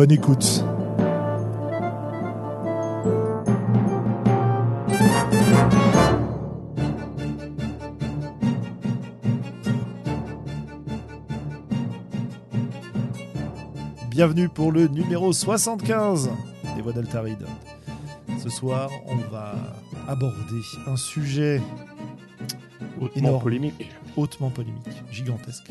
[0.00, 0.64] Bonne écoute.
[14.08, 16.30] Bienvenue pour le numéro 75
[16.74, 17.36] des Voix d'Altaride.
[18.42, 19.54] Ce soir, on va
[20.08, 21.60] aborder un sujet
[23.02, 23.42] Hautement Énorme.
[23.42, 23.90] polémique.
[24.16, 25.70] hautement polémique, gigantesque.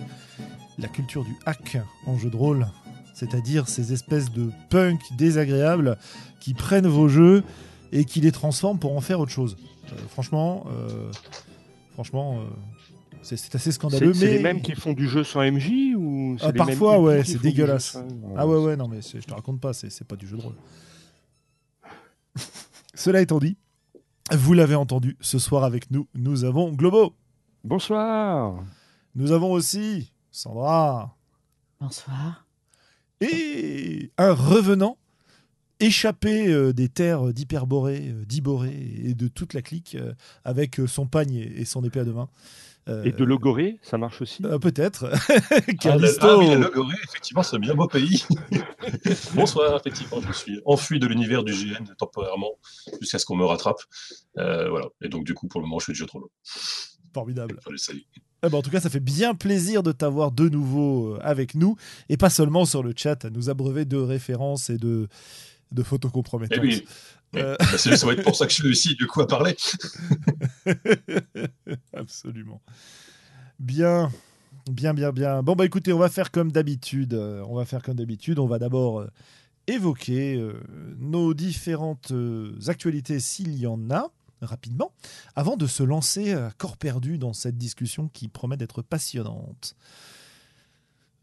[0.77, 2.67] La culture du hack en jeu de rôle,
[3.13, 5.97] c'est-à-dire ces espèces de punk désagréables
[6.39, 7.43] qui prennent vos jeux
[7.91, 9.57] et qui les transforment pour en faire autre chose.
[9.91, 11.11] Euh, franchement, euh,
[11.93, 12.43] franchement, euh,
[13.21, 14.13] c'est c'est assez scandaleux.
[14.13, 16.93] c'est mais les mêmes qui font du jeu sans MJ ou c'est Ah, les parfois,
[16.93, 17.91] mêmes ouais, c'est dégueulasse.
[17.93, 18.07] sans-
[18.37, 20.37] Ah ouais, ouais, non, mais c'est- je te raconte pas, c'est c'est pas du jeu
[20.37, 20.55] de rôle.
[22.93, 23.57] Cela étant dit,
[24.31, 27.13] vous l'avez entendu, ce soir avec nous, nous avons Globo.
[27.63, 28.63] Bonsoir.
[29.15, 31.17] Nous avons aussi Sandra.
[31.81, 32.45] Bonsoir.
[33.21, 34.97] Et un revenant
[35.81, 41.05] échappé euh, des terres d'Hyperborée, euh, d'Iboré et de toute la clique euh, avec son
[41.07, 42.29] pagne et son épée à deux mains.
[42.87, 44.43] Euh, Et de Logoré, ça marche aussi.
[44.45, 45.11] euh, Peut-être.
[45.13, 46.27] Ah, Callisto.
[46.27, 48.23] ah oui, la Logorée, effectivement, c'est un bien beau pays.
[49.35, 52.51] Bonsoir, effectivement, je me suis enfui de l'univers du GN temporairement
[52.99, 53.79] jusqu'à ce qu'on me rattrape.
[54.37, 54.87] Euh, voilà.
[55.01, 56.29] Et donc, du coup, pour le moment, je suis jeu trop long.
[57.13, 57.55] Formidable.
[57.59, 58.05] Enfin, salut.
[58.43, 61.55] Eh ben, en tout cas, ça fait bien plaisir de t'avoir de nouveau euh, avec
[61.55, 61.75] nous
[62.07, 65.07] et pas seulement sur le chat à nous abreuver de références et de,
[65.71, 66.59] de photos Eh compromettantes.
[66.61, 66.85] oui.
[67.35, 67.55] Euh.
[67.59, 69.55] Bah, ça va être pour ça que je suis ici, du coup, à parler.
[71.93, 72.61] Absolument.
[73.59, 74.09] Bien,
[74.71, 75.43] bien, bien, bien.
[75.43, 77.13] Bon, bah écoutez, on va faire comme d'habitude.
[77.13, 78.39] euh, on va faire comme d'habitude.
[78.39, 79.05] On va d'abord
[79.67, 80.53] évoquer euh,
[80.97, 84.09] nos différentes euh, actualités, s'il y en a,
[84.41, 84.91] rapidement,
[85.35, 89.75] avant de se lancer à corps perdu dans cette discussion qui promet d'être passionnante.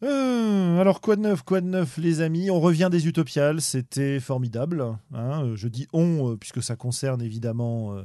[0.03, 2.51] Euh, alors quoi de neuf, quoi de neuf les amis?
[2.51, 4.83] On revient des Utopiales, c'était formidable.
[5.15, 5.45] hein.
[5.45, 8.03] Euh, Je dis on euh, puisque ça concerne évidemment euh,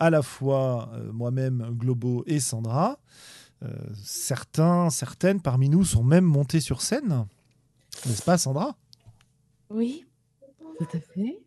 [0.00, 2.98] à la fois euh, moi-même, Globo et Sandra.
[3.62, 3.68] Euh,
[4.02, 7.26] certains, certaines parmi nous sont même montés sur scène,
[8.06, 8.74] n'est-ce pas Sandra?
[9.68, 10.04] Oui,
[10.78, 11.38] tout à fait.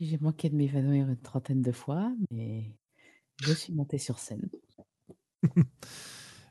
[0.00, 2.70] J'ai manqué de m'évanouir une trentaine de fois, mais
[3.42, 4.48] je suis montée sur scène.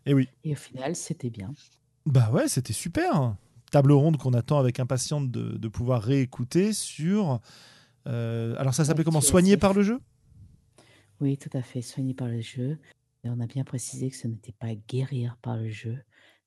[0.08, 0.30] Eh oui.
[0.44, 1.52] Et au final, c'était bien.
[2.06, 3.36] Bah ouais, c'était super.
[3.72, 7.42] Table ronde qu'on attend avec impatience de, de pouvoir réécouter sur.
[8.06, 9.20] euh, alors ça s'appelait comment?
[9.20, 10.00] Soigné par le jeu?
[11.22, 12.78] Oui, tout à fait, soigné par le jeu.
[13.24, 15.98] Et on a bien précisé que ce n'était pas guérir par le jeu,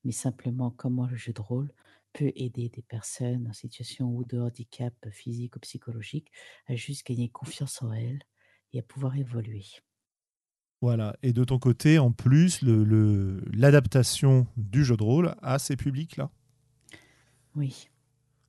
[0.04, 1.72] mais simplement comment le jeu de rôle
[2.12, 6.30] peut aider des personnes en situation ou de handicap physique ou psychologique
[6.66, 8.22] à juste gagner confiance en elles
[8.72, 9.64] et à pouvoir évoluer.
[10.80, 11.16] Voilà.
[11.22, 15.76] Et de ton côté, en plus, le- le- l'adaptation du jeu de rôle à ces
[15.76, 16.30] publics-là?
[17.54, 17.88] Oui.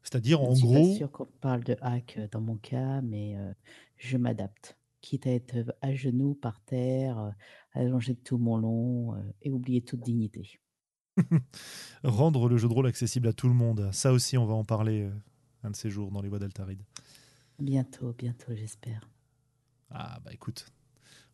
[0.03, 0.69] C'est-à-dire, Je en ne suis gros.
[0.69, 3.53] pas sûre qu'on parle de hack euh, dans mon cas, mais euh,
[3.97, 4.77] je m'adapte.
[5.01, 7.33] Quitte à être euh, à genoux, par terre,
[7.73, 10.59] allongé de tout mon long euh, et oublier toute dignité.
[12.03, 13.89] rendre le jeu de rôle accessible à tout le monde.
[13.91, 15.11] Ça aussi, on va en parler euh,
[15.63, 16.81] un de ces jours dans les voies d'Altaride.
[17.59, 19.09] Bientôt, bientôt, j'espère.
[19.91, 20.67] Ah bah écoute,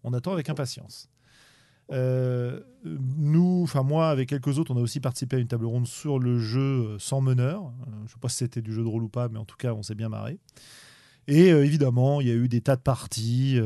[0.03, 1.09] on attend avec impatience.
[1.91, 5.88] Euh, nous, enfin moi, avec quelques autres, on a aussi participé à une table ronde
[5.88, 7.66] sur le jeu euh, sans meneur.
[7.66, 9.45] Euh, je ne sais pas si c'était du jeu de rôle ou pas, mais en
[9.45, 10.39] tout cas, on s'est bien marré.
[11.27, 13.59] Et euh, évidemment, il y a eu des tas de parties.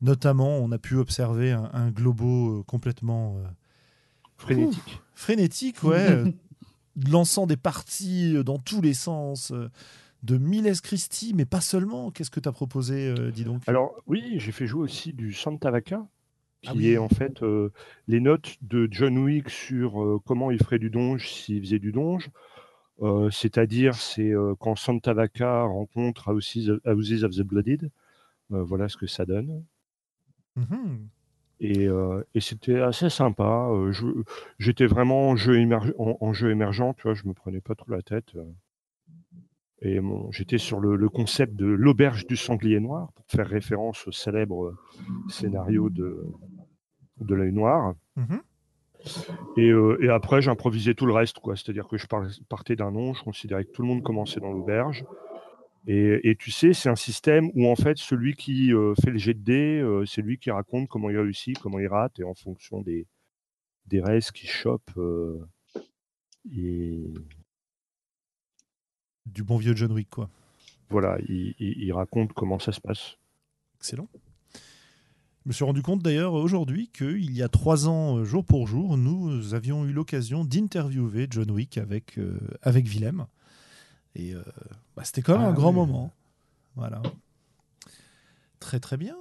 [0.00, 3.38] notamment, on a pu observer un, un globo complètement
[4.44, 5.00] Frénétique.
[5.14, 6.22] frénétique, ouais,
[7.10, 9.50] lançant des parties euh, dans tous les sens.
[9.52, 9.68] euh,
[10.22, 12.10] de Miles Christie, mais pas seulement.
[12.10, 13.60] Qu'est-ce que tu as proposé, euh, dis donc?
[13.66, 16.06] Alors oui, j'ai fait jouer aussi du Santa Vaca,
[16.62, 16.86] qui Ah oui.
[16.88, 17.70] est en fait euh,
[18.08, 21.92] les notes de John Wick sur euh, comment il ferait du donge s'il faisait du
[21.92, 22.30] donge.
[23.02, 27.90] Euh, C'est-à-dire, c'est euh, quand Santa Vaca rencontre Houses of the Blooded.
[28.52, 29.62] Euh, voilà ce que ça donne.
[30.56, 31.08] Mhm.
[31.66, 33.70] Et, euh, et c'était assez sympa.
[33.90, 34.22] Je-
[34.58, 37.74] J'étais vraiment en jeu, émerg- en, en jeu émergent, tu vois, je me prenais pas
[37.74, 38.32] trop la tête.
[39.80, 44.06] Et bon, j'étais sur le, le concept de l'auberge du sanglier noir, pour faire référence
[44.06, 44.74] au célèbre
[45.28, 46.22] scénario de,
[47.20, 47.94] de l'œil noir.
[48.16, 48.40] Mhm.
[49.56, 51.38] Et, euh, et après, j'improvisais tout le reste.
[51.38, 51.56] quoi.
[51.56, 54.52] C'est-à-dire que je par- partais d'un nom, je considérais que tout le monde commençait dans
[54.52, 55.04] l'auberge.
[55.86, 59.18] Et, et tu sais, c'est un système où en fait, celui qui euh, fait le
[59.18, 62.24] jet de dés, euh, c'est lui qui raconte comment il réussit, comment il rate, et
[62.24, 63.06] en fonction des,
[63.86, 65.38] des restes qu'il chope, euh,
[66.56, 67.04] et
[69.26, 70.30] Du bon vieux John Wick, quoi.
[70.90, 73.16] voilà, il, il- il raconte comment ça se passe.
[73.78, 74.08] Excellent.
[74.54, 78.96] Je me suis rendu compte d'ailleurs aujourd'hui qu'il y a trois ans, jour pour jour,
[78.96, 82.18] nous avions eu l'occasion d'interviewer John Wick avec,
[82.62, 83.26] avec Willem.
[84.14, 84.42] Et euh,
[84.96, 85.74] bah, c'était quand même Ah un grand ouais.
[85.74, 86.12] moment.
[86.76, 87.02] Voilà.
[88.60, 89.16] Très très bien.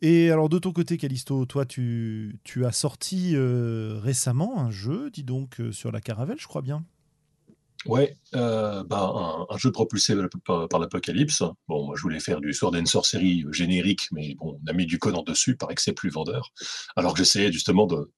[0.00, 5.10] Et alors de ton côté, Callisto, toi tu, tu as sorti euh, récemment un jeu,
[5.10, 6.84] dis donc, euh, sur la caravelle, je crois bien.
[7.86, 10.14] Ouais, euh, bah, un, jeu propulsé
[10.44, 11.42] par, l'Apocalypse.
[11.68, 14.72] Bon, moi, je voulais faire du Sword and Sorcery euh, générique, mais bon, on a
[14.72, 16.50] mis du Conan dessus, paraît que c'est plus vendeur.
[16.96, 18.10] Alors que j'essayais justement de,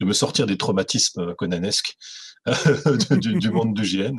[0.00, 1.96] me sortir des traumatismes conanesques
[3.10, 4.16] du, du- monde du GN.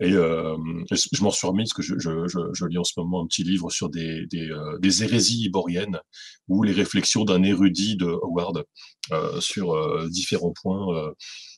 [0.00, 0.56] Et euh,
[0.90, 3.88] je, m'en suis remis parce que je, lis en ce moment un petit livre sur
[3.90, 5.98] des, des, euh, hérésies iboriennes
[6.48, 8.64] ou les réflexions d'un érudit de Howard
[9.12, 11.12] euh, sur euh, différents points euh,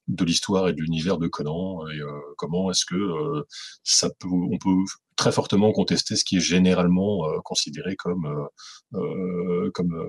[0.09, 2.06] de l'histoire et de l'univers de Conan et euh,
[2.37, 3.43] comment est-ce que euh,
[3.83, 4.75] ça peut, on peut
[5.17, 10.09] très fortement contester ce qui est généralement euh, considéré comme euh, euh, comme euh,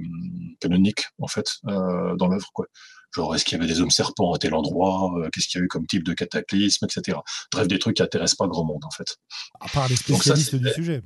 [0.59, 2.65] canonique en fait euh, dans l'œuvre quoi.
[3.13, 5.61] Genre est-ce qu'il y avait des hommes serpents à tel endroit, euh, qu'est-ce qu'il y
[5.61, 7.17] a eu comme type de cataclysme, etc.
[7.53, 9.15] Bref, des trucs qui intéressent pas grand monde en fait.
[9.61, 11.01] À part les ça, spécialistes c'est- du sujet.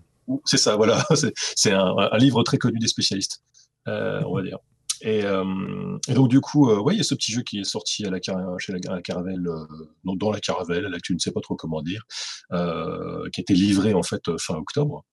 [0.45, 1.05] C'est ça, voilà.
[1.15, 3.43] C'est- C'est un, un livre très connu des spécialistes,
[3.87, 4.57] euh, on va dire.
[5.01, 7.59] Et, euh, et donc du coup, euh, ouais, il y a ce petit jeu qui
[7.59, 8.19] est sorti à la,
[8.57, 9.65] chez la, à Caravelle, euh,
[10.03, 12.03] dans, la Caravelle, là tu ne sais pas trop comment dire,
[12.51, 15.05] euh, qui a été livré en fait fin octobre.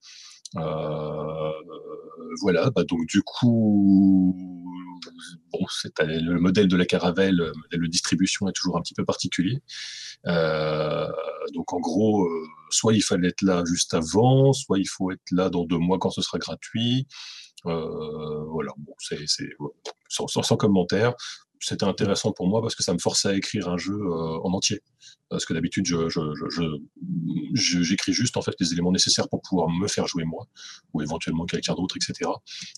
[2.41, 4.35] Voilà, bah, donc du coup,
[5.51, 5.65] bon,
[5.99, 9.61] le modèle de la Caravelle, le modèle de distribution est toujours un petit peu particulier.
[10.25, 12.27] Donc en gros,
[12.69, 15.97] soit il fallait être là juste avant, soit il faut être là dans deux mois
[15.99, 17.07] quand ce sera gratuit.
[17.67, 18.73] Euh, voilà,
[20.09, 21.13] sans, commentaire.
[21.59, 24.53] C'était intéressant pour moi parce que ça me forçait à écrire un jeu euh, en
[24.53, 24.81] entier.
[25.29, 29.87] Parce que d'habitude, je, je, j'écris juste en fait les éléments nécessaires pour pouvoir me
[29.87, 30.45] faire jouer moi,
[30.93, 32.29] ou éventuellement quelqu'un d'autre, etc.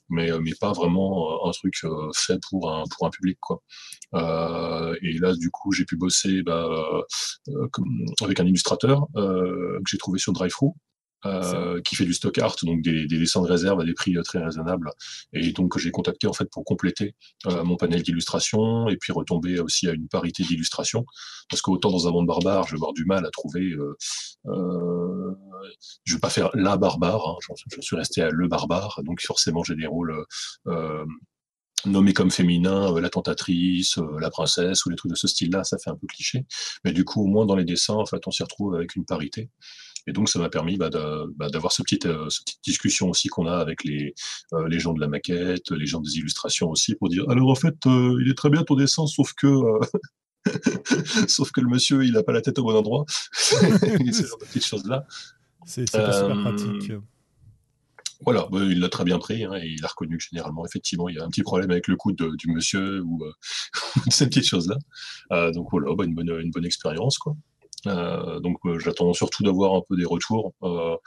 [0.08, 1.76] Mais, euh, mais pas vraiment un truc
[2.16, 3.62] fait pour un, pour un public, quoi.
[5.02, 7.04] Et là, du coup, j'ai pu bosser bah,
[8.22, 10.72] avec un illustrateur que j'ai trouvé sur Drive-Thru.
[11.26, 14.16] Euh, qui fait du stock art, donc des, des dessins de réserve à des prix
[14.16, 14.90] euh, très raisonnables,
[15.34, 17.14] et donc que j'ai contacté en fait pour compléter
[17.48, 21.06] euh, mon panel d'illustration et puis retomber aussi à une parité d'illustration,
[21.50, 23.98] parce qu'autant dans un monde barbare, je vais avoir du mal à trouver, euh,
[24.46, 25.36] euh,
[26.06, 27.36] je vais pas faire la barbare, hein,
[27.70, 30.24] je, suis resté à le barbare, donc forcément j'ai des rôles
[30.68, 31.04] euh,
[31.86, 35.64] nommés comme féminins, euh, la tentatrice, euh, la princesse ou les trucs de ce style-là,
[35.64, 36.46] ça fait un peu cliché,
[36.84, 39.06] mais du coup au moins dans les dessins, en fait, on s'y retrouve avec une
[39.06, 39.50] parité.
[40.10, 43.10] Et donc, ça m'a permis bah, de- bah, d'avoir ce petit, euh, cette petite discussion
[43.10, 44.14] aussi qu'on a avec les,
[44.54, 47.56] euh, les gens de la maquette, les gens des illustrations aussi, pour dire alors en
[47.56, 49.48] fait, euh, il est très bien ton dessin, sauf que
[51.28, 53.06] sauf que le monsieur, il n'a pas la tête au bon endroit.
[53.34, 53.56] Ce
[54.28, 55.06] genre de petites choses là.
[55.66, 56.92] C'est super Euh, pratique.
[58.26, 61.08] Voilà, bah, il l'a très bien pris hein, et il a reconnu que généralement, effectivement,
[61.08, 63.32] il y a un petit problème avec le coude de- du monsieur ou euh,
[64.10, 64.78] ces petites choses-là.
[65.32, 67.36] Euh, donc voilà, bah, une bonne, une bonne expérience, quoi.
[67.88, 70.98] Euh, donc euh, j'attends surtout d'avoir un peu des retours, euh,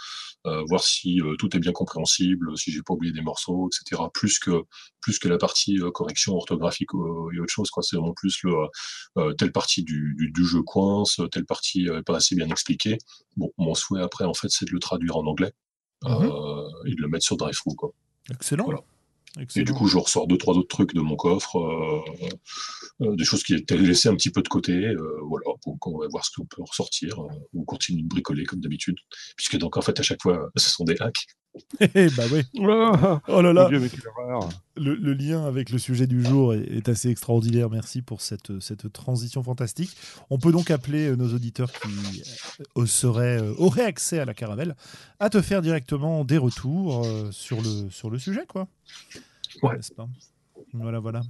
[0.68, 4.02] voir si tout est bien compréhensible, si j'ai pas oublié des morceaux, etc.
[4.12, 4.64] Plus que
[5.00, 7.82] plus que la partie correction orthographique et autre chose, quoi.
[7.82, 12.34] C'est vraiment plus le telle partie du, du, du jeu coince, telle partie pas assez
[12.34, 12.98] bien expliquée.
[13.36, 15.52] Bon, mon souhait après, en fait, c'est de le traduire en anglais
[16.04, 17.92] euh, et de le mettre sur Drive-Thru, quoi.
[18.30, 18.64] Excellent.
[18.64, 18.80] voilà.
[19.56, 22.00] Et du coup, je ressors deux, trois autres trucs de mon coffre, euh,
[23.00, 24.72] euh, des choses qui étaient laissées un petit peu de côté.
[24.72, 28.44] euh, voilà, donc on va voir ce qu'on peut ressortir euh, ou continuer de bricoler
[28.44, 28.96] comme d'habitude.
[29.36, 31.26] Puisque donc, en fait, à chaque fois, ce sont des hacks.
[31.80, 32.42] Eh bah oui.
[33.28, 33.68] Oh, là là.
[33.68, 33.80] Dieu.
[34.76, 37.68] Le, le lien avec le sujet du jour est, est assez extraordinaire.
[37.68, 39.94] Merci pour cette, cette transition fantastique.
[40.30, 42.22] On peut donc appeler euh, nos auditeurs qui
[42.78, 44.74] euh, seraient, euh, auraient accès à la caravelle
[45.20, 48.66] à te faire directement des retours sur, le, sur le sujet, quoi.
[49.62, 49.78] Ouais.
[49.96, 50.08] Pas?
[50.72, 51.20] Voilà, voilà.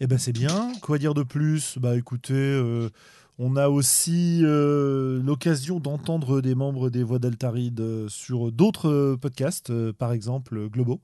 [0.00, 0.72] Eh ben c'est bien.
[0.82, 1.78] Quoi dire de plus?
[1.78, 2.90] Bah écoutez, euh,
[3.38, 9.16] on a aussi euh, l'occasion d'entendre des membres des Voix d'Altaride euh, sur d'autres euh,
[9.16, 11.00] podcasts, par exemple Globo.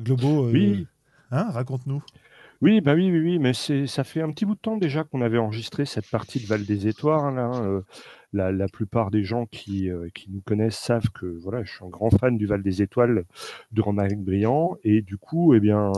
[0.00, 0.86] Globo, Oui.
[1.30, 2.02] hein, raconte-nous.
[2.62, 5.02] Oui, bah oui, oui, oui, mais c'est, ça fait un petit bout de temps déjà
[5.04, 7.34] qu'on avait enregistré cette partie de Val des Étoiles.
[7.34, 7.80] Là, euh,
[8.32, 11.84] la, la plupart des gens qui, euh, qui nous connaissent savent que voilà, je suis
[11.84, 13.24] un grand fan du Val des Étoiles
[13.72, 14.76] de Romaric Briand.
[14.84, 15.90] Et du coup, eh bien,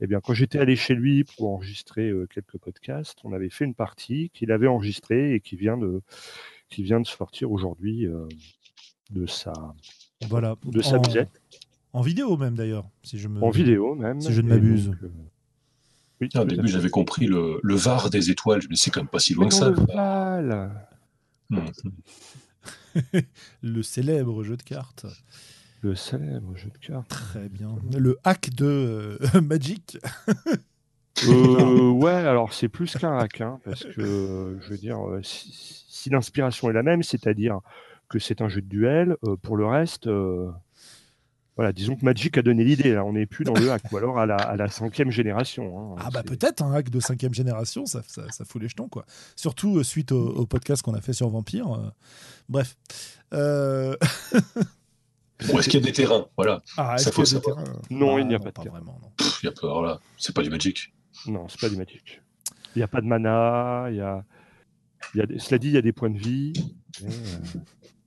[0.00, 3.64] eh bien, quand j'étais allé chez lui pour enregistrer euh, quelques podcasts, on avait fait
[3.64, 6.00] une partie qu'il avait enregistrée et qui vient de,
[6.68, 8.26] qui vient de sortir aujourd'hui euh,
[9.10, 9.52] de sa,
[10.28, 10.56] Voilà.
[10.64, 11.30] de sa En- musette.
[11.92, 13.42] En vidéo même d'ailleurs, si je me.
[13.42, 14.20] En vidéo même.
[14.20, 14.92] si je ne m'abuse.
[16.20, 18.60] Oui, Au début, j'avais compris le, le Var des étoiles.
[18.60, 19.70] Je me dis, c'est quand même pas si Mais loin que ça.
[19.70, 20.86] le Val.
[23.62, 25.06] Le célèbre jeu de cartes.
[25.82, 27.08] Le célèbre jeu de cartes.
[27.08, 27.76] Très bien.
[27.96, 29.98] Le hack de euh, Magic.
[31.26, 35.84] Euh, ouais, alors c'est plus qu'un hack, hein, parce que je veux dire, euh, si,
[35.88, 37.60] si l'inspiration est la même, c'est-à-dire
[38.10, 40.50] que c'est un jeu de duel, euh, pour le reste, euh,
[41.60, 43.96] voilà, disons que Magic a donné l'idée, là, on n'est plus dans le hack, ou
[43.98, 45.92] alors à la, à la cinquième génération.
[45.92, 48.88] hein, Ah bah peut-être un hack de cinquième génération, ça, ça, ça fout les jetons
[48.88, 49.04] quoi.
[49.36, 51.70] Surtout euh, suite au, au podcast qu'on a fait sur Vampire.
[51.74, 51.90] euh.
[52.48, 52.76] Bref.
[53.34, 53.94] Euh...
[55.52, 56.26] Ou est-ce qu'il y a des terrains?
[56.36, 56.62] Voilà.
[56.78, 57.56] Ah, Ça faut des savoir.
[57.62, 58.78] terrains Non, il n'y a non, pas de terrain.
[58.78, 58.98] vraiment.
[59.02, 59.10] non.
[59.18, 60.00] Pff, il y a pas, voilà.
[60.16, 60.92] C'est pas du Magic.
[61.26, 62.22] Non, c'est pas du Magic.
[62.74, 64.24] Il n'y a pas de mana, il y a,
[65.14, 66.52] il y a cela dit, il y a des points de vie.
[67.04, 67.08] euh,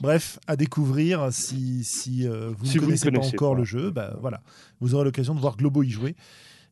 [0.00, 3.58] Bref, à découvrir si, si euh, vous Si ne vous connaissez pas encore pas.
[3.58, 4.42] le jeu, bah, voilà.
[4.80, 6.14] vous aurez l'occasion de voir Globo y jouer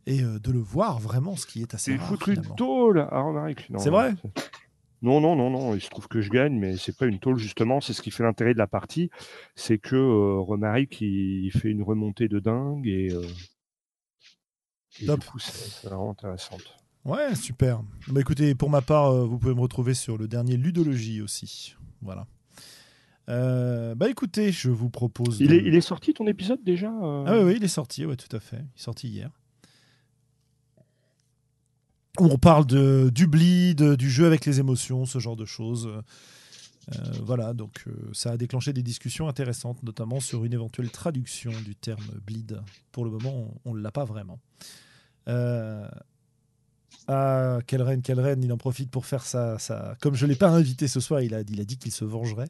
[0.06, 2.08] et euh, de le voir vraiment, ce qui est assez C'est rare.
[2.08, 3.68] foutu une tôle à Romaric.
[3.78, 4.14] C'est vrai
[5.02, 5.74] Non, non, non, non.
[5.74, 7.80] Il se trouve que je gagne, mais c'est pas une tôle justement.
[7.80, 9.10] C'est ce qui fait l'intérêt de la partie,
[9.54, 13.22] c'est que euh, Romaric il, il fait une remontée de dingue et, euh,
[15.00, 15.20] et Top.
[15.20, 16.56] du coup c'est vraiment intéressant.
[17.04, 17.82] Ouais, super.
[18.08, 21.74] Bah, écoutez, pour ma part, vous pouvez me retrouver sur le dernier Ludologie aussi.
[22.00, 22.26] Voilà.
[23.28, 25.40] Euh, bah écoutez, je vous propose.
[25.40, 27.68] Il de- est, il est sorti ton épisode déjà euh Ah oui, oui, il est
[27.68, 28.58] sorti, ouais, tout à fait.
[28.58, 29.30] Il est sorti hier.
[32.18, 35.88] On parle de, du bleed, du jeu avec les émotions, ce genre de choses.
[35.88, 41.74] Euh, voilà, donc ça a déclenché des discussions intéressantes, notamment sur une éventuelle traduction du
[41.74, 42.60] terme bleed.
[42.92, 44.38] Pour le moment, on ne l'a pas vraiment.
[47.08, 49.58] Ah, quelle reine, quelle reine, il en profite pour faire ça.
[49.58, 49.96] ça.
[50.00, 52.04] Comme je ne l'ai pas invité ce soir, il a, il a dit qu'il se
[52.04, 52.48] vengerait.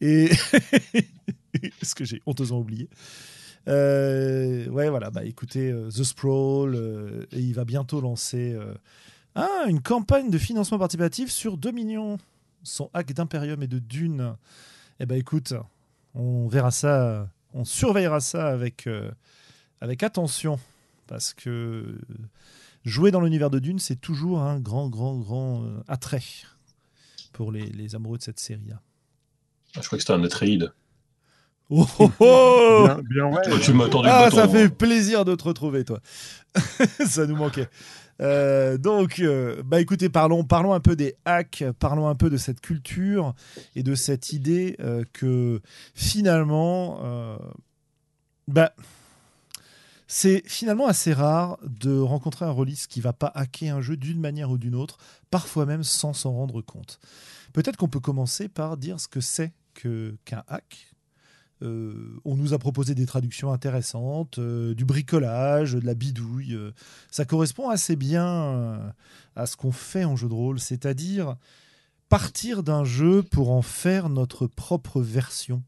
[0.00, 0.30] Et
[1.82, 2.88] ce que j'ai honteusement oublié.
[3.68, 8.56] Euh, ouais, voilà, bah écoutez, euh, The Sprawl, euh, et il va bientôt lancer
[9.34, 12.18] ah, une campagne de financement participatif sur Dominion,
[12.62, 14.36] son hack d'Imperium et de Dune.
[15.00, 15.54] Eh ben écoute,
[16.14, 18.88] on verra ça, on surveillera ça avec,
[19.80, 20.60] avec attention,
[21.06, 21.98] parce que
[22.84, 26.22] jouer dans l'univers de Dune, c'est toujours un grand, grand, grand euh, attrait
[27.32, 28.80] pour les, les amoureux de cette série-là.
[29.76, 30.72] Ah, Je crois que c'était un Atreide.
[31.70, 33.42] Oh, oh, oh Bien, bien, ouais.
[33.42, 34.48] Toi, tu m'as tendu le Ah, bâton, ça hein.
[34.48, 36.00] fait plaisir de te retrouver, toi.
[37.06, 37.68] ça nous manquait.
[38.20, 42.36] Euh, donc, euh, bah écoutez, parlons, parlons un peu des hacks, parlons un peu de
[42.36, 43.34] cette culture
[43.74, 45.60] et de cette idée euh, que
[45.94, 47.36] finalement, euh,
[48.46, 48.72] bah,
[50.16, 54.20] c'est finalement assez rare de rencontrer un release qui va pas hacker un jeu d'une
[54.20, 54.96] manière ou d'une autre,
[55.32, 57.00] parfois même sans s'en rendre compte.
[57.52, 60.94] Peut-être qu'on peut commencer par dire ce que c'est qu'un hack.
[61.62, 66.54] Euh, on nous a proposé des traductions intéressantes, euh, du bricolage, de la bidouille.
[66.54, 66.70] euh.
[67.10, 68.94] ça correspond assez bien
[69.34, 71.34] à ce qu'on fait en jeu de rôle, c'est-à-dire
[72.08, 75.64] partir d'un jeu pour en faire notre propre version.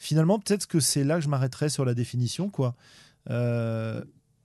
[0.00, 2.74] Finalement, peut-être que c'est là que je m'arrêterai sur la définition, quoi.
[3.30, 4.02] Euh,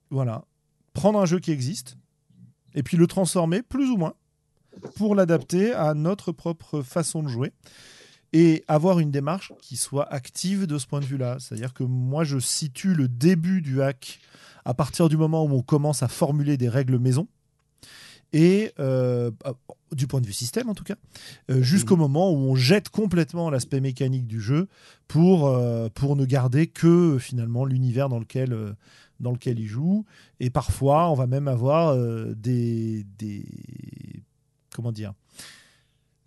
[0.09, 0.45] voilà,
[0.93, 1.97] prendre un jeu qui existe
[2.73, 4.13] et puis le transformer plus ou moins
[4.95, 7.51] pour l'adapter à notre propre façon de jouer
[8.33, 11.37] et avoir une démarche qui soit active de ce point de vue-là.
[11.39, 14.19] C'est-à-dire que moi, je situe le début du hack
[14.63, 17.27] à partir du moment où on commence à formuler des règles maison,
[18.33, 19.31] et euh,
[19.91, 20.95] du point de vue système en tout cas,
[21.49, 24.67] euh, jusqu'au moment où on jette complètement l'aspect mécanique du jeu
[25.07, 28.75] pour, euh, pour ne garder que finalement l'univers dans lequel,
[29.19, 30.05] dans lequel il joue.
[30.39, 31.95] Et parfois, on va même avoir
[32.35, 33.45] des, des...
[34.73, 35.13] Comment dire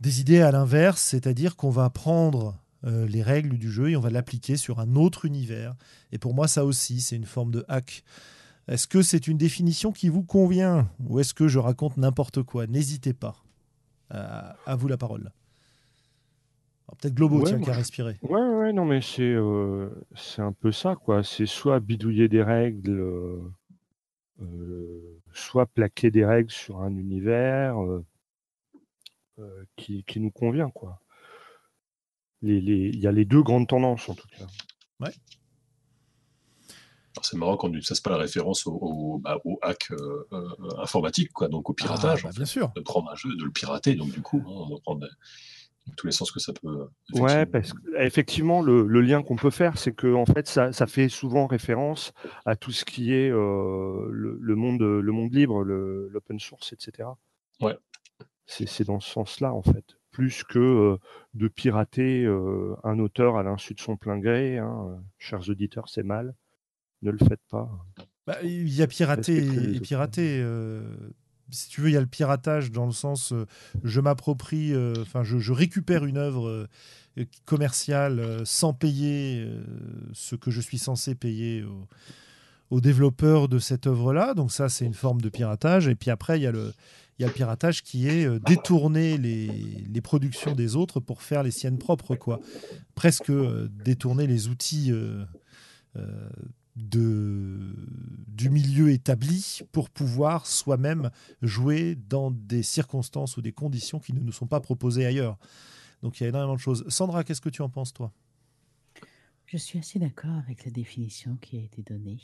[0.01, 4.11] des idées à l'inverse, c'est-à-dire qu'on va prendre les règles du jeu et on va
[4.11, 5.75] l'appliquer sur un autre univers.
[6.13, 8.05] Et pour moi, ça aussi, c'est une forme de hack.
[8.69, 12.67] Est-ce que c'est une définition qui vous convient ou est-ce que je raconte n'importe quoi?
[12.67, 13.37] N'hésitez pas.
[14.13, 15.33] Euh, à vous la parole.
[16.99, 18.19] Peut-être Globo, Ouais, tiens, qui a respiré.
[18.23, 21.25] Ouais, ouais, non, mais c'est euh, c'est un peu ça, quoi.
[21.25, 23.41] C'est soit bidouiller des règles, euh,
[24.43, 27.77] euh, soit plaquer des règles sur un univers
[29.77, 31.01] qui, qui nous convient, quoi.
[32.43, 34.47] Les- les- Il y a les deux grandes tendances, en tout cas.
[35.01, 35.11] Alors,
[37.25, 40.27] C'est marrant quand tu ça c'est pas la référence au, au, bah, au hack euh,
[40.33, 42.21] euh, informatique, quoi, donc au piratage.
[42.21, 42.39] Ah, bah, en fait.
[42.39, 42.73] bien sûr.
[42.77, 45.07] De prendre un jeu, de le pirater, donc du coup, hein, on va prendre
[45.97, 46.89] tous les sens que ça peut.
[47.13, 50.87] Ouais, parce qu'effectivement, le, le lien qu'on peut faire, c'est que en fait, ça, ça,
[50.87, 52.13] fait souvent référence
[52.47, 57.09] à tout ce qui est euh, le, le, monde, le monde libre, l'open source, etc.
[57.61, 57.77] Ouais.
[58.47, 59.97] C'est dans ce sens-là, en fait.
[60.11, 60.97] Plus que euh,
[61.35, 64.59] de pirater euh, un auteur à l'insu de son plein gré.
[64.59, 65.03] Hein.
[65.19, 66.35] Chers auditeurs, c'est mal.
[67.05, 67.71] Ne le faites pas.
[68.27, 70.43] Bah, il y a pirater et pirater
[71.51, 73.47] si tu veux, il y a le piratage dans le sens euh,
[73.83, 79.49] je m'approprie, euh, enfin je, récupère une œuvre euh, commerciale sans payer
[80.13, 81.65] ce que je suis censé payer
[82.71, 84.35] aux développeurs de cette œuvre-là.
[84.35, 85.87] Donc ça, c'est une forme de piratage.
[85.87, 86.73] Et puis après, il y a le,
[87.19, 91.45] il y a le piratage qui est détourner les, les, productions des autres pour faire
[91.45, 92.41] les siennes propres, quoi.
[92.97, 93.31] Presque
[93.85, 94.93] détourner les outils
[96.77, 97.75] de,
[98.27, 101.11] du milieu établi pour pouvoir soi-même
[101.43, 105.39] jouer dans des circonstances ou des conditions qui ne nous sont pas proposées ailleurs.
[106.03, 106.85] Donc il y a énormément de choses.
[106.89, 108.13] Sandra, qu'est-ce que tu en penses, toi?
[109.47, 112.21] Je suis assez d'accord avec la définition qui a été donnée.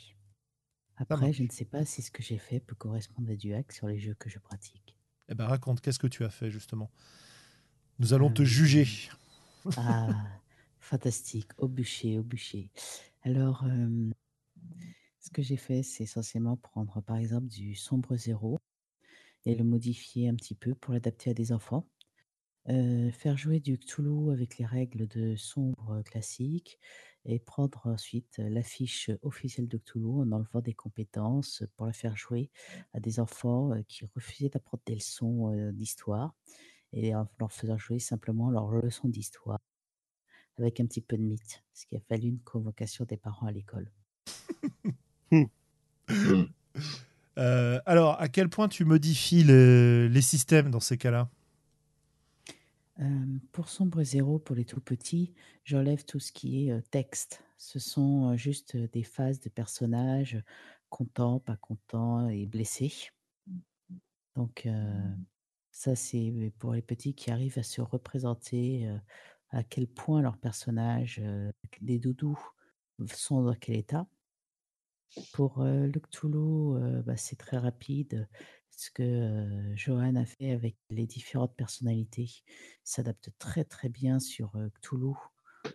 [0.97, 3.71] Après, je ne sais pas si ce que j'ai fait peut correspondre à du hack
[3.71, 4.95] sur les jeux que je pratique.
[5.29, 6.91] Eh ben raconte, qu'est-ce que tu as fait justement?
[7.99, 8.87] Nous allons te euh, juger.
[9.77, 10.09] Ah,
[10.79, 12.69] fantastique, au bûcher, au bûcher.
[13.23, 14.11] Alors, euh,
[15.19, 18.59] ce que j'ai fait, c'est essentiellement prendre par exemple du sombre zéro
[19.45, 21.87] et le modifier un petit peu pour l'adapter à des enfants.
[22.67, 26.79] faire jouer du Cthulhu avec les règles de sombre classique
[27.25, 32.51] et prendre ensuite l'affiche officielle de Cthulhu en enlevant des compétences pour la faire jouer
[32.93, 36.35] à des enfants qui refusaient d'apprendre des leçons d'histoire
[36.93, 39.59] et en leur faisant jouer simplement leurs leçons d'histoire
[40.57, 43.51] avec un petit peu de mythe, ce qui a fallu une convocation des parents à
[43.51, 43.91] l'école.
[47.37, 51.29] Euh, alors, à quel point tu modifies les systèmes dans ces cas-là?
[52.99, 57.41] Euh, Pour Sombre Zéro, pour les tout petits, j'enlève tout ce qui est euh, texte.
[57.57, 60.43] Ce sont juste des phases de personnages
[60.89, 63.11] contents, pas contents et blessés.
[64.35, 64.67] Donc,
[65.71, 68.89] ça, c'est pour les petits qui arrivent à se représenter
[69.51, 71.21] à quel point leurs personnages,
[71.81, 72.39] des doudous,
[73.07, 74.07] sont dans quel état.
[75.33, 76.79] Pour le Cthulhu,
[77.17, 78.27] c'est très rapide.
[78.69, 82.31] Ce que Johan a fait avec les différentes personnalités
[82.83, 85.13] s'adapte très très bien sur Cthulhu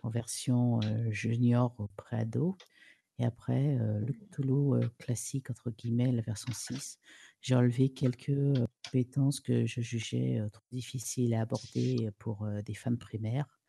[0.03, 0.79] en version
[1.11, 2.57] junior ou pré-ado.
[3.19, 6.99] Et après, le Cthulhu classique, entre guillemets, la version 6,
[7.41, 8.33] j'ai enlevé quelques
[8.83, 13.59] compétences que je jugeais trop difficiles à aborder pour des fans primaires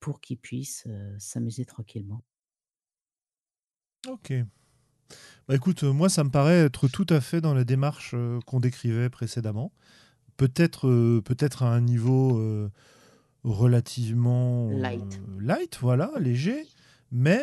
[0.00, 0.86] pour qu'ils puissent
[1.18, 2.22] s'amuser tranquillement.
[4.06, 4.32] Ok.
[5.48, 8.38] Bah écoute, euh, moi, ça me paraît être tout à fait dans la démarche euh,
[8.44, 9.72] qu'on décrivait précédemment.
[10.36, 12.70] Peut-être euh, peut-être à un niveau
[13.44, 15.20] relativement light.
[15.40, 16.66] light, voilà, léger.
[17.10, 17.40] Mais,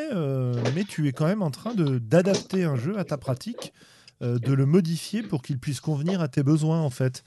[0.75, 3.73] mais tu es quand même en train d'adapter un jeu à ta pratique,
[4.21, 7.23] de le modifier pour qu'il puisse convenir à tes besoins, en fait,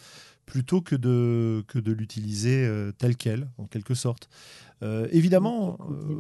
[0.47, 4.31] plutôt que de, que de l'utiliser tel quel, en quelque sorte.
[5.11, 5.77] évidemment.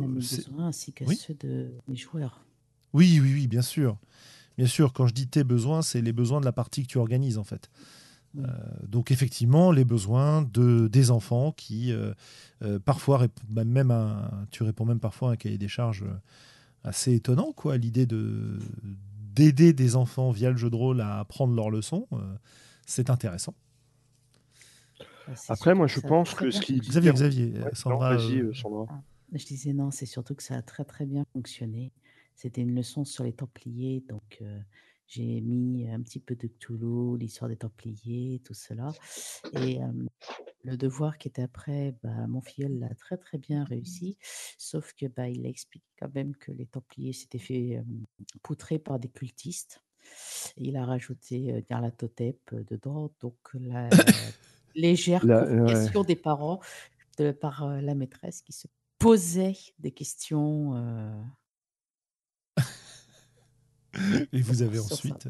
[0.08, 2.40] besoins ainsi que ceux de mes joueurs.
[2.92, 3.98] Oui, oui, oui, bien sûr.
[4.56, 6.98] Bien sûr, quand je dis tes besoins, c'est les besoins de la partie que tu
[6.98, 7.70] organises en fait.
[8.36, 8.46] Euh,
[8.86, 12.12] donc effectivement, les besoins de, des enfants qui euh,
[12.62, 13.94] euh, parfois bah, même
[14.50, 16.04] tu réponds même parfois à un cahier des charges
[16.84, 17.76] assez étonnant quoi.
[17.76, 18.58] L'idée de
[19.34, 22.08] d'aider des enfants via le jeu de rôle à apprendre leurs leçons,
[22.86, 23.54] c'est intéressant.
[25.28, 29.00] Ah, Après, moi, je pense que ce qui Xavier, Xavier, Sandra, ah,
[29.32, 31.92] je disais non, c'est surtout que ça a très très bien fonctionné.
[32.38, 34.40] C'était une leçon sur les Templiers, donc
[35.08, 38.92] j'ai mis un petit peu de Cthulhu, l'histoire des Templiers, tout cela.
[39.54, 39.80] Et
[40.62, 44.16] le devoir qui était après, bah, mon filleul l'a très très bien réussi,
[44.56, 47.82] sauf que bah, il a expliqué quand même que les Templiers s'étaient fait
[48.44, 49.82] poutrer par des cultistes.
[50.56, 53.88] il a rajouté Nyarlathotep dedans, donc la
[54.76, 55.22] légère
[55.66, 56.60] question des parents
[57.18, 58.68] de, par la maîtresse qui se
[59.00, 60.74] posait des questions
[64.32, 65.28] Et vous avez ensuite,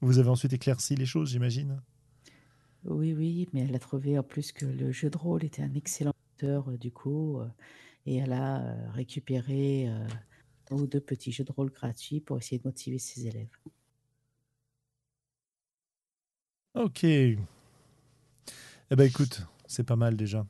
[0.00, 1.80] vous avez ensuite éclairci les choses, j'imagine?
[2.84, 5.72] Oui, oui, mais elle a trouvé en plus que le jeu de rôle était un
[5.74, 7.48] excellent auteur euh, du coup, euh,
[8.06, 9.88] et elle a euh, récupéré
[10.70, 13.48] un ou deux petits jeux de rôle gratuits pour essayer de motiver ses élèves.
[16.74, 17.04] Ok.
[17.04, 17.38] Eh
[18.90, 20.46] ben écoute, c'est pas mal déjà.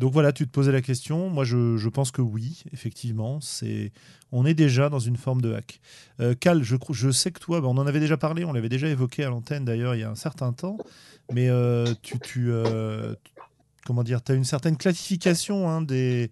[0.00, 1.28] Donc voilà, tu te posais la question.
[1.28, 3.38] Moi, je, pense que oui, effectivement.
[3.42, 3.92] C'est,
[4.32, 5.78] on est déjà dans une forme de hack.
[6.20, 8.70] Euh, Cal, je, je sais que toi, bah, on en avait déjà parlé, on l'avait
[8.70, 10.78] déjà évoqué à l'antenne d'ailleurs il y a un certain temps.
[11.34, 13.14] Mais euh, tu, tu, euh,
[13.84, 16.30] comment dire, tu as une certaine classification hein, des,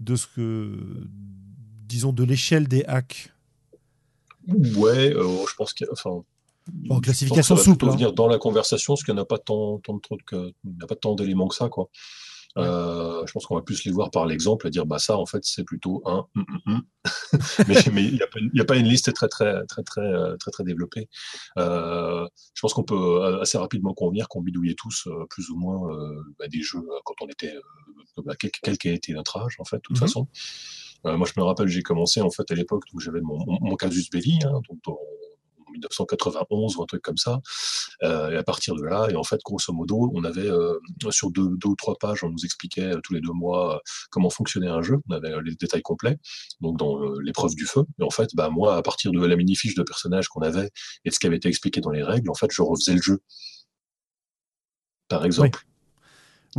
[0.00, 1.06] de ce que,
[1.86, 3.34] disons, de l'échelle des hacks.
[4.48, 6.22] Ouais, je pense qu'il enfin,
[6.88, 7.90] en classification souple.
[7.90, 8.12] Hein.
[8.16, 10.00] dans la conversation, parce qu'il n'y a pas tant, tant,
[10.32, 11.90] a pas tant d'éléments que ça, quoi.
[12.56, 15.44] Euh, je pense qu'on va plus les voir par l'exemple, dire bah ça en fait
[15.44, 16.26] c'est plutôt un.
[16.34, 16.80] Mm, mm, mm.
[17.92, 18.14] mais il
[18.54, 21.08] n'y a, pas une liste très très très très très très, très développée.
[21.58, 25.88] Euh, je pense qu'on peut assez rapidement convenir qu'on bidouillait tous euh, plus ou moins
[26.38, 27.54] bah, des jeux quand on était
[28.24, 30.00] bah, quel, quel qu'a été notre âge en fait de toute mm-hmm.
[30.00, 30.28] façon.
[31.04, 34.10] moi je me rappelle j'ai commencé en fait à l'époque où j'avais mon, mon, casus
[34.10, 34.80] belli, hein, donc
[35.74, 37.40] 1991 ou un truc comme ça.
[38.02, 40.78] Euh, et à partir de là, et en fait, grosso modo, on avait euh,
[41.10, 44.68] sur deux, ou trois pages, on nous expliquait euh, tous les deux mois comment fonctionnait
[44.68, 44.98] un jeu.
[45.08, 46.18] On avait les détails complets,
[46.60, 47.84] donc dans l'épreuve du feu.
[48.00, 50.70] Et en fait, bah, moi, à partir de la mini-fiche de personnage qu'on avait
[51.04, 53.02] et de ce qui avait été expliqué dans les règles, en fait, je refaisais le
[53.02, 53.20] jeu.
[55.08, 55.60] Par exemple.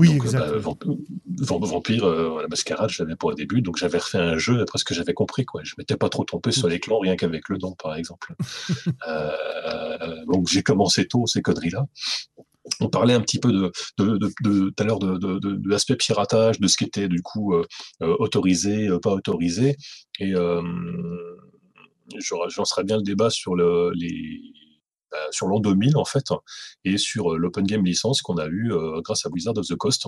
[0.04, 0.78] Exactement.
[1.26, 4.62] Bah, Vampire, euh, la mascarade, je l'avais pour le début, donc j'avais refait un jeu
[4.62, 5.46] après ce que j'avais compris.
[5.46, 5.62] Quoi.
[5.64, 8.36] Je m'étais pas trop trompé sur les clans, rien qu'avec le nom, par exemple.
[9.08, 11.86] euh, donc j'ai commencé tôt ces conneries-là.
[12.82, 16.84] On parlait un petit peu de tout à l'heure de, l'aspect piratage, de ce qui
[16.84, 17.64] était du coup euh,
[18.00, 19.78] autorisé, pas autorisé.
[20.20, 20.34] Et
[22.20, 24.42] j'en serais bien le débat sur le, les
[25.16, 26.26] euh, sur l'an 2000 en fait,
[26.84, 29.76] et sur euh, l'Open Game licence qu'on a eu euh, grâce à Wizard of the
[29.76, 30.08] Coast,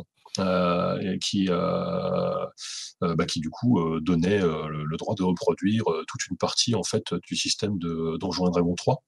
[1.22, 7.14] qui, bah, qui du coup donnait le, droit de reproduire toute une partie en fait
[7.28, 9.04] du système de Donjons et Dragons 3.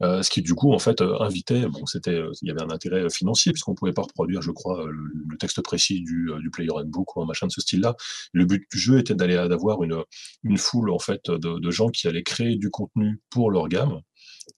[0.00, 3.52] ce qui du coup en fait invitait, bon c'était, il y avait un intérêt financier
[3.52, 7.26] puisqu'on pouvait pas reproduire, je crois, le, texte précis du, du player handbook ou un
[7.26, 7.94] machin de ce style-là.
[8.32, 10.02] Le but du jeu était d'aller d'avoir une,
[10.42, 14.00] une foule en fait de, gens qui allaient créer du contenu pour leur gamme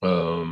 [0.03, 0.45] euh,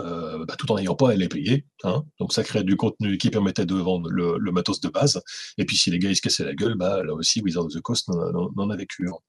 [0.00, 1.66] euh, bah, tout en n'ayant pas à les payer.
[1.84, 2.04] Hein.
[2.18, 5.22] Donc ça crée du contenu qui permettait de vendre le, matos de base.
[5.58, 7.72] Et puis si les gars ils se cassaient la gueule, bah, là aussi Wizard of
[7.72, 9.20] the Coast n'en avait cure.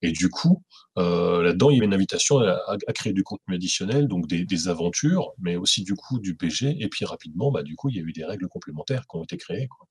[0.00, 0.62] Et du coup,
[0.96, 5.32] euh, là-dedans, il y avait une invitation à, créer du contenu additionnel, donc des, aventures,
[5.38, 6.76] mais aussi du coup du PG.
[6.80, 9.24] Et puis rapidement, bah, du coup, il y a eu des règles complémentaires qui ont
[9.24, 9.68] été créées.
[9.68, 9.86] Quoi.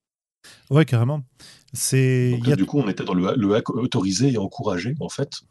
[0.71, 1.21] Ouais, carrément.
[1.73, 2.39] C'est.
[2.57, 5.41] Du coup, on était dans le, le hack autorisé et encouragé, en fait,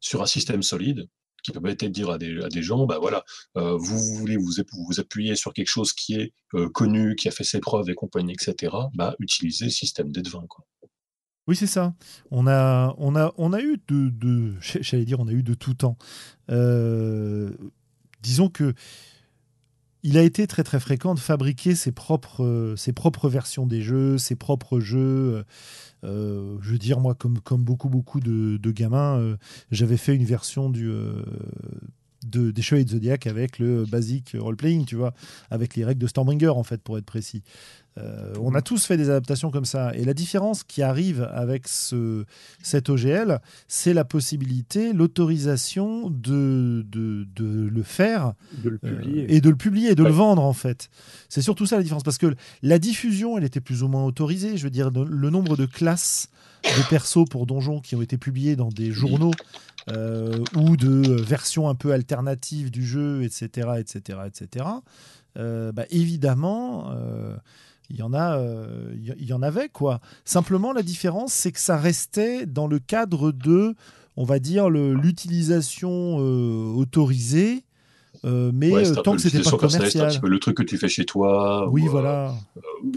[0.00, 1.08] sur un système solide
[1.42, 3.24] qui permettait de dire à des, à des gens, bah voilà,
[3.56, 7.30] euh, vous voulez vous, vous appuyer sur quelque chose qui est euh, connu, qui a
[7.30, 10.44] fait ses preuves et compagnie, etc., bah, utilisez le système d'Edvin.
[10.48, 10.64] Quoi.
[11.48, 11.94] Oui, c'est ça.
[12.30, 15.54] On a, on a, on a eu de, de j'allais dire, on a eu de
[15.54, 15.98] tout temps.
[16.50, 17.50] Euh,
[18.22, 18.74] disons que
[20.02, 24.34] il a été très très fréquent de fabriquer ses propres, propres versions des jeux, ses
[24.34, 25.44] propres jeux.
[26.04, 29.36] Euh, je veux dire, moi, comme, beaucoup, beaucoup de, gamins, euh,
[29.70, 31.22] j'avais fait une version du, euh,
[32.26, 35.14] de, des Chevaliers de Zodiac avec le basic role-playing, tu vois,
[35.50, 37.42] avec les règles de Stormbringer, en fait, pour être précis.
[37.98, 39.94] Euh, on a tous fait des adaptations comme ça.
[39.94, 42.24] Et la différence qui arrive avec ce,
[42.62, 47.26] cet OGL, c'est la possibilité, l'autorisation de, de,
[47.68, 48.32] le faire
[48.64, 50.88] le euh, et de le publier et de le vendre, en fait.
[51.28, 52.02] C'est surtout ça la différence.
[52.02, 54.56] Parce que la diffusion, elle était plus ou moins autorisée.
[54.56, 56.28] Je veux dire, le nombre de classes
[56.62, 59.32] de persos pour donjons qui ont été publiés dans des journaux
[59.90, 64.66] euh, ou de versions un peu alternatives du jeu, etc., etc., etc.
[65.90, 66.92] évidemment,
[67.92, 70.00] il y en a, euh, il y en avait quoi.
[70.24, 73.74] Simplement, la différence, c'est que ça restait dans le cadre de,
[74.16, 77.64] on va dire, l'utilisation euh, autorisée.
[78.24, 78.70] Euh, mais
[79.02, 80.12] tant que c'était pas commercial.
[80.22, 82.34] Un le truc que tu fais chez toi, oui, ou, voilà.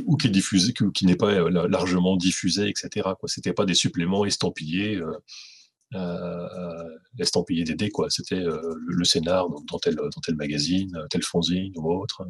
[0.05, 3.09] ou qui diffusé, qui, n'est pas largement diffusé, etc.
[3.25, 5.01] C'était pas des suppléments estampillés,
[7.19, 8.09] estampillés des dés, quoi.
[8.09, 12.27] C'était le, scénar dans tel, dans tel magazine, tel fanzine ou autre.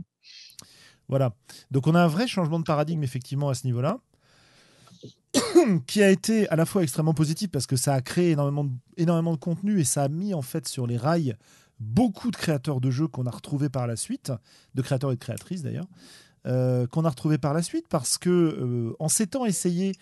[1.08, 1.34] Voilà.
[1.72, 4.00] Donc on a un vrai changement de paradigme effectivement à ce niveau-là,
[5.88, 8.72] qui a été à la fois extrêmement positif parce que ça a créé énormément de,
[8.98, 11.36] énormément de contenu et ça a mis en fait sur les rails
[11.80, 14.32] beaucoup de créateurs de jeux qu'on a retrouvés par la suite,
[14.76, 15.88] de créateurs et de créatrices d'ailleurs,
[16.46, 19.94] euh, qu'on a retrouvés par la suite parce que euh, en s'étant essayé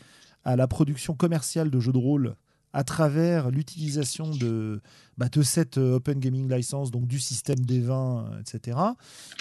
[0.43, 2.35] à la production commerciale de jeux de rôle
[2.73, 4.81] à travers l'utilisation de,
[5.17, 8.77] bah, de cette euh, Open Gaming License, donc du système des vins, euh, etc.,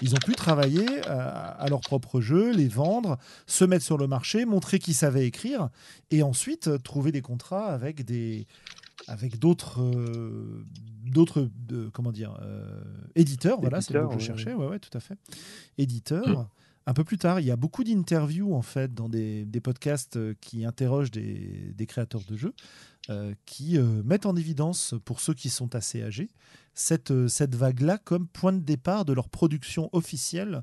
[0.03, 3.17] ils ont pu travailler euh, à leur propre jeu, les vendre,
[3.47, 5.71] se mettre sur le marché, montrer qu'ils savaient écrire,
[6.11, 8.47] et ensuite trouver des contrats avec des
[9.09, 9.81] avec d'autres
[11.05, 11.49] d'autres
[11.93, 12.39] comment dire
[13.17, 15.17] éditeurs voilà c'est le mot que je cherchais ouais ouais tout à fait
[15.77, 16.47] éditeurs mmh.
[16.85, 20.19] Un peu plus tard, il y a beaucoup d'interviews en fait dans des, des podcasts
[20.41, 22.55] qui interrogent des, des, créateurs de jeux
[23.47, 26.31] qui euh, mettent en évidence, pour ceux qui sont assez âgés,
[26.75, 30.63] cette, euh, cette vague-là comme point de départ de leur production officielle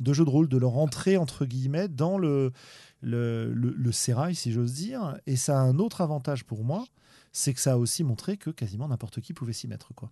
[0.00, 2.52] de jeu de rôle, de leur entrée, entre guillemets, dans le,
[3.00, 5.18] le, le, le sérail, si j'ose dire.
[5.26, 6.84] Et ça a un autre avantage pour moi,
[7.32, 9.92] c'est que ça a aussi montré que quasiment n'importe qui pouvait s'y mettre.
[9.94, 10.10] Quoi.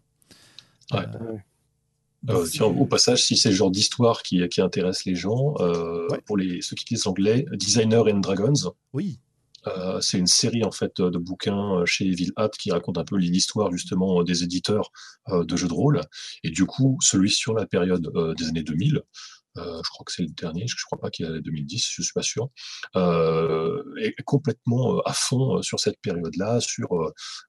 [0.92, 1.00] Ouais.
[1.20, 1.36] Euh,
[2.30, 5.54] Euh, c'est- tiens, au passage, si c'est le genre d'histoire qui, qui intéresse les gens,
[5.60, 6.20] euh, Ouais.
[6.24, 9.20] pour les, ceux qui lisent anglais, Designer and Dragons, oui,
[9.66, 13.04] euh, c'est une série en fait de bouquins euh, chez Evil Hat qui raconte un
[13.04, 14.90] peu l'histoire justement euh, des éditeurs
[15.28, 16.00] euh, de jeux de rôle.
[16.44, 19.02] Et du coup, celui sur la période euh, des années 2000,
[19.58, 21.78] euh, je crois que c'est le dernier, je ne crois pas qu'il y a 2010,
[21.90, 22.48] je suis pas sûr,
[22.96, 26.88] euh, est complètement euh, à fond euh, sur cette période-là, sur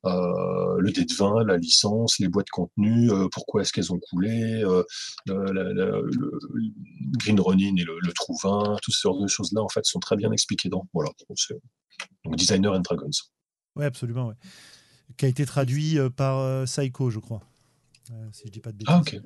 [0.04, 4.62] le dé de vin, la licence, les boîtes de contenu, pourquoi est-ce qu'elles ont coulé,
[4.62, 4.86] le,
[5.28, 6.10] la- la- le-
[6.54, 6.72] le
[7.18, 8.12] Green Ronin et le, le
[8.82, 10.88] toutes ces sortes de choses-là en fait sont très bien expliquées dans.
[10.94, 11.12] Voilà,
[12.26, 13.10] Donc, Designer and Dragons.
[13.76, 14.28] ouais, absolument.
[14.28, 14.36] Ouais.
[15.18, 17.42] Qui a été traduit par Psycho, je crois.
[18.12, 18.94] Euh, si je dis pas de bêtises.
[18.96, 19.20] Ah ok.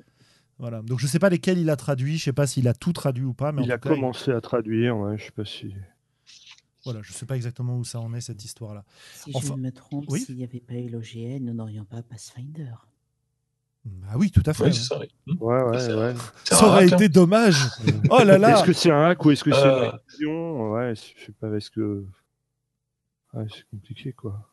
[0.58, 0.82] Voilà.
[0.82, 3.24] Donc je sais pas lesquels il a traduit, je sais pas s'il a tout traduit
[3.24, 5.74] ou pas, mais Il a cas, commencé à traduire, ouais, je sais pas si.
[6.84, 8.84] voilà, je sais pas exactement où ça en est cette histoire-là.
[9.14, 10.20] Si Enfin, je ne me trompe, oui.
[10.20, 12.72] s'il n'y avait pas eu l'OGL, nous n'aurions pas Pathfinder.
[14.08, 14.64] Ah oui, tout à fait.
[14.66, 14.96] Oui, ça.
[15.00, 15.08] oui.
[15.40, 16.14] Ouais, ouais, C'est ouais.
[16.44, 16.96] C'est Ça un aurait hack, hein.
[16.96, 17.56] été dommage.
[18.10, 18.56] Oh là là.
[18.56, 19.86] Est-ce que c'est un hack ou est-ce que c'est Euh.
[19.86, 20.70] une révision?
[20.70, 22.04] Ouais, je sais pas, est-ce que.
[23.34, 24.48] Ouais, c'est compliqué, quoi.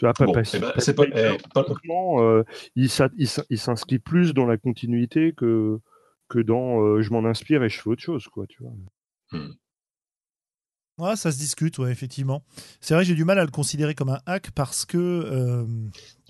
[0.00, 1.66] Tu vois, Bon, eh ben, pas- c'est pas- pas- eh, pas-
[2.22, 2.42] euh,
[2.74, 2.88] il
[3.58, 5.78] s'inscrit plus dans la continuité que,
[6.30, 8.72] que dans euh, je m'en inspire et je fais autre chose, quoi, tu vois.
[9.32, 9.50] Hmm.
[10.96, 12.42] Ouais, ça se discute, ouais, effectivement.
[12.80, 14.96] C'est vrai, j'ai du mal à le considérer comme un hack parce que.
[14.96, 15.66] euh,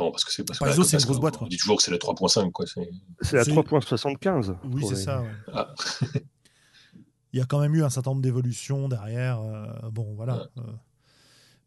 [0.01, 1.77] Non, parce que c'est parce Par que- c'est une parce grosse boîte, On dit toujours
[1.77, 2.67] que c'est la 3.5, quoi.
[2.67, 2.91] c'est-
[3.23, 4.57] C'est- 3.75.
[4.65, 5.23] Oui, c'est les- ça.
[5.23, 5.29] ouais.
[5.53, 5.73] Ah.
[7.33, 9.41] Il y a quand même eu un certain nombre d'évolutions derrière.
[9.41, 10.49] euh, bon, voilà.
[10.59, 10.63] euh.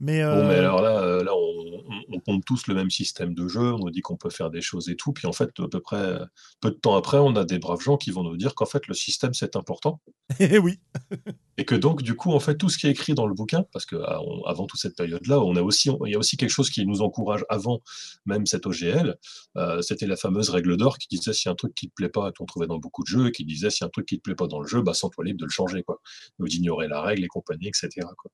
[0.04, 2.90] Mais, Bon, euh, mais alors là, euh, là on, on- on pompe tous le même
[2.92, 5.34] système de jeu, on nous dit qu'on peut faire des choses et tout, puis en
[5.34, 6.20] fait, à peu près
[6.62, 8.88] peu de temps après, on a des braves gens qui vont nous dire qu'en fait,
[8.88, 10.02] le système, c'est important,
[10.40, 10.80] eh oui.
[11.58, 13.64] et que donc, du coup, en fait, tout ce qui est écrit dans le bouquin,
[13.72, 16.36] parce que ah, on- avant toute cette période-là, on a aussi, il y a aussi
[16.38, 17.82] quelque chose qui nous encourage avant
[18.26, 19.16] même cette OGL,
[19.58, 22.30] euh, c'était la fameuse règle d'or qui disait si un truc qui te plaît pas,
[22.30, 24.24] et qu'on trouvait dans beaucoup de jeux, et qui disait si un truc qui te
[24.24, 26.02] plaît pas dans le jeu, bah, sens-toi libre de le changer, quoi,
[26.40, 28.32] ou d'ignorer la règle et compagnie, etc., quoi.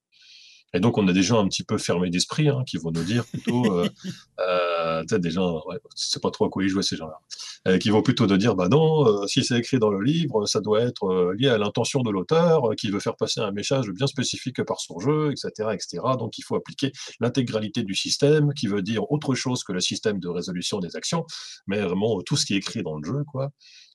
[0.73, 3.03] Et donc, on a des gens un petit peu fermés d'esprit hein, qui vont nous
[3.03, 3.89] dire plutôt, euh,
[4.39, 7.19] euh, peut-être des gens, ouais, c'est pas trop à quoi ils jouent ces gens-là,
[7.67, 10.45] euh, qui vont plutôt de dire, bah non, euh, si c'est écrit dans le livre,
[10.45, 13.89] ça doit être euh, lié à l'intention de l'auteur, qui veut faire passer un message
[13.89, 16.03] bien spécifique par son jeu, etc., etc.
[16.19, 20.19] Donc, il faut appliquer l'intégralité du système, qui veut dire autre chose que le système
[20.19, 21.25] de résolution des actions,
[21.65, 23.49] mais vraiment tout ce qui est écrit dans le jeu, quoi.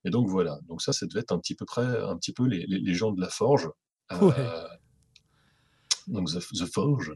[0.04, 0.58] Et donc voilà.
[0.68, 2.94] Donc ça, ça devait être un petit peu près, un petit peu les, les, les
[2.94, 3.68] gens de la forge.
[4.20, 4.34] Ouais.
[6.06, 7.12] Donc The, The Forge.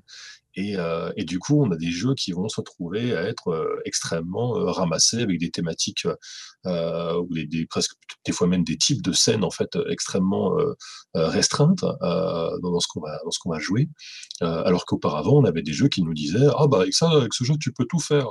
[0.54, 3.48] Et, euh, et du coup, on a des jeux qui vont se retrouver à être
[3.48, 6.06] euh, extrêmement euh, ramassés avec des thématiques
[6.64, 7.92] ou des, des- presque
[8.26, 10.56] des fois même des types de scènes en fait extrêmement
[11.14, 13.88] restreintes dans, ce qu'on va dans ce qu'on va jouer.
[14.40, 17.44] Alors qu'auparavant, on avait des jeux qui nous disaient ah bah avec ça, avec ce
[17.44, 18.26] jeu, tu peux tout faire.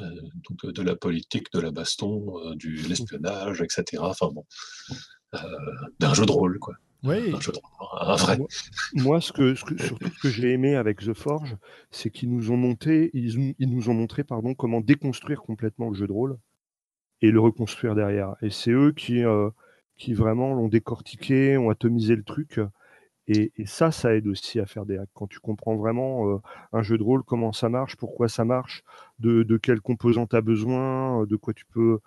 [0.00, 4.02] Donc de la politique, de la baston, du l'espionnage, etc.
[4.02, 4.46] Enfin bon,
[6.00, 6.74] d'un jeu de rôle quoi.
[7.02, 7.32] Oui.
[8.02, 8.36] Un un vrai.
[8.38, 8.48] Moi,
[8.94, 11.56] moi, ce que, ce que- surtout ce que j'ai aimé avec The Forge,
[11.90, 15.94] c'est qu'ils nous ont monté, ils, ils nous ont montré pardon, comment déconstruire complètement le
[15.94, 16.36] jeu de rôle
[17.22, 18.36] et le reconstruire derrière.
[18.42, 19.50] Et c'est eux qui, euh,
[19.96, 22.60] qui vraiment l'ont décortiqué, ont atomisé le truc.
[23.28, 25.10] Et, et ça, ça aide aussi à faire des hacks.
[25.14, 26.38] Quand tu comprends vraiment euh,
[26.72, 28.82] un jeu de rôle, comment ça marche, pourquoi ça marche,
[29.20, 32.00] de, de quelles composants tu as besoin, de quoi tu peux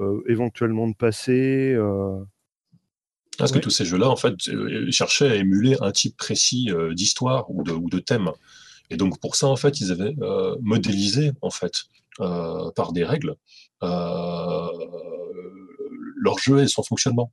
[0.00, 1.76] euh, éventuellement te passer.
[3.38, 6.94] Parce que tous ces jeux-là, en fait, euh, cherchaient à émuler un type précis euh,
[6.94, 8.30] d'histoire ou de, ou de thème.
[8.90, 11.72] Et donc pour ça, en fait, ils avaient euh, modélisé, en fait,
[12.20, 13.34] euh, par des règles,
[13.82, 14.68] euh,
[16.20, 17.32] leur jeu et son fonctionnement.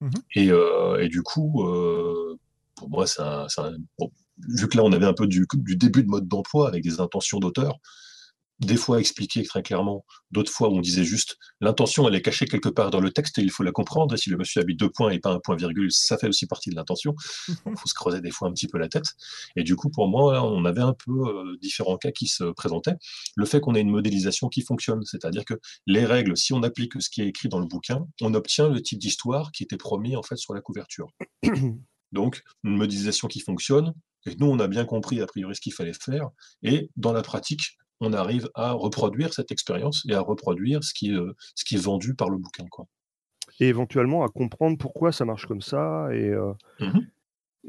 [0.00, 0.12] Mhm.
[0.34, 0.50] Et,
[1.00, 1.64] et du coup,
[2.74, 4.10] pour moi, c'est un, c'est un- bon,
[4.48, 7.00] vu que là, on avait un peu du, du début de mode d'emploi avec des
[7.00, 7.78] intentions d'auteur,
[8.60, 12.46] des fois expliquées très clairement, d'autres fois où on disait juste l'intention, elle est cachée
[12.46, 14.14] quelque part dans le texte et il faut la comprendre.
[14.14, 16.46] Et si le monsieur habite deux points et pas un point virgule, ça fait aussi
[16.46, 17.14] partie de l'intention.
[17.48, 19.06] Il faut se creuser des fois un petit peu la tête.
[19.56, 22.44] Et du coup, pour moi, là, on avait un peu euh, différents cas qui se
[22.44, 22.94] présentaient.
[23.36, 25.54] Le fait qu'on ait une modélisation qui fonctionne, c'est-à-dire que
[25.86, 28.80] les règles, si on applique ce qui est écrit dans le bouquin, on obtient le
[28.82, 31.08] type d'histoire qui était promis en fait sur la couverture.
[32.12, 33.92] Donc, une modélisation qui fonctionne.
[34.26, 36.30] Et nous, on a bien compris a priori ce qu'il fallait faire.
[36.62, 41.10] Et dans la pratique, on arrive à reproduire cette expérience et à reproduire ce qui,
[41.10, 42.66] est, euh, ce qui est vendu par le bouquin.
[42.70, 42.86] Quoi.
[43.60, 47.06] et éventuellement à comprendre pourquoi ça marche comme ça et, euh, Mhm.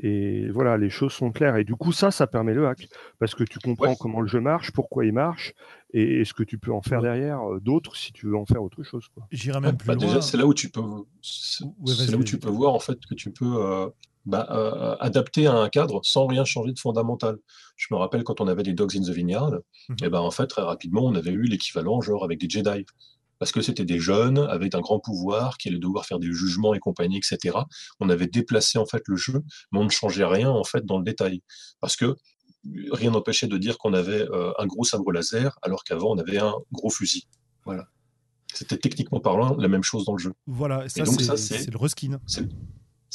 [0.02, 2.88] et voilà les choses sont claires et du coup ça ça permet le hack
[3.20, 3.96] parce que tu comprends Ouais.
[4.00, 5.54] comment le jeu marche pourquoi il marche
[5.94, 8.84] et, ce que tu peux en faire derrière d'autres si tu veux en faire autre
[8.84, 9.08] chose.
[9.32, 10.06] J'irai même plus bah, loin.
[10.08, 10.82] Déjà, c'est là où tu peux,
[11.22, 11.64] c'est
[12.12, 13.92] là où tu peux voir en fait que tu peux
[14.26, 17.38] bah, adapter à un cadre sans rien changer de fondamental.
[17.76, 19.52] Je me rappelle quand on avait des Dogs in the Vineyard,
[19.90, 22.86] mmh et ben en fait très rapidement on avait eu l'équivalent genre avec des Jedi
[23.40, 26.74] parce que c'était des jeunes avec un grand pouvoir qui allaient devoir faire des jugements
[26.74, 27.58] et compagnie, etc.
[28.00, 30.98] On avait déplacé en fait le jeu, mais on ne changeait rien en fait dans
[30.98, 31.42] le détail,
[31.82, 32.16] parce que
[32.92, 36.40] rien n'empêchait de dire qu'on avait euh, un gros sabre laser, alors qu'avant on avait
[36.40, 37.28] un gros fusil.
[37.66, 37.86] Voilà.
[38.54, 40.34] C'était techniquement parlant la même chose dans le jeu.
[40.48, 42.20] Voilà, donc ça c'est le reskin.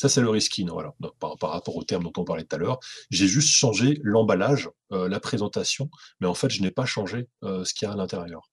[0.00, 0.94] Ça, c'est le reskin, voilà.
[1.18, 5.10] par, rapport au terme dont on parlait tout à l'heure, j'ai juste changé l'emballage, euh,
[5.10, 7.96] la présentation, mais en fait, je n'ai pas changé euh, ce qu'il y a à
[7.96, 8.50] l'intérieur.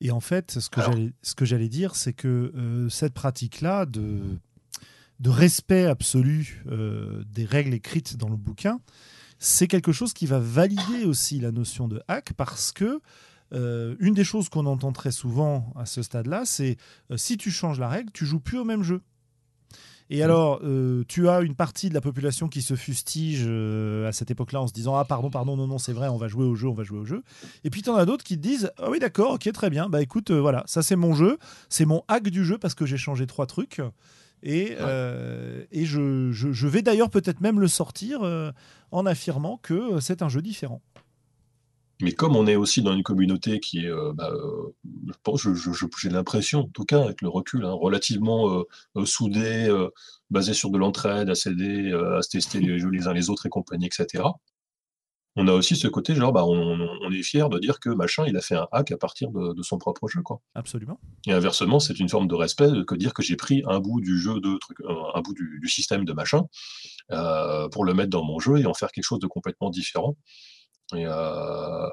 [0.00, 4.22] Et en fait, ce que j'allais, ce dire, c'est que euh, cette pratique-là de,
[5.20, 6.64] de respect absolu
[7.26, 8.80] des règles écrites dans le bouquin,
[9.38, 13.02] c'est quelque chose qui va valider aussi la notion de hack parce que
[13.52, 16.78] euh, une des choses qu'on entend très souvent à ce stade-là, c'est
[17.16, 19.02] si tu changes la règle, tu joues plus au même jeu.
[20.08, 24.12] Et alors, euh, tu as une partie de la population qui se fustige euh, à
[24.12, 26.44] cette époque-là en se disant Ah, pardon, pardon, non, non, c'est vrai, on va jouer
[26.44, 27.22] au jeu, on va jouer au jeu.
[27.64, 29.88] Et puis, tu en as d'autres qui te disent Ah oui, d'accord, ok, très bien.
[29.88, 31.38] Bah écoute, euh, voilà, ça c'est mon jeu,
[31.68, 33.80] c'est mon hack du jeu parce que j'ai changé trois trucs.
[34.42, 34.76] Et,
[35.72, 38.20] et je, je, vais d'ailleurs peut-être même le sortir
[38.92, 40.82] en affirmant que c'est un jeu différent.
[42.02, 45.46] Mais comme on est aussi dans une communauté qui est, euh, bah, euh, je pense,
[45.98, 48.64] j'ai l'impression, en tout cas avec le recul, hein, relativement
[48.96, 49.74] euh, soudée,
[50.30, 53.46] basée sur de l'entraide, à s'aider, à se tester les jeux les uns les autres
[53.46, 54.24] et compagnie, etc.
[55.38, 58.36] On a aussi ce côté, genre, bah, on, est fier de dire que machin, il
[58.36, 60.22] a fait un hack à partir de, son propre jeu.
[60.22, 60.40] Quoi.
[60.54, 60.98] Absolument.
[61.26, 64.18] Et inversement, c'est une forme de respect que dire que j'ai pris un bout du
[64.18, 64.78] jeu de truc,
[65.14, 66.44] un bout du, du système de machin
[67.70, 70.16] pour le mettre dans mon jeu et en faire quelque chose de complètement différent
[70.94, 71.88] et euh,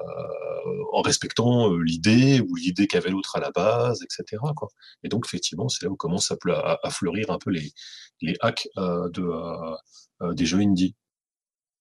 [0.92, 4.40] en respectant euh, l'idée ou l'idée qu'avait l'autre à la base, etc.
[4.54, 4.68] Quoi.
[5.02, 7.72] Et donc, effectivement, c'est là où commencent à, à, fleurir un peu les,
[8.20, 10.94] les hacks euh, de, des jeux indie.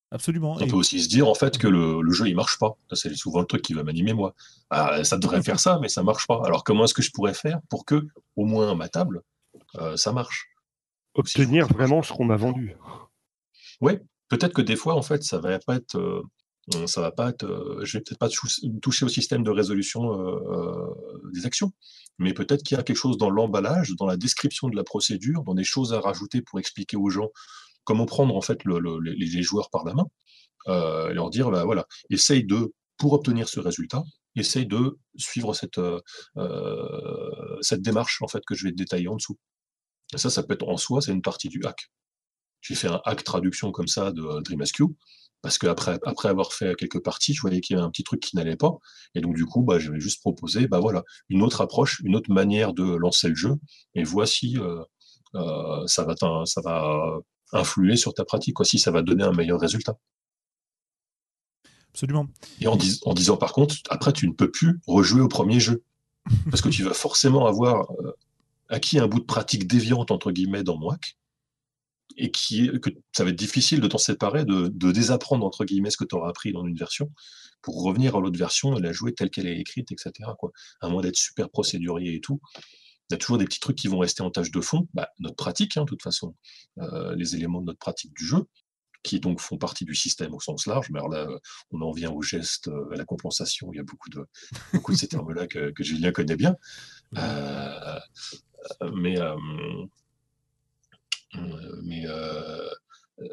[0.09, 0.57] Absolument.
[0.59, 2.77] On peut aussi se dire en fait que le, le jeu il marche pas.
[2.91, 4.35] C'est souvent le truc qui va m'animer moi.
[4.69, 6.39] Ah, ça devrait faire ça, mais ça marche pas.
[6.45, 9.23] Alors comment est-ce que je pourrais faire pour que au moins à ma table
[9.95, 10.53] ça marche?
[11.15, 12.75] Obtenir vraiment ce qu'on m'a vendu.
[13.81, 13.93] Oui,
[14.29, 16.23] peut-être que des fois en fait ça va pas être euh,
[16.87, 18.29] ça va pas être, euh, je vais peut-être pas
[18.81, 21.73] toucher au système de résolution euh, des actions,
[22.19, 25.43] mais peut-être qu'il y a quelque chose dans l'emballage, dans la description de la procédure,
[25.43, 27.29] dans des choses à rajouter pour expliquer aux gens
[27.83, 30.05] comment prendre en fait les, joueurs par la main,
[30.67, 34.03] et leur dire bah, voilà, essaye de pour obtenir ce résultat,
[34.37, 35.81] essaye de suivre cette
[37.61, 39.37] cette démarche en fait que je vais détailler en dessous.
[40.15, 41.89] Ça, ça peut être en soi, c'est une partie du hack.
[42.61, 44.83] J'ai fait un hack traduction comme ça de DreamSQ
[45.43, 48.21] parce qu'après après avoir fait quelques parties, je voyais qu'il y avait un petit truc
[48.21, 48.77] qui n'allait pas.
[49.13, 52.15] Et donc, du coup, bah, je vais juste proposer bah, voilà, une autre approche, une
[52.15, 53.55] autre manière de lancer le jeu.
[53.93, 54.81] Et voici, euh,
[55.35, 57.19] euh, ça, va ça va
[57.51, 59.97] influer sur ta pratique, quoi, si ça va donner un meilleur résultat.
[61.89, 62.27] Absolument.
[62.61, 65.83] Et en, en, disant par contre, après, tu ne peux plus rejouer au premier jeu.
[66.49, 68.15] Parce que tu vas forcément avoir euh,
[68.69, 71.17] acquis un bout de pratique déviante, entre guillemets, dans Moac
[72.17, 75.97] et qui que ça va être difficile de t'en séparer, de, désapprendre entre guillemets ce
[75.97, 77.11] que tu auras appris dans une version
[77.61, 80.11] pour revenir à l'autre version et la jouer telle qu'elle est écrite, etc.
[80.37, 80.51] Quoi.
[80.81, 82.41] À moins d'être super procédurier et tout,
[83.09, 84.87] il y a toujours des petits trucs qui vont rester en tâche de fond.
[84.93, 86.35] Bah, notre pratique, hein, de toute façon,
[86.79, 88.45] euh, les éléments de notre pratique du jeu,
[89.01, 90.89] qui donc font partie du système au sens large.
[90.89, 91.27] Mais alors là,
[91.71, 93.69] on en vient au geste, euh, à la compensation.
[93.73, 94.25] Il y a beaucoup de,
[94.73, 96.55] beaucoup de ces termes-là que, que, Julien connaît bien.
[97.17, 97.99] Euh,
[98.93, 99.17] mais
[101.83, 102.69] mais euh,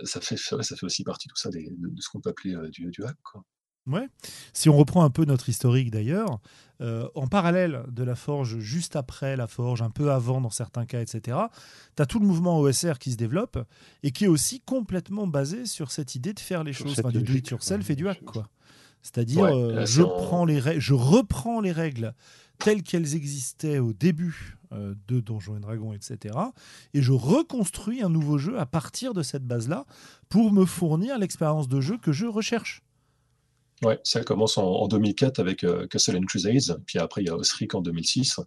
[0.05, 1.59] ça, fait, ça fait aussi partie tout ça de,
[1.99, 3.17] ce qu'on peut appeler euh, du, du hack.
[3.23, 3.45] Quoi.
[3.87, 4.09] Ouais.
[4.53, 6.41] Si on reprend un peu notre historique d'ailleurs,
[7.15, 11.01] en parallèle de la forge, juste après la forge, un peu avant dans certains cas,
[11.03, 11.37] etc.,
[11.95, 13.59] tu as tout le mouvement OSR qui se développe
[14.03, 17.33] et qui est aussi complètement basé sur cette idée de faire les choses, du do
[17.35, 18.23] it yourself et du hack.
[18.25, 18.49] quoi.
[19.03, 22.15] C'est-à-dire, je, prends les je reprends les règles
[22.61, 26.37] telles qu'elles existaient au début euh, de Donjons et Dragons, etc.
[26.95, 29.85] Et je reconstruis un nouveau jeu à partir de cette base-là
[30.29, 32.83] pour me fournir l'expérience de jeu que je recherche.
[33.83, 37.35] Ouais, ça commence en, 2004 avec euh, Castle and Crusades, puis après il y a
[37.35, 38.39] Osric en 2006.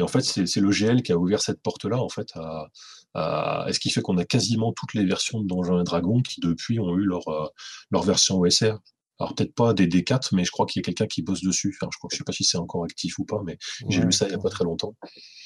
[0.00, 3.78] Et en fait, c'est le GL qui a ouvert cette porte-là, en fait, à, ce
[3.78, 6.96] qui fait qu'on a quasiment toutes les versions de Donjons et Dragons qui depuis ont
[6.96, 7.46] eu leur, euh,
[7.90, 8.78] leur version OSR.
[9.20, 11.74] Alors peut-être pas des D4, mais je crois qu'il y a quelqu'un qui bosse dessus.
[11.76, 13.58] Enfin, je crois que je sais pas si c'est encore actif ou pas, mais
[13.88, 14.94] j'ai lu ça il y a pas très longtemps.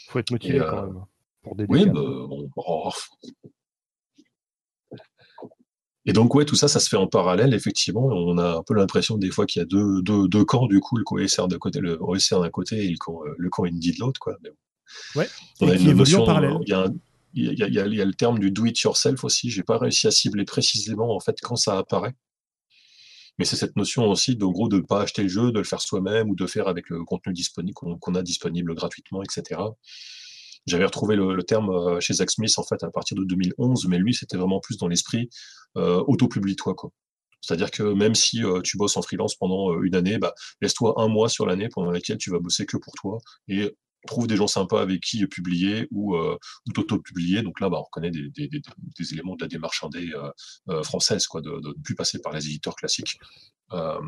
[0.08, 1.04] Faut être motivé quand euh, même
[1.42, 2.90] pour des Oui, bah, bon, oh.
[6.04, 8.04] Et donc, ouais, tout ça, ça se fait en parallèle, effectivement.
[8.06, 10.80] On a un peu l'impression des fois qu'il y a deux, deux, deux, camps, du
[10.80, 13.92] coup, le co-OSR d'un côté, le OSR d'un côté et le camp, le camp indie
[13.92, 14.36] de l'autre, quoi.
[14.42, 14.50] Mais
[15.14, 15.28] Ouais.
[15.60, 16.24] on a une notion,
[16.62, 16.94] il y a, un-
[17.34, 19.22] il y a, il y a- il y a le terme du do it yourself
[19.22, 19.48] aussi.
[19.48, 22.14] J'ai pas réussi à cibler précisément, en fait, quand ça apparaît.
[23.38, 25.80] Mais c'est cette notion aussi, de, gros, de pas acheter le jeu, de le faire
[25.80, 29.60] soi-même ou de faire avec le contenu disponible qu'on a disponible gratuitement, etc.
[30.66, 33.86] J'avais retrouvé le, le terme euh, chez Zach Smith en fait à partir de 2011,
[33.88, 35.28] mais lui c'était vraiment plus dans l'esprit
[35.76, 36.90] euh, auto-publie-toi quoi.
[37.42, 40.94] C'est-à-dire que même si euh, tu bosses en freelance pendant euh, une année, bah, laisse-toi
[40.98, 43.18] un mois sur l'année pendant laquelle tu vas bosser que pour toi
[43.48, 43.76] et
[44.06, 46.36] trouve des gens sympas avec qui publier ou, euh,
[46.68, 47.42] ou t'auto-publier.
[47.42, 48.60] Donc là, bah, on reconnaît des, des, des,
[48.98, 50.30] des éléments de la démarche indé euh,
[50.68, 53.18] euh, française, quoi, de, ne plus passer par les éditeurs classiques.
[53.72, 53.98] Euh,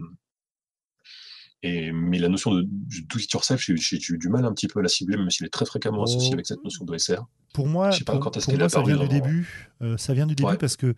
[1.62, 4.80] et, mais la notion de do it yourself, j'ai eu du mal un petit peu
[4.80, 6.34] à la cibler, même s'il est très fréquemment associé Oh.
[6.34, 7.24] avec cette notion de SR.
[7.54, 9.70] Pour moi, Je sais pas pour, quand moi, ça vient du début.
[9.80, 10.58] Euh, ça vient du début Ouais.
[10.58, 10.94] parce que,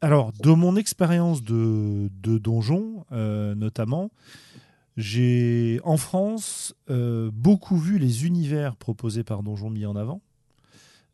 [0.00, 4.10] alors, de mon expérience de, de donjon, euh, notamment,
[4.96, 10.20] j'ai en France euh, beaucoup vu les univers proposés par Donjon mis en avant.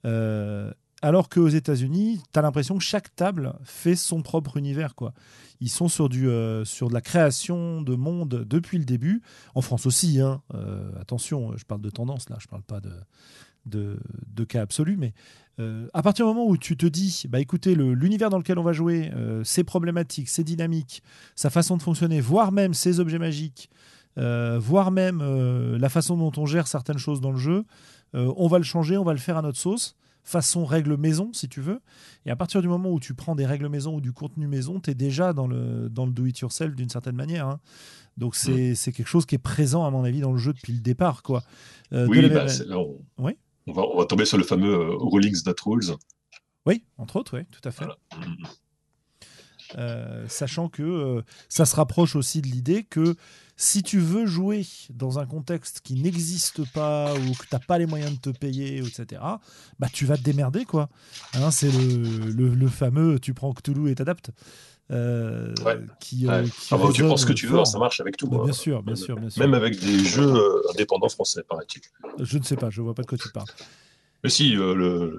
[0.04, 0.72] Euh,
[1.02, 4.94] alors qu'aux États-Unis, tu as l'impression que chaque table fait son propre univers.
[4.94, 5.12] quoi.
[5.60, 9.22] Ils sont sur, euh, de la création de monde depuis le début.
[9.54, 10.42] En France aussi, hein.
[10.54, 12.92] Euh, attention, je parle de tendance là, je parle pas de,
[13.66, 13.98] de,
[14.34, 15.12] de cas absolus, mais
[15.58, 18.58] euh, à partir du moment où tu te dis, bah écoutez, le- l'univers dans lequel
[18.58, 21.02] on va jouer, euh, c'est problématique, c'est dynamique,
[21.34, 23.70] sa façon de fonctionner, voire même ses objets magiques,
[24.18, 27.64] euh, voire même euh, la façon dont on gère certaines choses dans le jeu,
[28.14, 31.48] on va le changer, on va le faire à notre sauce, façon règle maison, si
[31.48, 31.80] tu veux.
[32.24, 34.80] Et à partir du moment où tu prends des règles maison ou du contenu maison,
[34.80, 37.46] tu es déjà dans le, dans le do-it-yourself d'une certaine manière.
[37.46, 37.60] hein.
[38.16, 40.72] Donc c'est c'est quelque chose qui est présent, à mon avis, dans le jeu depuis
[40.72, 41.22] le départ.
[41.22, 41.42] Quoi.
[41.92, 42.76] De Oui, la bah, même-
[43.18, 43.36] Oui.
[43.66, 45.32] On, va, on va tomber sur le fameux euh, Rules.
[46.66, 47.84] Oui, entre autres, oui, tout à fait.
[47.84, 47.98] Voilà.
[49.78, 53.16] Euh, sachant que euh, ça se rapproche aussi de l'idée que
[53.56, 57.76] si tu veux jouer dans un contexte qui n'existe pas ou que tu n'as pas
[57.78, 59.20] les moyens de te payer, etc.,
[59.80, 60.64] bah, tu vas te démerder.
[60.64, 60.88] quoi.
[61.34, 64.30] Hein, C'est le, le- le fameux tu prends Cthulhu et t'adaptes.
[64.90, 65.78] Euh, Ouais.
[66.00, 66.48] qui, euh, Ouais.
[66.48, 67.66] qui tu prends ce que tu veux, fort.
[67.66, 68.28] ça marche avec tout.
[68.28, 68.44] Bah, hein.
[68.44, 69.40] bien sûr, bien sûr, bien sûr.
[69.42, 71.82] Même avec des jeux euh, indépendants français, paraît-il.
[72.24, 73.48] Je ne sais pas, je vois pas de quoi tu parles.
[74.24, 74.74] Mais si, le,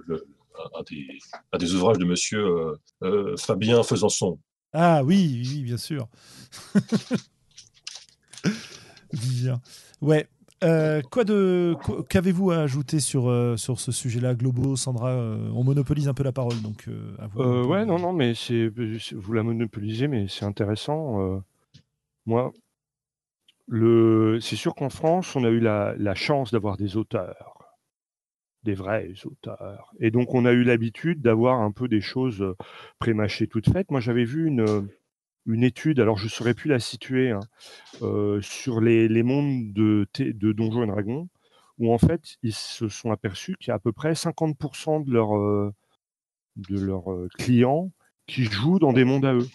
[0.08, 0.28] le-
[0.74, 1.08] un, des,
[1.54, 2.44] un des ouvrages de monsieur
[3.38, 4.40] Fabien Faisançon.
[4.74, 6.08] Ah oui, oui, bien sûr.
[9.14, 9.62] Vivien.
[10.02, 10.28] Ouais.
[10.64, 15.50] Euh, quoi de quoi- qu'avez-vous à ajouter sur euh, sur ce sujet-là, Globo, Sandra euh,
[15.54, 16.90] On monopolise un peu la parole, donc
[17.20, 17.42] à vous.
[17.68, 18.72] Ouais, non, non, mais c'est
[19.14, 21.42] vous la monopolisez, mais c'est intéressant.
[22.26, 22.52] moi,
[23.68, 27.76] le, c'est sûr qu'en France, on a eu la, la chance d'avoir des auteurs,
[28.64, 32.56] des vrais auteurs, et donc on a eu l'habitude d'avoir un peu des choses
[32.98, 33.92] prémâchées toutes faites.
[33.92, 34.88] Moi, j'avais vu une
[35.48, 37.40] une étude, alors je ne saurais plus la situer, hein,
[38.42, 41.30] sur les, mondes de, de Donjons et Dragons,
[41.80, 45.12] où en fait, ils se sont aperçus qu'il y a à peu près 50% de
[45.12, 45.74] leurs euh,
[46.56, 47.06] de leurs
[47.38, 47.92] clients
[48.26, 49.48] qui jouent dans des mondes à eux.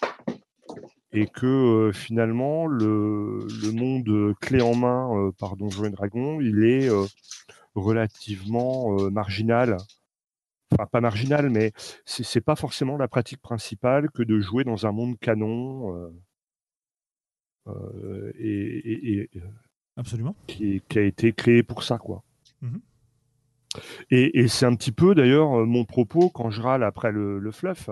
[1.12, 6.88] Et que finalement, le, le monde clé en main par Donjons et Dragons, il est
[7.74, 9.76] relativement marginal.
[10.72, 11.72] Enfin, pas marginal, mais
[12.04, 16.10] c'est pas forcément la pratique principale que de jouer dans un monde canon euh,
[17.68, 18.48] euh, et,
[18.92, 19.30] et- et,
[19.96, 20.34] Absolument.
[20.46, 22.22] qui, qui a été créé pour ça, quoi.
[22.62, 22.80] Mhm.
[24.10, 27.38] Et, et c'est un petit peu d'ailleurs euh, mon propos quand je râle après le,
[27.38, 27.88] le fluff,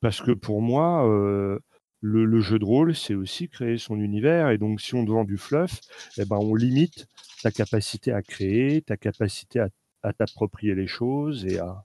[0.00, 1.58] parce que pour moi, euh,
[2.00, 5.10] le, le jeu de rôle, c'est aussi créer son univers, et donc si on te
[5.10, 5.80] vend du fluff,
[6.16, 7.06] eh ben on limite
[7.42, 9.68] ta capacité à créer, ta capacité à,
[10.02, 11.84] à t'approprier les choses et à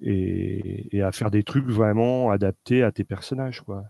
[0.00, 3.84] et, à faire des trucs vraiment adaptés à tes personnages, quoi.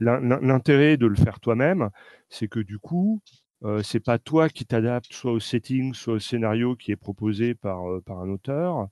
[0.00, 1.90] L'in- l'in- L'intérêt de le faire toi-même,
[2.28, 3.20] c'est que du coup,
[3.64, 7.54] euh, c'est pas toi qui t'adaptes soit au setting, soit au scénario qui est proposé
[7.54, 8.88] par, euh, par un auteur,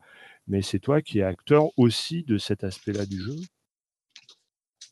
[0.49, 3.37] mais c'est toi qui es acteur aussi de cet aspect-là du jeu.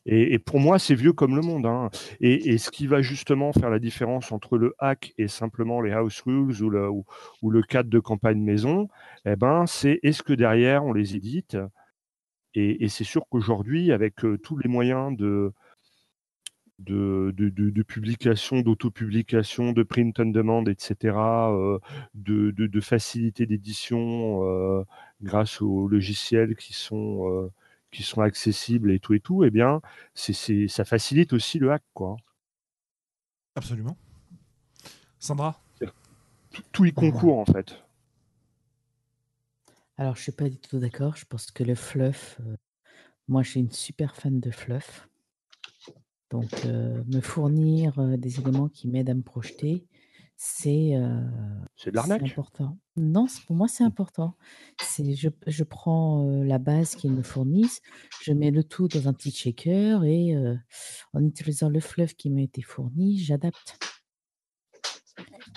[0.07, 1.65] Et, pour moi, c'est vieux comme le monde.
[1.65, 1.89] hein.
[2.21, 6.21] Et, ce qui va justement faire la différence entre le hack et simplement les house
[6.21, 8.87] rules ou le, cadre de campagne maison,
[9.25, 11.57] eh ben, c'est est-ce que derrière on les édite?
[12.55, 15.53] Et, c'est sûr qu'aujourd'hui, avec euh, tous les moyens de,
[16.79, 21.15] de, de, de, de publication, d'autopublication, de print on demand, etc.,
[21.51, 21.79] euh,
[22.15, 24.83] de, facilité d'édition euh,
[25.21, 27.51] grâce aux logiciels qui sont,
[27.91, 29.81] qui sont accessibles et tout et tout, eh bien,
[30.13, 32.17] c'est, c'est, ça facilite aussi le hack, quoi.
[33.55, 33.97] Absolument.
[35.19, 35.59] Sandra?
[36.51, 37.83] Tout, tout y concourt, en fait.
[39.97, 41.15] Alors, je suis pas du tout d'accord.
[41.15, 42.55] Je pense que le fluff, euh,
[43.27, 45.09] Moi, je suis une super fan de fluff.
[46.29, 49.85] Donc, euh, me fournir euh, des éléments qui m'aident à me projeter,
[50.37, 51.21] c'est euh,
[51.75, 52.21] C'est de l'arnaque?
[52.23, 52.77] important.
[52.95, 54.35] Non, c'est- pour moi, c'est important.
[54.81, 57.81] C'est, je, je prends euh, la base qu'ils me fournissent,
[58.21, 60.55] je mets le tout dans un petit shaker et euh,
[61.13, 63.77] en utilisant le fluff qui m'a été fourni, j'adapte.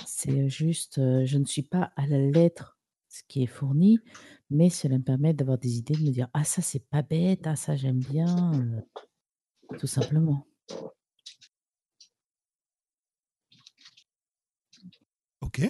[0.06, 2.78] C'est juste, euh, je ne suis pas à la lettre
[3.08, 3.98] ce qui est fourni,
[4.50, 7.46] mais cela me permet d'avoir des idées, de me dire, ah ça c'est pas bête,
[7.46, 8.80] ah ça j'aime bien, euh,
[9.78, 10.46] tout simplement.
[15.50, 15.68] Ok.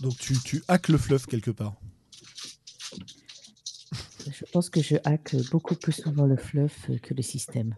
[0.00, 1.74] Donc tu, tu hackes le fluff quelque part.
[4.30, 7.74] Je pense que je hack beaucoup plus souvent le fluff euh, que le système.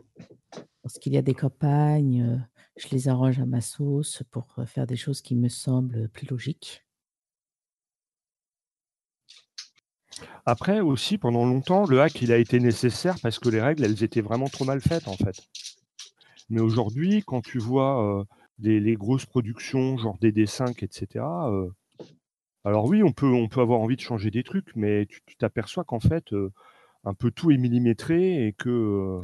[0.85, 2.37] Lorsqu'il y a des campagnes, euh,
[2.77, 6.27] je les arrange à ma sauce pour euh, faire des choses qui me semblent plus
[6.27, 6.85] logiques.
[10.45, 14.03] Après aussi, pendant longtemps, le hack il a été nécessaire parce que les règles elles
[14.03, 15.49] étaient vraiment trop mal faites en fait.
[16.51, 18.25] Mais aujourd'hui, quand tu vois euh,
[18.63, 21.25] les, les grosses productions, genre DD5, etc.
[21.51, 21.69] euh,
[22.65, 25.85] alors oui, on peut, on peut avoir envie de changer des trucs, mais tu t'aperçois
[25.85, 26.51] qu'en fait, euh,
[27.05, 29.21] un peu tout est millimétré et que euh,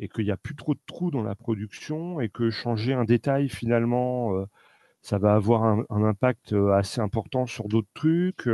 [0.00, 3.04] et qu'il n'y a plus trop de trous dans la production et que changer un
[3.04, 4.32] détail finalement,
[5.02, 8.46] ça va avoir un, un impact assez important sur d'autres trucs.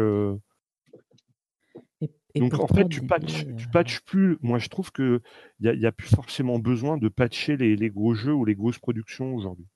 [2.00, 4.38] Et, et Donc en fait, tu patches, tu patches plus.
[4.42, 5.20] Moi, je trouve que
[5.60, 8.44] il y a, y a plus forcément besoin de patcher les, les gros jeux ou
[8.44, 9.66] les grosses productions aujourd'hui.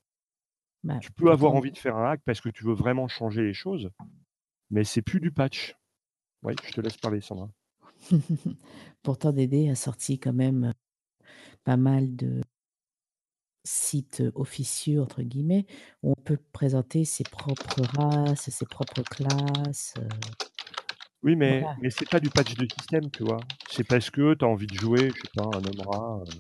[0.85, 3.43] Bah, Tu peux avoir envie de faire un hack parce que tu veux vraiment changer
[3.43, 3.91] les choses,
[4.71, 5.77] mais c'est plus du patch.
[6.43, 7.51] Oui, je te laisse parler, Sandra.
[9.03, 10.73] pourtant DD a sorti quand même
[11.65, 12.41] pas mal de
[13.65, 15.67] sites officieux, entre guillemets,
[16.03, 19.95] où on peut présenter ses propres races, ses propres classes.
[19.99, 20.09] euh,
[21.23, 21.77] Oui, mais, voilà.
[21.81, 23.39] mais c'est pas du patch de système, tu vois.
[23.71, 26.21] C'est parce que tu as envie de jouer, je sais pas, un homme rat.
[26.21, 26.33] euh,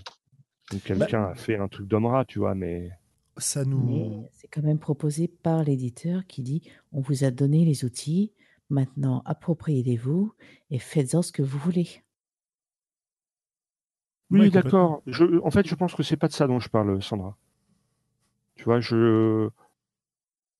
[0.72, 2.90] donc quelqu'un a fait un truc d'homme rat, tu vois, mais
[3.38, 3.84] Ça nous.
[3.84, 6.62] Mais c'est quand même proposé par l'éditeur qui dit
[6.92, 8.32] on vous a donné les outils,
[8.70, 10.32] maintenant appropriez-les-vous
[10.70, 12.02] et faites-en ce que vous voulez.
[14.30, 15.02] Oui, Ouais, d'accord.
[15.44, 17.36] En fait, je pense que c'est pas de ça dont je parle, Sandra.
[18.56, 19.48] Tu vois, je.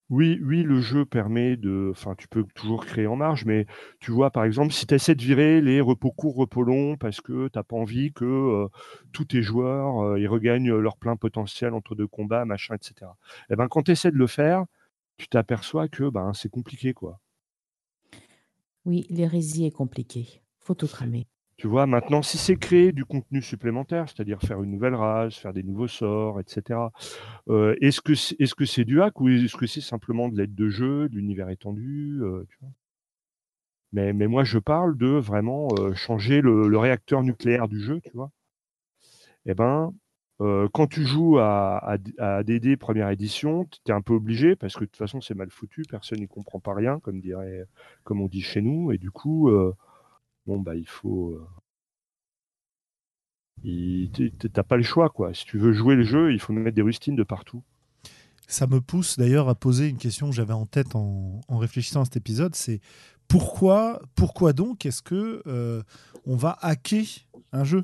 [0.09, 1.89] Oui, oui, le jeu permet de.
[1.91, 3.67] Enfin, tu peux toujours créer en marge, mais
[3.99, 7.21] tu vois, par exemple, si tu essaies de virer les repos courts, repos longs, parce
[7.21, 8.69] que t'as pas envie que
[9.13, 13.11] tous tes joueurs ils regagnent leur plein potentiel entre deux combats, machin, etc.
[13.51, 14.65] Et ben, quand tu essaies de le faire,
[15.17, 17.21] tu t'aperçois que ben c'est compliqué, quoi.
[18.87, 20.41] Oui, l'hérésie est compliquée.
[20.61, 21.27] Faut tout cramer.
[21.57, 25.55] Tu vois, maintenant, si c'est créer du contenu supplémentaire, c'est-à-dire faire une nouvelle race, faire
[25.55, 26.81] des nouveaux sorts, etc.,
[27.49, 30.37] euh, est-ce que c'est est -ce c'est du hack ou est-ce que c'est simplement de
[30.37, 32.71] l'aide de jeu, de l'univers étendu euh, tu vois?
[33.93, 38.11] Mais, mais moi, je parle de vraiment euh, changer le, réacteur nucléaire du jeu, tu
[38.15, 38.31] vois.
[39.47, 39.93] Eh ben,
[40.39, 44.81] quand tu joues à, à, DD première édition, tu es un peu obligé parce que
[44.81, 47.65] de toute façon, c'est mal foutu, personne n'y comprend pas rien, comme, dirait,
[48.05, 49.51] comme on dit chez nous, et du coup,
[50.47, 51.33] bon, bah, il faut.
[51.33, 51.47] euh,
[53.65, 54.11] il-
[54.53, 55.35] T'as pas le choix, quoi.
[55.35, 57.63] Si tu veux jouer le jeu, il faut mettre des rustines de partout.
[58.47, 62.03] Ça me pousse d'ailleurs à poser une question que j'avais en tête en, en réfléchissant
[62.03, 62.81] à cet épisode, c'est
[63.27, 65.83] pourquoi, pourquoi donc est-ce que euh,
[66.27, 67.05] on va hacker
[67.53, 67.83] un jeu?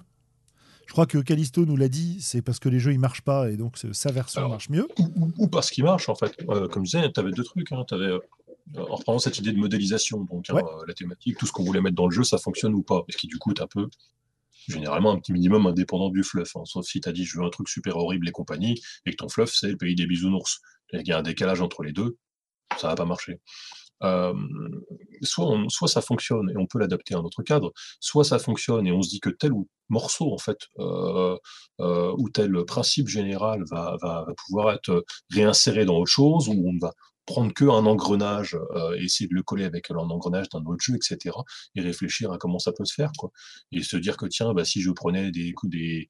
[0.87, 3.51] Je crois que Callisto nous l'a dit, c'est parce que les jeux ils marchent pas
[3.51, 4.87] et donc sa version Alors, marche mieux.
[5.01, 6.33] ou, ou- ou parce qu'il marche en fait.
[6.49, 7.73] Euh, comme je disais, tu avais deux trucs.
[7.73, 7.85] Hein.
[7.89, 8.13] Tu avais,
[8.77, 10.63] en reprenant cette idée de modélisation, donc hein, Ouais.
[10.65, 13.05] euh, la thématique, tout ce qu'on voulait mettre dans le jeu, ça fonctionne ou pas?
[13.09, 13.89] Ce qui du coup est un peu,
[14.69, 16.57] généralement, un petit minimum indépendant du fluff.
[16.57, 16.65] hein.
[16.65, 19.17] Sauf si tu as dit je veux un truc super horrible et compagnie, et que
[19.17, 20.61] ton fluff c'est le pays des bisounours.
[20.93, 22.17] Il y a un décalage entre les deux,
[22.79, 23.41] ça va pas marcher.
[24.03, 24.35] Euh,
[25.23, 28.41] soit, on- soit ça fonctionne et on peut l'adapter à un autre cadre, soit ça
[28.41, 31.37] fonctionne et on se dit que tel ou morceau en fait euh,
[31.81, 36.65] euh, ou tel principe général va, va, va pouvoir être réinséré dans autre chose ou
[36.69, 36.93] on va
[37.27, 40.95] prendre que un engrenage euh, essayer de le coller avec un engrenage d'un autre jeu,
[40.97, 41.37] etc.
[41.75, 43.31] et réfléchir à comment ça peut se faire quoi.
[43.71, 46.09] Et se dire que tiens, bah, si je prenais des des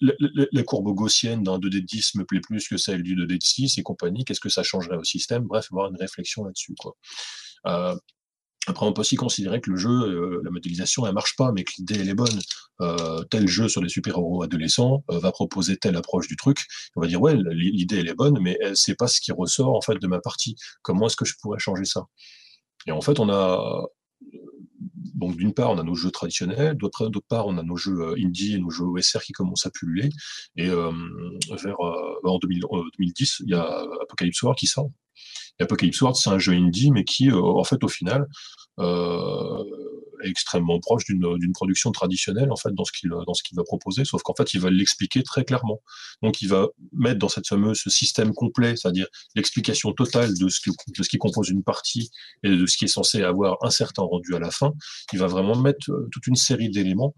[0.00, 3.42] la courbe gaussienne d'un 2D de 10 me plaît plus que celle du 2D de
[3.42, 5.44] 6 et compagnie, qu'est-ce que ça changerait au système?
[5.44, 6.96] Bref, avoir une réflexion là-dessus quoi.
[7.66, 7.96] Euh,
[8.68, 11.64] après, on peut aussi considérer que le jeu, euh, la modélisation, elle marche pas, mais
[11.64, 12.40] que l'idée, elle est bonne.
[12.80, 16.64] Euh, tel jeu sur des super-héros adolescents euh, va proposer telle approche du truc.
[16.96, 19.80] On va dire, ouais, l'idée, elle est bonne, mais c'est pas ce qui ressort, en
[19.80, 20.56] fait, de ma partie.
[20.82, 22.06] Comment est-ce que je pourrais changer ça?
[22.86, 23.84] Et en fait, on a,
[25.14, 28.54] donc d'une part, on a nos jeux traditionnels, d'autre part, on a nos jeux indie
[28.54, 30.08] et nos jeux OSR qui commencent à pulluler.
[30.56, 34.90] Et vers en 2000 euh, 2010, il y a Apocalypse World qui sort.
[35.60, 38.26] Apocalypse World, c'est un jeu indie, mais qui, euh, en fait, au final,
[38.80, 39.64] euh,
[40.24, 44.34] est extrêmement proche d'une production traditionnelle en fait dans ce qu'il va proposer, sauf qu'en
[44.34, 45.82] fait il va l'expliquer très clairement.
[46.22, 50.60] Donc il va mettre dans cette fameuse ce système complet, c'est-à-dire l'explication totale de ce,
[50.60, 52.10] qui, compose une partie
[52.44, 54.72] et de ce qui est censé avoir un certain rendu à la fin.
[55.12, 57.14] Il va vraiment mettre euh, toute une série d'éléments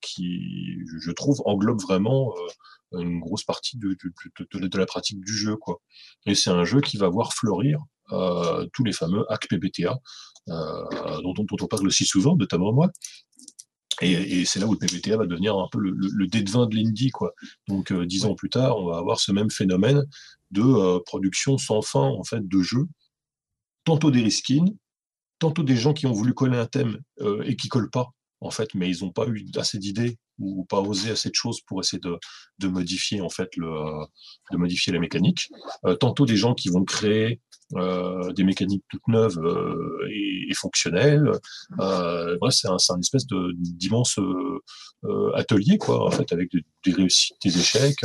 [0.00, 0.38] qui,
[1.00, 2.32] je trouve, englobe vraiment
[2.92, 3.96] une grosse partie de,
[4.52, 5.56] de, de, la pratique du jeu.
[5.56, 5.80] Quoi.
[6.26, 7.80] Et c'est un jeu qui va voir fleurir
[8.12, 9.98] euh, tous les fameux hacks PBTA,
[10.48, 12.90] euh, dont, dont, on parle aussi souvent, notamment moi.
[14.00, 16.42] Et, et c'est là où le PBTA va devenir un peu le, le, le dé
[16.42, 17.10] de vin de l'indie.
[17.10, 17.34] Quoi.
[17.66, 20.04] Donc, euh, dix ans plus tard, on va avoir ce même phénomène
[20.50, 22.86] de production sans fin en fait, de jeux,
[23.84, 24.72] tantôt des reskins,
[25.38, 26.98] tantôt des gens qui ont voulu coller un thème
[27.44, 30.80] et qui collent pas en fait, mais ils n'ont pas eu assez d'idées ou pas
[30.80, 32.18] osé assez de choses pour essayer de,
[32.58, 33.68] de modifier en fait le,
[34.52, 35.48] de modifier la mécanique.
[35.84, 37.40] Euh, tantôt des gens qui vont créer
[37.74, 41.30] euh, des mécaniques toutes neuves euh, et, fonctionnelles.
[41.78, 44.18] Ouais, c'est un, un, espèce d'immense
[45.34, 46.50] atelier quoi, en fait, avec
[46.84, 48.04] des réussites, des échecs,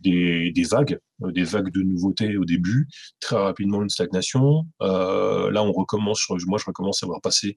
[0.00, 2.88] des, des vagues, des vagues de nouveautés au début,
[3.20, 4.66] très rapidement une stagnation.
[4.80, 6.26] là, on recommence.
[6.46, 7.56] Moi, je recommence à voir passer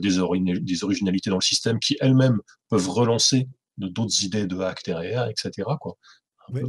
[0.00, 4.82] des, ori des originalités dans le système qui elles-mêmes peuvent relancer d'autres idées de hack
[4.84, 5.68] derrière, etc.
[5.80, 5.96] Quoi.
[6.50, 6.62] Oui.
[6.62, 6.68] Peu...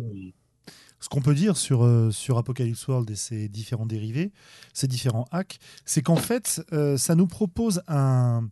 [0.99, 4.33] Ce qu'on peut dire sur, euh, sur Apocalypse World et ses différents dérivés,
[4.73, 8.49] ces différents hacks, c'est qu'en fait, euh, ça nous propose un.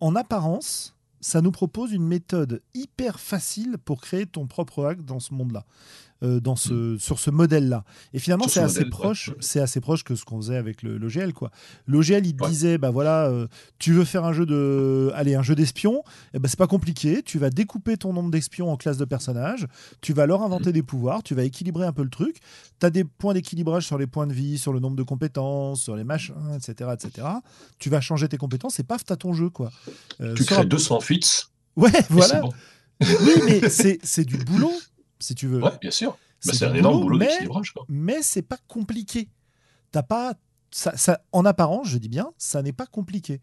[0.00, 5.20] En apparence, ça nous propose une méthode hyper facile pour créer ton propre hack dans
[5.20, 5.64] ce monde-là.
[6.24, 6.98] Euh, dans ce, mmh.
[6.98, 7.84] sur ce modèle-là.
[8.12, 9.36] Et finalement, c'est assez modèle, proche, ouais.
[9.38, 11.52] c'est assez proche que ce qu'on faisait avec l'OGL, quoi.
[11.86, 12.48] L'OGL, il ouais.
[12.48, 13.46] disait, bah voilà, euh,
[13.78, 16.02] tu veux faire un jeu de, allez, un jeu d'espion,
[16.34, 17.22] ben c'est pas compliqué.
[17.22, 19.68] Tu vas découper ton nombre d'espions en classes de personnages,
[20.00, 20.72] tu vas leur inventer mmh.
[20.72, 22.40] des pouvoirs, tu vas équilibrer un peu le truc.
[22.80, 25.82] Tu as des points d'équilibrage sur les points de vie, sur le nombre de compétences,
[25.82, 27.28] sur les machins, etc., etc.
[27.78, 29.70] Tu vas changer tes compétences et paf, t'as ton jeu, quoi.
[30.20, 31.46] Euh, tu crées 200 feats.
[31.76, 32.40] Ouais, voilà.
[32.40, 32.52] Bon.
[33.02, 34.72] oui, mais c'est du boulot
[35.18, 35.62] si tu veux.
[35.62, 36.16] Ouais, bien sûr.
[36.46, 37.74] Bah, c'est un énorme boulot d'équilibrage.
[37.88, 39.28] Mais c'est pas compliqué.
[39.90, 40.34] T'as pas.
[40.70, 43.40] Ça, ça, en apparence, je dis bien, ça n'est pas compliqué.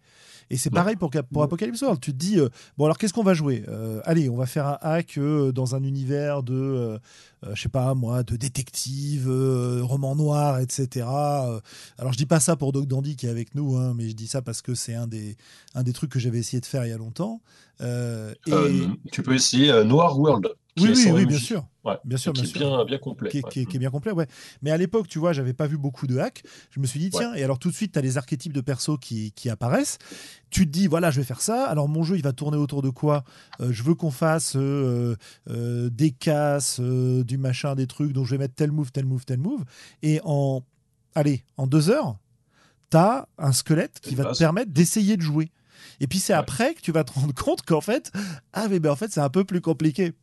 [0.52, 2.00] Et c'est pareil pour, pour Apocalypse World.
[2.00, 3.64] Tu te dis, euh, bon, alors qu'est-ce qu'on va jouer?
[3.68, 7.00] Euh, Allez, on va faire un hack euh, dans un univers de,
[7.52, 9.28] je sais pas moi, de détective,
[9.82, 11.08] roman noir, etc.
[11.98, 14.14] alors je dis pas ça pour Doc Dandy qui est avec nous, hein, mais je
[14.14, 15.36] dis ça parce que c'est un des,
[15.74, 17.42] un des trucs que j'avais essayé de faire il y a longtemps.
[17.82, 18.88] Et...
[19.12, 20.50] tu peux essayer Noir World.
[20.78, 21.66] Oui, oui, oui, bien sûr.
[21.86, 22.76] Ouais, bien sûr, qui bien est.
[22.76, 23.30] Bien, bien complet.
[23.30, 23.50] Qui, ouais.
[23.50, 24.28] qui, qui, est bien complet, ouais.
[24.62, 26.44] Mais à l'époque, tu vois, j'avais pas vu beaucoup de hacks.
[26.72, 27.40] Je me suis dit, tiens, ouais.
[27.40, 30.00] et alors tout de suite, tu as les archétypes de persos qui, qui, apparaissent.
[30.50, 31.66] Tu te dis, voilà, je vais faire ça.
[31.66, 33.24] Alors mon jeu, il va tourner autour de quoi?
[33.62, 35.16] Euh, Je veux qu'on fasse euh,
[35.50, 38.12] euh, des casses, du machin, des trucs.
[38.12, 39.64] Donc je vais mettre tel move, tel move, tel move.
[40.04, 40.62] Et en,
[41.14, 42.18] allez, en deux heures,
[42.92, 45.52] tu as un squelette qui va te permettre d'essayer de jouer.
[46.00, 46.40] Et puis c'est ouais.
[46.40, 48.12] après que tu vas te rendre compte qu'en fait,
[48.54, 50.14] ah mais ben en fait c'est un peu plus compliqué.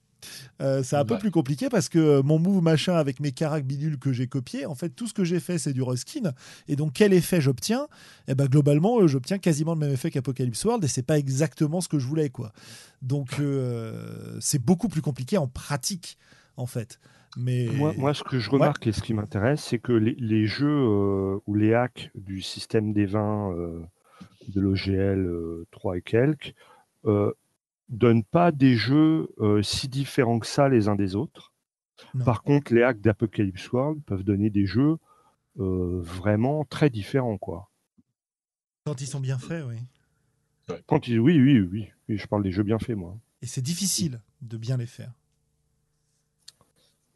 [0.60, 1.06] Euh, c'est un ouais.
[1.06, 4.66] peu plus compliqué parce que mon move machin avec mes caracs bidules que j'ai copié,
[4.66, 6.32] en fait, tout ce que j'ai fait, c'est du reskin.
[6.68, 7.88] Et donc, quel effet j'obtiens?
[8.28, 11.80] Eh ben, globalement, euh, j'obtiens quasiment le même effet qu'Apocalypse World et c'est pas exactement
[11.80, 12.52] ce que je voulais, quoi.
[13.00, 16.18] Donc, euh, c'est beaucoup plus compliqué en pratique,
[16.56, 17.00] en fait.
[17.36, 17.66] Mais...
[17.72, 18.90] Moi, moi, ce que je remarque ouais.
[18.90, 22.92] et ce qui m'intéresse, c'est que les, les jeux euh, ou les hacks du système
[22.92, 23.54] des vins
[24.48, 25.30] de l'OGL
[25.70, 26.54] 3 et quelques
[27.92, 31.52] donne pas des jeux euh, si différents que ça les uns des autres.
[32.14, 32.24] Non.
[32.24, 34.96] Par contre, les hacks d'Apocalypse World peuvent donner des jeux
[35.60, 37.70] euh, vraiment très différents, quoi.
[38.84, 39.76] Quand ils sont bien faits, oui.
[40.86, 43.16] Quand ils, oui, oui, oui, oui, je parle des jeux bien faits, moi.
[43.42, 45.12] Et c'est difficile de bien les faire.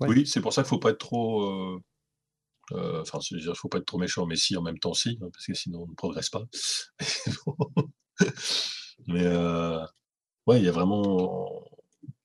[0.00, 0.08] Ouais.
[0.08, 1.42] Oui, c'est pour ça qu'il faut pas être trop.
[1.42, 1.82] Euh,
[2.72, 5.28] euh, enfin, il faut pas être trop méchant, mais si, en même temps, si, hein,
[5.32, 6.44] parce que sinon, on ne progresse pas.
[9.06, 9.84] mais euh,
[10.46, 11.62] ouais, il y a vraiment.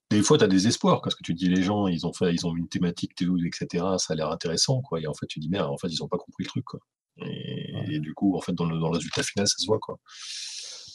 [0.09, 2.11] Des fois, tu as des espoirs, parce que tu te dis, les gens, ils ont
[2.11, 4.99] fait, ils ont une thématique, etc., ça a l'air intéressant, quoi.
[4.99, 6.79] Et en fait, tu dis, merde, en fait, ils n'ont pas compris le truc, quoi.
[7.17, 7.95] Et, ouais.
[7.95, 9.99] et, du coup, en fait, dans le, dans le, résultat final, ça se voit, quoi.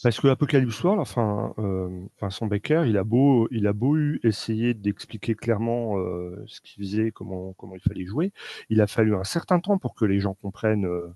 [0.03, 4.19] Parce que Apocalypse World, enfin, euh, Vincent Becker, il a beau, il a beau eu
[4.23, 8.31] essayer d'expliquer clairement euh, ce qu'il faisait, comment, comment il fallait jouer,
[8.69, 11.07] il a fallu un certain temps pour que les gens comprennent euh,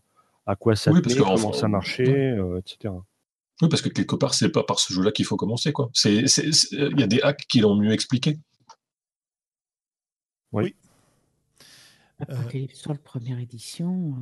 [0.48, 2.94] à quoi ça oui, tenait, comment ça marchait, etc.
[3.62, 5.90] Oui, parce que quelque part, c'est pas par ce jeu-là qu'il faut commencer, quoi.
[6.06, 8.38] Il y a des hacks qui l'ont mieux expliqué.
[10.52, 10.64] Oui.
[10.64, 10.76] oui.
[12.20, 14.16] Apocalypse World, première édition,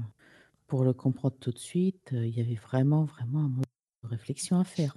[0.68, 3.64] pour le comprendre tout de suite, il y avait vraiment, vraiment un mot
[4.04, 4.96] de réflexion à faire.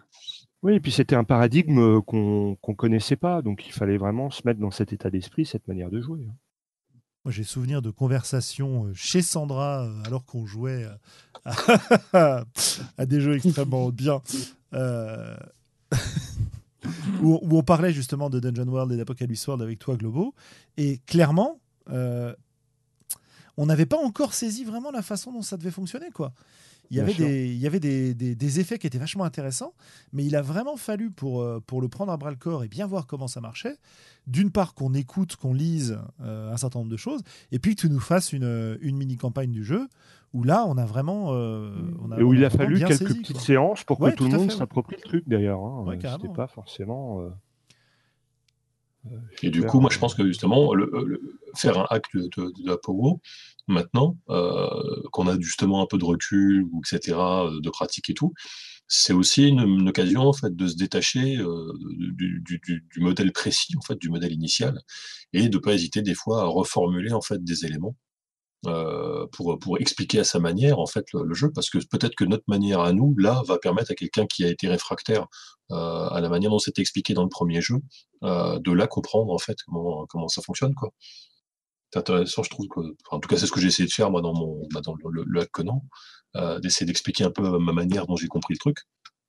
[0.62, 4.42] Oui, et puis c'était un paradigme qu'on qu connaissait pas, donc il fallait vraiment se
[4.44, 6.28] mettre dans cet état d'esprit, cette manière de jouer.
[7.24, 10.98] Moi, j'ai souvenir de conversations euh, chez Sandra euh, alors qu'on jouait à,
[12.98, 14.20] à des jeux extrêmement bien.
[14.74, 15.36] Euh,
[17.22, 20.34] où, on parlait justement de Dungeon World et d'Apocalypse World avec toi, Globo.
[20.76, 21.60] Et clairement,
[21.90, 22.34] euh,
[23.56, 26.10] on n'avait pas encore saisi vraiment la façon dont ça devait fonctionner.
[26.10, 26.32] quoi.
[26.92, 29.72] Il y avait, des, il y avait des, des- des effets qui étaient vachement intéressants,
[30.12, 32.68] mais il a vraiment fallu, pour, euh, pour le prendre à bras le corps et
[32.68, 33.76] bien voir comment ça marchait,
[34.26, 37.80] d'une part qu'on écoute, qu'on lise euh, un certain nombre de choses, et puis que
[37.80, 39.88] tu nous fasses une, une mini-campagne du jeu,
[40.34, 41.32] où là, on a vraiment...
[41.32, 43.44] euh, on a- Et où on il a fallu quelques saisi, petites quoi.
[43.44, 44.54] séances pour que Ouais, tout le tout monde ouais.
[44.56, 45.60] s'approprie le truc d'ailleurs.
[45.64, 45.84] Hein.
[45.86, 47.20] Ouais, C'était pas forcément.
[47.22, 47.30] euh,
[49.42, 51.20] Et du coup, moi, je pense que justement, le, le-
[51.54, 53.20] faire un hack de, de, de Apollo,
[53.68, 54.68] maintenant, euh,
[55.12, 58.32] qu'on a justement un peu de recul, etc., euh, de pratique et tout,
[58.88, 63.96] c'est aussi une, occasion en fait de se détacher euh, du, modèle précis, en fait,
[63.98, 64.80] du modèle initial,
[65.32, 67.96] et de pas hésiter des fois à reformuler en fait des éléments
[69.32, 72.44] pour, pour expliquer à sa manière en fait le, jeu, parce que peut-être que notre
[72.46, 75.26] manière à nous, là, va permettre à quelqu'un qui a été réfractaire
[75.70, 77.76] à la manière dont c'était expliqué dans le premier jeu,
[78.22, 80.92] de là comprendre en fait comment, comment ça fonctionne quoi.
[81.92, 83.92] C'est intéressant, je trouve que, enfin, en tout cas, c'est ce que j'ai essayé de
[83.92, 85.84] faire moi dans mon bah, dans le, hack Conan,
[86.36, 88.78] euh, d'essayer d'expliquer un peu ma manière dont j'ai compris le truc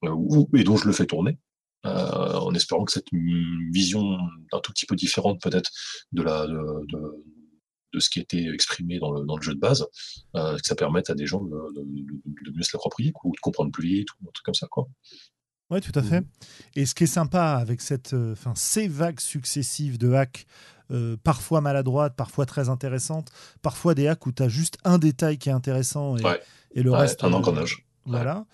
[0.04, 1.38] euh, et dont je le fais tourner.
[1.86, 4.16] Euh, en espérant que cette mm, vision
[4.52, 5.70] un tout petit peu différente peut-être
[6.12, 7.24] de la de, de,
[7.94, 9.86] de ce qui était exprimé dans le, dans le jeu de base,
[10.36, 13.86] euh, que ça permette à des gens de, mieux se l'approprier, ou de comprendre plus
[13.86, 14.66] vite, ou un truc comme ça.
[14.70, 14.86] Quoi.
[15.70, 16.20] Oui, tout à fait.
[16.20, 16.28] Mhm.
[16.76, 20.46] Et ce qui est sympa avec cette, euh, enfin, ces vagues successives de hacks,
[20.90, 23.30] euh, parfois maladroites, parfois très intéressantes,
[23.62, 26.40] parfois des hacks où tu as juste un détail qui est intéressant et, Ouais.
[26.74, 27.24] et le Ouais, reste.
[27.24, 27.84] un euh, engrenage.
[28.06, 28.44] Voilà.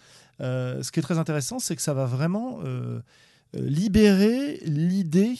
[0.41, 3.01] Euh, ce qui est très intéressant, c'est que ça va vraiment euh,
[3.55, 5.35] libérer l'idée.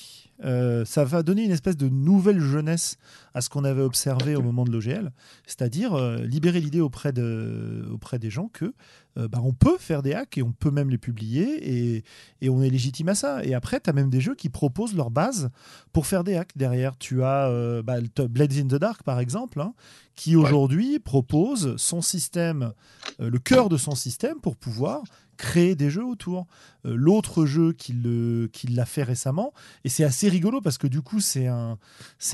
[0.45, 2.97] euh, ça va donner une espèce de nouvelle jeunesse
[3.35, 5.13] à ce qu'on avait observé au moment de l'OGL,
[5.47, 8.73] c'est-à-dire euh, libérer l'idée auprès, de, auprès des gens que
[9.19, 12.05] euh, bah, on peut faire des hacks et on peut même les publier et,
[12.41, 13.45] et on est légitime à ça.
[13.45, 15.51] Et après, tu as même des jeux qui proposent leur base
[15.93, 16.57] pour faire des hacks.
[16.57, 17.99] Derrière, tu as euh, bah,
[18.29, 19.75] Blades in the Dark, par exemple, hein,
[20.17, 22.73] qui aujourd'hui propose son système,
[23.19, 25.03] le cœur de son système pour pouvoir
[25.41, 26.47] créer des jeux autour.
[26.87, 29.53] Euh, L'autre jeu qui le- qui l'a fait récemment,
[29.85, 31.79] et c'est assez rigolo parce que du coup, c'est un,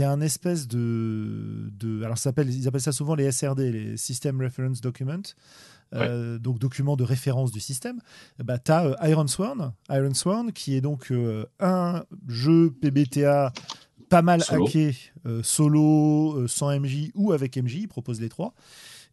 [0.01, 1.71] un espèce de.
[1.79, 5.23] de alors, ça ils appellent ça souvent les SRD, les System Reference Document.
[5.95, 8.01] euh, donc documents de référence du système,
[8.43, 13.53] bah, tu as Iron Sworn, Iron Sworn, qui est donc euh, un jeu PBTA
[14.09, 14.67] pas mal Solo.
[14.67, 14.97] hacké,
[15.27, 18.53] euh, solo, euh, sans MJ ou avec MJ, il propose les trois,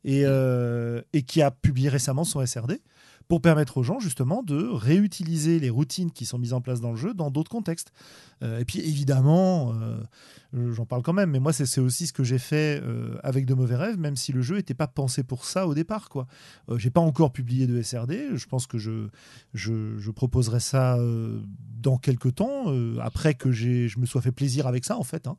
[0.03, 2.79] et, euh, et qui a publié récemment son SRD
[3.27, 6.91] pour permettre aux gens justement de réutiliser les routines qui sont mises en place dans
[6.91, 7.91] le jeu dans d'autres contextes.
[8.43, 12.23] Euh, et puis évidemment, euh, j'en parle quand même, mais moi c'est aussi ce que
[12.23, 15.45] j'ai fait euh, avec De Mauvais Rêves, même si le jeu n'était pas pensé pour
[15.45, 16.09] ça au départ.
[16.09, 16.27] quoi.
[16.69, 19.07] Euh, j'ai pas encore publié de SRD, je pense que je,
[19.53, 21.41] je, proposerai ça euh,
[21.79, 25.27] dans quelques temps, euh, après que je me sois fait plaisir avec ça en fait.
[25.27, 25.37] hein.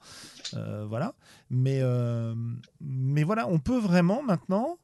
[0.54, 1.14] Euh, voilà.
[1.50, 2.34] Mais, euh,
[2.80, 4.78] mais voilà, on peut vraiment maintenant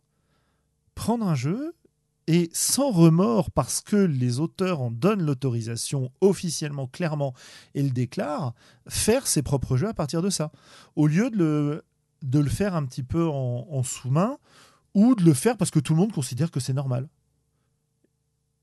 [0.95, 1.75] prendre un jeu
[2.33, 7.35] et sans remords parce que les auteurs en donnent l'autorisation officiellement, clairement,
[7.74, 8.55] et le déclarent,
[8.87, 10.53] faire ses propres jeux à partir de ça.
[10.95, 11.83] Au lieu de le,
[12.22, 14.39] de le faire un petit peu en, en sous-main
[14.95, 17.09] ou de le faire parce que tout le monde considère que c'est normal.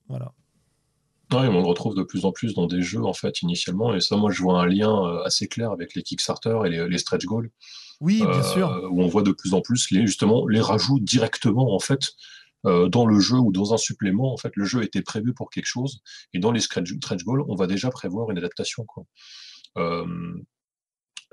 [0.07, 0.31] Voilà.
[1.31, 3.93] Mais on le retrouve de plus en plus dans des jeux, en fait, initialement.
[3.93, 6.87] Et ça, moi, je vois un lien euh, assez clair avec les Kickstarter et les,
[6.87, 7.51] les stretch goals.
[7.99, 8.89] Oui, bien euh, sûr.
[8.91, 12.13] Où on voit de plus en plus, les, justement, les rajouts directement, en fait,
[12.65, 14.33] euh, dans le jeu ou dans un supplément.
[14.33, 16.01] En fait, le jeu était prévu pour quelque chose.
[16.33, 19.05] Et dans les stretch, stretch goals, on va déjà prévoir une adaptation, quoi.
[19.77, 20.05] Euh,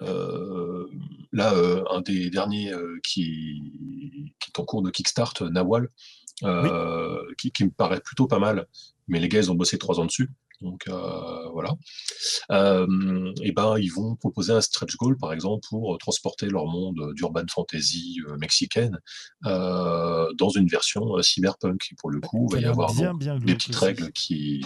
[0.03, 0.87] euh,
[1.33, 3.63] là, euh, un des derniers euh, qui,
[4.41, 5.89] qui est en cours de Kickstart, Nawal,
[7.39, 8.67] qui, qui me paraît plutôt pas mal,
[9.07, 10.31] mais les gars, ils ont bossé trois ans dessus.
[10.61, 11.75] Donc euh, voilà.
[12.51, 17.13] Euh, et ben ils vont proposer un stretch goal par exemple pour transporter leur monde
[17.15, 18.99] d'urban fantasy euh, mexicaine
[19.47, 21.89] euh, dans une version euh, cyberpunk.
[21.91, 24.65] Et pour le coup, il va y avoir bien, donc, bien des petites règles qui,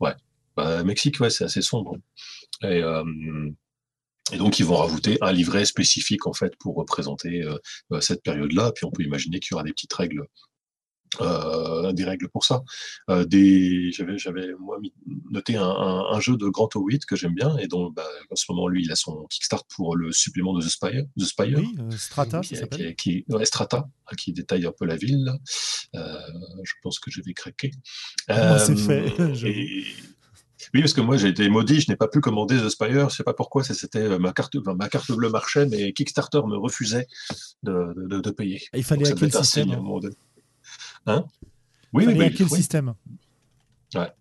[0.00, 0.14] ouais,
[0.56, 1.96] bah, Mexique, ouais, c'est assez sombre.
[2.62, 3.50] Et, euh,
[4.32, 7.56] et donc ils vont rajouter un livret spécifique en fait pour représenter euh,
[7.92, 8.72] euh, cette période-là.
[8.74, 10.24] Puis on peut imaginer qu'il y aura des petites règles
[11.20, 12.62] euh, des règles pour ça.
[13.08, 14.92] Euh, des, j'avais, j'avais moi mis-
[15.30, 18.36] noté un, un, un jeu de Grand O8 que j'aime bien et dont bah, en
[18.36, 21.58] ce moment lui il a son Kickstart pour le supplément de The Spire, The Spire
[21.58, 24.96] Oui, euh, Strata, qui, ça qui, qui- ouais, Strata, hein, qui détaille un peu la
[24.96, 25.32] ville.
[25.94, 27.72] je pense que je vais craquer.
[28.28, 29.12] Moi, c'est fait,
[29.46, 29.84] et-
[30.74, 33.16] Oui, parce que moi j'ai été maudit, je n'ai pas pu commander The Spire, je
[33.16, 37.06] sais pas pourquoi, c'était ma carte, ma carte bleue marchait, mais Kickstarter me refusait
[37.62, 38.60] de, de, payer.
[38.74, 39.70] il fallait à quel système
[41.06, 41.24] hein?
[41.92, 42.94] Oui, oui, à quel système?
[43.94, 44.12] Ouais.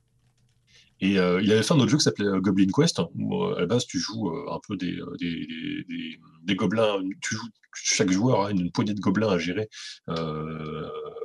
[1.02, 3.56] Et euh, il avait fait un autre jeu qui s'appelait euh, Goblin Quest, où euh,
[3.56, 5.48] à la base tu joues un peu des, des,
[5.88, 9.70] des, des, gobelins, tu joues, chaque joueur a une, poignée de gobelins à gérer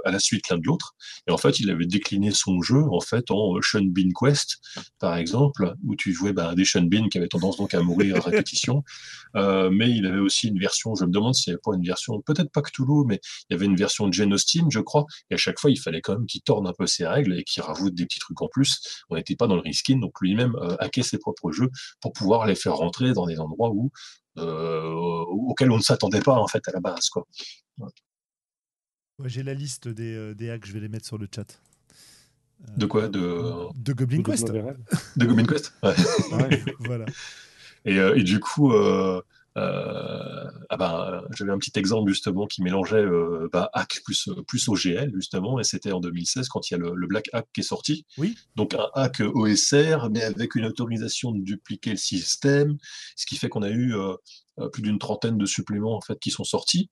[0.05, 0.95] à la suite l'un de l'autre.
[1.27, 4.59] Et en fait, il avait décliné son jeu en fait en Sean Bean Quest,
[4.99, 8.17] par exemple, où tu jouais bah, des Sean Bean qui avaient tendance donc à mourir
[8.17, 8.83] à répétition.
[9.37, 11.85] Euh, mais il avait aussi une version, je me demande s'il n'y avait pas une
[11.85, 15.07] version, peut-être pas Cthulhu, mais il y avait une version de Genostim, je crois.
[15.29, 17.43] Et à chaque fois, il fallait quand même qu'il tourne un peu ses règles et
[17.43, 19.05] qu'il rajoute des petits trucs en plus.
[19.11, 22.47] On n'était pas dans le reskin, donc lui-même euh, hackait ses propres jeux pour pouvoir
[22.47, 23.91] les faire rentrer dans des endroits où
[24.39, 27.27] euh, auxquels on ne s'attendait pas en fait à la base, quoi.
[29.23, 31.61] J'ai la liste des, euh, des, hacks, je vais les mettre sur le chat.
[32.77, 33.69] de quoi de...
[33.77, 34.51] de Goblin Quest.
[35.17, 35.95] De Goblin Quest ouais.
[36.81, 37.07] voilà.
[37.85, 39.23] Et, euh, et, du coup, euh,
[39.55, 43.05] ah ben, j'avais un petit exemple justement qui mélangeait
[43.53, 47.07] bah, hack plus, plus OGL justement, et c'était en 2016 quand il y a le,
[47.07, 48.05] Black Hack qui est sorti.
[48.19, 48.35] Oui.
[48.57, 52.79] Donc un hack OSR, mais avec une autorisation de dupliquer le système,
[53.15, 53.95] ce qui fait qu'on a eu
[54.73, 56.91] plus d'une trentaine de suppléments en fait qui sont sortis.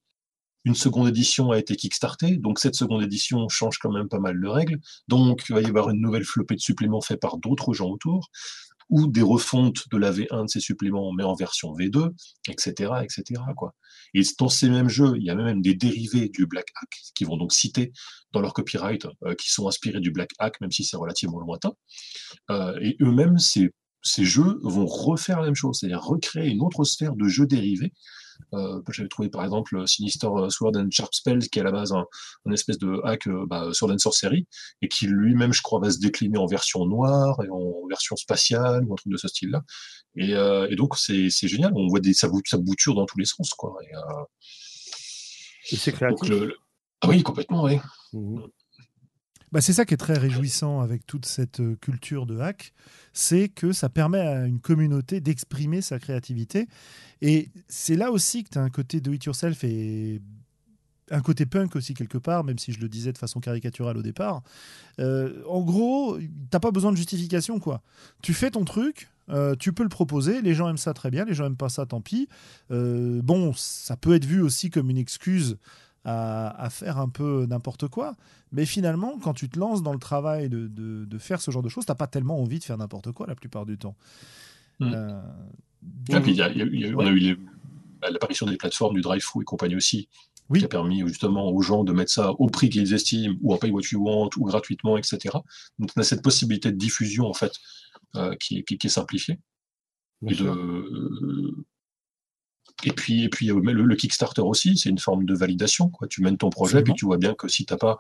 [0.65, 4.41] Une seconde édition a été kickstartée, donc cette seconde édition change quand même pas mal
[4.41, 4.79] de règles.
[5.09, 8.31] Donc il va y avoir une nouvelle flopée de suppléments faits par d'autres gens autour,
[8.93, 12.11] ou des refontes de la V1 de ces suppléments, mais en version V2,
[12.49, 13.41] etc., etc.
[13.57, 13.75] Quoi.
[14.15, 17.25] Et dans ces mêmes jeux, il y a même des dérivés du Black Hack qui
[17.25, 17.93] vont donc citer
[18.33, 21.73] dans leur copyright, euh, qui sont inspirés du Black Hack, même si c'est relativement lointain.
[22.51, 23.71] Euh, et eux-mêmes, ces,
[24.03, 27.93] ces jeux vont refaire la même chose, c'est-à-dire recréer une autre sphère de jeux dérivés
[28.91, 32.07] j'avais trouvé par exemple Sinister Sword and Sharp Spell, qui est à la base un,
[32.53, 34.47] espèce de hack euh, bah, Sword and Sorcery,
[34.81, 38.85] et qui lui-même, je crois, va se décliner en version noire et en version spatiale
[38.85, 39.63] ou un truc de ce style-là.
[40.17, 43.51] Et, euh, donc c'est génial, on voit des, ça, ça bouture dans tous les sens.
[43.51, 43.75] Quoi.
[45.71, 46.33] Et, c'est créatif.
[47.01, 47.79] Ah oui, complètement, oui.
[48.13, 48.43] Mmh.
[49.53, 52.73] Bah, c'est ça qui est très réjouissant avec toute cette culture de hack,
[53.13, 56.69] c'est que ça permet à une communauté d'exprimer sa créativité.
[57.21, 60.23] Et c'est là aussi que tu as un côté do it yourself et
[61.11, 64.03] un côté punk aussi quelque part, même si je le disais de façon caricaturale au
[64.03, 64.43] départ.
[64.99, 66.19] Euh, en gros,
[66.51, 67.83] t'as pas besoin de justification quoi.
[68.23, 71.25] Tu fais ton truc, euh, tu peux le proposer, les gens aiment ça très bien,
[71.25, 72.29] les gens aiment pas ça, tant pis.
[72.71, 75.59] Euh, bon, ça peut être vu aussi comme une excuse
[76.05, 78.17] à, faire un peu n'importe quoi.
[78.53, 81.69] Mais finalement, quand tu te lances dans le travail de, de, faire ce genre de
[81.69, 83.97] choses, tu n'as pas tellement envie de faire n'importe quoi la plupart du temps.
[84.81, 85.23] on a
[87.11, 87.39] eu
[88.11, 90.09] l'apparition des plateformes du drive-thru et compagnie aussi,
[90.53, 93.59] qui a permis justement aux gens de mettre ça au prix qu'ils estiment, ou en
[93.59, 95.19] pay what you want, ou gratuitement, etc.
[95.79, 97.53] Donc on a cette possibilité de diffusion en fait
[98.17, 99.39] euh, qui, qui, est simplifiée.
[100.29, 101.55] Et de,
[102.85, 105.89] et puis, et puis le, le Kickstarter aussi, c'est une forme de validation.
[105.89, 106.09] Quoi.
[106.09, 107.99] Tu mènes ton projet, puis tu vois bien que si tu n'as pas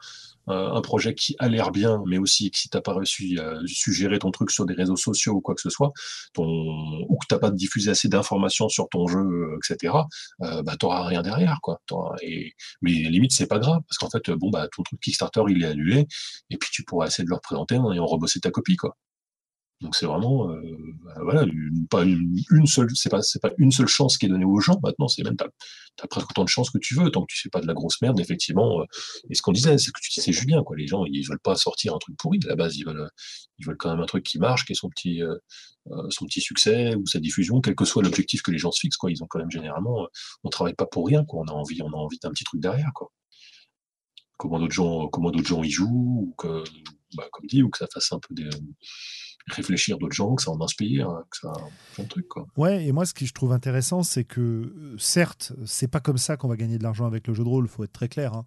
[0.48, 3.38] euh, un projet qui a l'air bien, mais aussi que si tu n'as pas réussi
[3.38, 5.92] à suggérer ton truc sur des réseaux sociaux ou quoi que ce soit,
[6.34, 9.94] ton, ou que tu n'as pas diffusé assez d'informations sur ton jeu, euh, etc.,
[10.42, 11.58] euh, bah, tu n'auras rien derrière.
[11.62, 11.80] Quoi.
[12.22, 15.62] Et, mais limite, c'est pas grave, parce qu'en fait, bon, bah, ton truc Kickstarter, il
[15.62, 16.06] est annulé,
[16.50, 18.76] et puis tu pourras essayer de le représenter en ayant rebossé ta copie.
[18.76, 18.96] Quoi.
[19.82, 20.62] Donc c'est vraiment, euh,
[21.22, 21.44] voilà,
[21.90, 24.78] pas une, seule, c'est pas, pas une seule chance qui est donnée aux gens.
[24.80, 25.48] Maintenant, c'est même, t'as,
[26.02, 27.74] as presque autant de chance que tu veux, tant que tu fais pas de la
[27.74, 28.80] grosse merde, effectivement.
[28.80, 28.84] Euh,
[29.28, 30.76] et ce qu'on disait, c'est que tu disais Julien, quoi.
[30.76, 33.08] Les gens, ils veulent pas sortir un truc pourri à la base, ils veulent,
[33.58, 35.36] ils veulent quand même un truc qui marche, qui est son petit, euh,
[36.10, 38.96] son petit succès ou sa diffusion, quel que soit l'objectif que les gens se fixent,
[38.96, 39.10] quoi.
[39.10, 40.06] Ils ont quand même généralement,
[40.44, 41.42] on travaille pas pour rien, quoi.
[41.44, 43.10] On a envie, on a envie d'un petit truc derrière, quoi.
[44.38, 46.62] Comment d'autres gens, comment d'autres gens y jouent, ou que,
[47.16, 48.48] bah, comme dit, ou que ça fasse un peu des
[49.48, 51.52] réfléchir d'autres gens, que ça en inspire, que ça
[51.94, 52.28] plein de trucs.
[52.28, 52.46] Quoi.
[52.56, 56.18] Ouais, et moi ce que je trouve intéressant, c'est que euh, certes, c'est pas comme
[56.18, 58.34] ça qu'on va gagner de l'argent avec le jeu de rôle, faut être très clair.
[58.34, 58.44] Hein.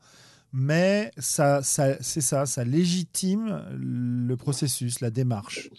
[0.54, 5.70] mais ça, ça c'est ça, ça légitime le processus, la démarche.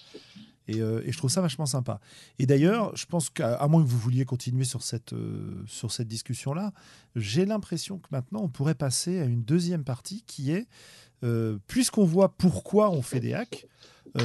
[0.68, 2.00] Et, euh, je trouve ça vachement sympa.
[2.40, 6.72] Et d'ailleurs, je pense qu'à moins que vous vouliez continuer sur cette, euh, cette discussion-là,
[7.14, 10.66] j'ai l'impression que maintenant, on pourrait passer à une deuxième partie qui est,
[11.66, 13.66] puisqu'on voit pourquoi on fait des hacks,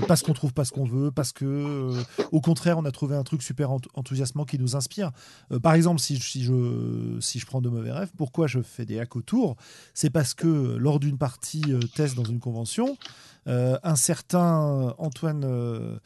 [0.07, 3.15] parce qu'on trouve pas ce qu'on veut, parce que euh, au contraire on a trouvé
[3.15, 5.11] un truc super enthousiasmant qui nous inspire.
[5.51, 8.86] Euh, par exemple, si, si, je, si je prends de mauvais rêves, pourquoi je fais
[8.86, 9.55] des hacks autour?
[9.93, 11.63] C'est parce que lors d'une partie
[11.95, 12.97] test dans une convention,
[13.45, 15.99] un certain Antoine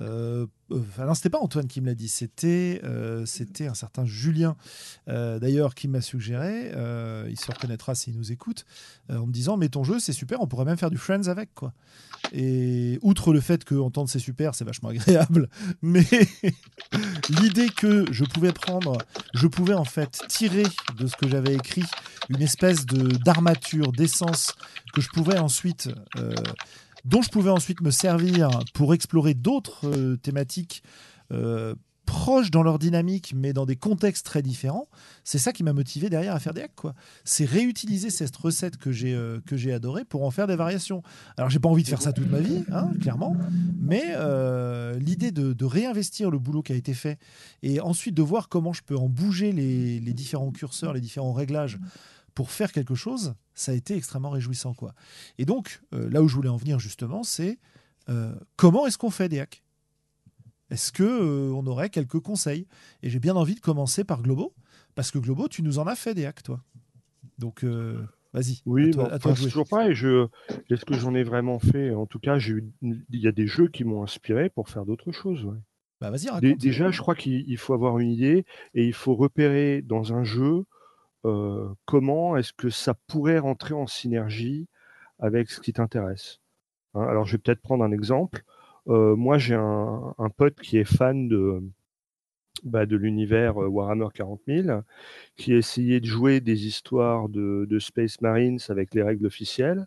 [0.00, 3.24] Euh, enfin, non, c'était pas Antoine qui me l'a dit, c'était euh,
[3.60, 4.56] un certain Julien,
[5.08, 6.70] euh, d'ailleurs, qui m'a suggéré.
[6.74, 8.64] euh, il se reconnaîtra s'il nous écoute,
[9.10, 11.26] euh, en me disant Mais ton jeu, c'est super, on pourrait même faire du Friends
[11.28, 11.72] avec, quoi.
[12.32, 15.48] Et outre le fait qu'entendre c'est super, c'est vachement agréable,
[15.82, 16.04] mais
[17.40, 18.98] l'idée que je pouvais prendre,
[19.34, 20.64] je pouvais en fait tirer
[20.98, 21.84] de ce que j'avais écrit
[22.28, 24.54] une espèce de d'armature, d'essence
[24.92, 26.32] que je pouvais ensuite, euh,
[27.08, 30.82] dont je pouvais ensuite me servir pour explorer d'autres euh, thématiques
[31.32, 34.88] euh, proches dans leur dynamique, mais dans des contextes très différents.
[35.24, 36.94] C'est ça qui m'a motivé derrière à faire des hacks.
[37.24, 41.02] C'est réutiliser cette recette que j'ai euh, que j'ai adorée pour en faire des variations.
[41.38, 43.34] Alors j'ai pas envie de faire ça toute ma vie, hein, clairement,
[43.80, 44.14] mais
[44.98, 47.18] l'idée de, réinvestir le boulot qui a été fait
[47.62, 51.78] et ensuite de voir comment je peux en bouger les différents curseurs, les différents réglages
[52.38, 54.72] pour faire quelque chose, ça a été extrêmement réjouissant.
[54.72, 54.94] quoi.
[55.38, 57.58] Et donc, euh, là où je voulais en venir justement, c'est
[58.08, 59.64] euh, comment est-ce qu'on fait des hacks
[60.70, 62.68] Est-ce que euh, on aurait quelques conseils?
[63.02, 64.54] Et j'ai bien envie de commencer par Globo,
[64.94, 66.62] parce que Globo, tu nous en as fait des hacks, toi.
[67.38, 67.64] Donc,
[68.32, 68.62] vas-y.
[68.66, 69.96] Oui, bah, enfin, c'est toujours pareil.
[69.96, 70.28] Je...
[70.70, 71.90] Est-ce que j'en ai vraiment fait?
[71.90, 72.72] En tout cas, j'ai eu...
[72.82, 75.44] il y a des jeux qui m'ont inspiré pour faire d'autres choses.
[75.44, 75.58] ouais.
[76.00, 76.56] Bah, vas-y, raconte.
[76.58, 80.22] Déjà, je crois qu'il il faut avoir une idée et il faut repérer dans un
[80.22, 80.66] jeu
[81.22, 84.68] comment est-ce que ça pourrait rentrer en synergie
[85.18, 86.40] avec ce qui t'intéresse.
[86.94, 88.42] Hein, alors, je vais peut-être prendre un exemple.
[88.86, 91.62] Moi, j'ai un, pote qui est fan de,
[92.64, 94.80] bah, de l'univers Warhammer 40 000,
[95.36, 99.86] qui a essayé de jouer des histoires de, Space Marines avec les règles officielles.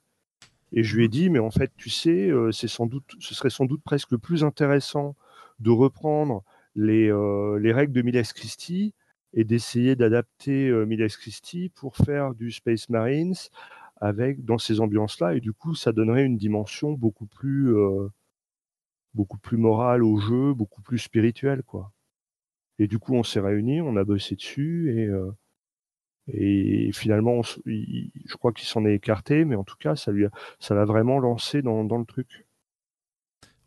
[0.71, 3.49] Et je lui ai dit, mais en fait, tu sais, c'est sans doute, ce serait
[3.49, 5.15] sans doute presque plus intéressant
[5.59, 6.43] de reprendre
[6.75, 7.11] les,
[7.59, 8.93] les règles de Miles Christie
[9.33, 13.35] et d'essayer d'adapter euh, Miles Christie pour faire du Space Marines
[14.01, 15.35] avec dans ces ambiances-là.
[15.35, 18.09] Et du coup, ça donnerait une dimension beaucoup plus, euh,
[19.53, 21.91] morale au jeu, beaucoup plus spirituelle, quoi.
[22.79, 25.31] Et du coup, on s'est réunis, on a bossé dessus et, euh,
[26.27, 30.25] et finalement, je crois qu'il s'en est écarté, mais en tout cas, ça lui
[30.59, 32.45] ça l'a vraiment lancé dans le truc.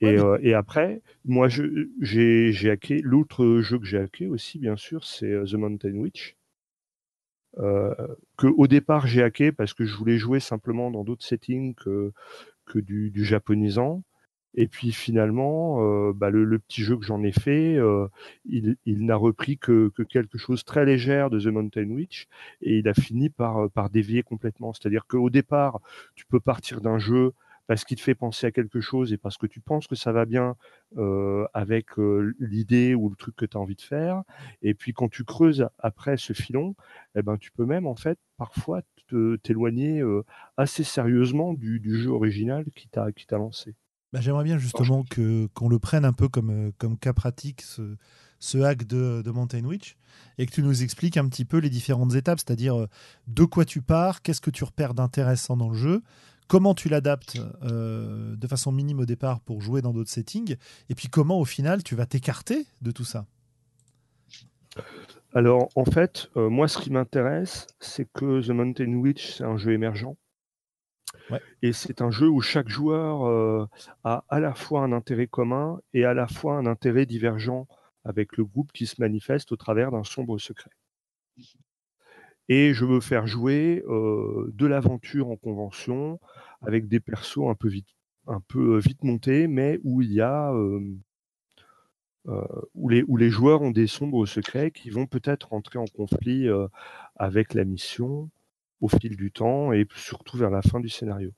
[0.04, 3.00] Et, Ouais, mais- et après, moi, je- j'ai j'ai hacké.
[3.02, 6.36] L'autre jeu que j'ai hacké aussi, bien sûr, c'est The Mountain Witch.
[7.58, 7.94] Euh,
[8.36, 12.12] que au départ j'ai hacké parce que je voulais jouer simplement dans d'autres settings que,
[12.66, 14.04] que du, du japonisant.
[14.58, 18.08] Et puis finalement, euh, bah, le, le petit jeu que j'en ai fait, euh,
[18.46, 22.28] il, il n'a repris que, que quelque chose très légère de The Mountain Witch
[22.62, 24.72] et il a fini par, par dévier complètement.
[24.72, 25.80] C'est-à-dire qu'au départ,
[26.16, 27.34] tu peux partir d'un jeu
[27.66, 30.12] parce qu'il te fait penser à quelque chose et parce que tu penses que ça
[30.12, 30.56] va bien
[30.96, 34.22] euh, avec euh, l'idée ou le truc que tu as envie de faire.
[34.62, 36.74] Et puis quand tu creuses après ce filon,
[37.14, 40.24] eh ben, tu peux même en fait parfois te- t'éloigner euh,
[40.56, 43.74] assez sérieusement du, du jeu original qui t'a lancé.
[44.12, 47.96] Bah, J'aimerais bien justement que, qu'on le prenne un peu comme, comme cas pratique, ce,
[48.38, 49.96] ce hack de, de Mountain Witch,
[50.38, 52.86] et que tu nous expliques un petit peu les différentes étapes, c'est-à-dire
[53.26, 56.02] de quoi tu pars, qu'est-ce que tu repères d'intéressant dans le jeu,
[56.46, 60.56] comment tu l'adaptes euh, de façon minime au départ pour jouer dans d'autres settings,
[60.88, 63.26] et puis comment au final tu vas t'écarter de tout ça?
[65.34, 69.56] Alors en fait, euh, moi ce qui m'intéresse, c'est que The Mountain Witch, c'est un
[69.56, 70.16] jeu émergent.
[71.30, 71.40] Ouais.
[71.62, 73.66] Et c'est un jeu où chaque joueur euh,
[74.02, 77.66] a à la fois un intérêt commun et à la fois un intérêt divergent
[78.04, 80.70] avec le groupe qui se manifeste au travers d'un sombre secret.
[82.48, 86.20] Et je veux faire jouer de l'aventure en convention
[86.62, 90.52] avec des persos un peu vite, montés, mais où il y a
[92.74, 96.48] où, les, joueurs ont des sombres secrets qui vont peut-être rentrer en conflit
[97.16, 98.30] avec la mission
[98.80, 101.32] au fil du temps et surtout vers la fin du scénario.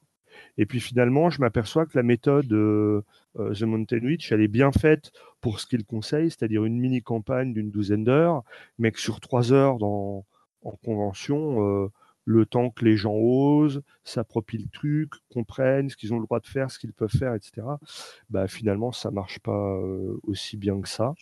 [0.59, 5.13] Et puis finalement, je m'aperçois que la méthode The Mountain Witch, elle est bien faite
[5.41, 8.43] pour ce qu'il conseille, c'est-à-dire une mini-campagne d'une douzaine d'heures,
[8.79, 10.25] mais que sur trois heures dans,
[10.67, 11.89] en convention, euh,
[12.25, 16.41] le temps que les gens osent, s'approprient le truc, comprennent ce qu'ils ont le droit
[16.41, 17.67] de faire, ce qu'ils peuvent faire, etc.
[18.31, 21.15] Bah, finalement, ça marche pas euh, aussi bien que ça.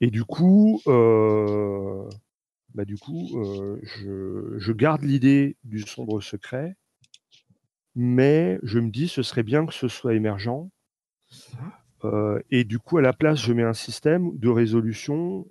[0.00, 2.08] Et du coup, euh,
[2.74, 6.76] bah, du coup, euh, je, je garde l'idée du sombre secret,
[7.94, 10.68] mais je me dis ce serait bien que ce soit émergent.
[12.04, 15.46] Euh, et du coup, à la place, je mets un système de résolution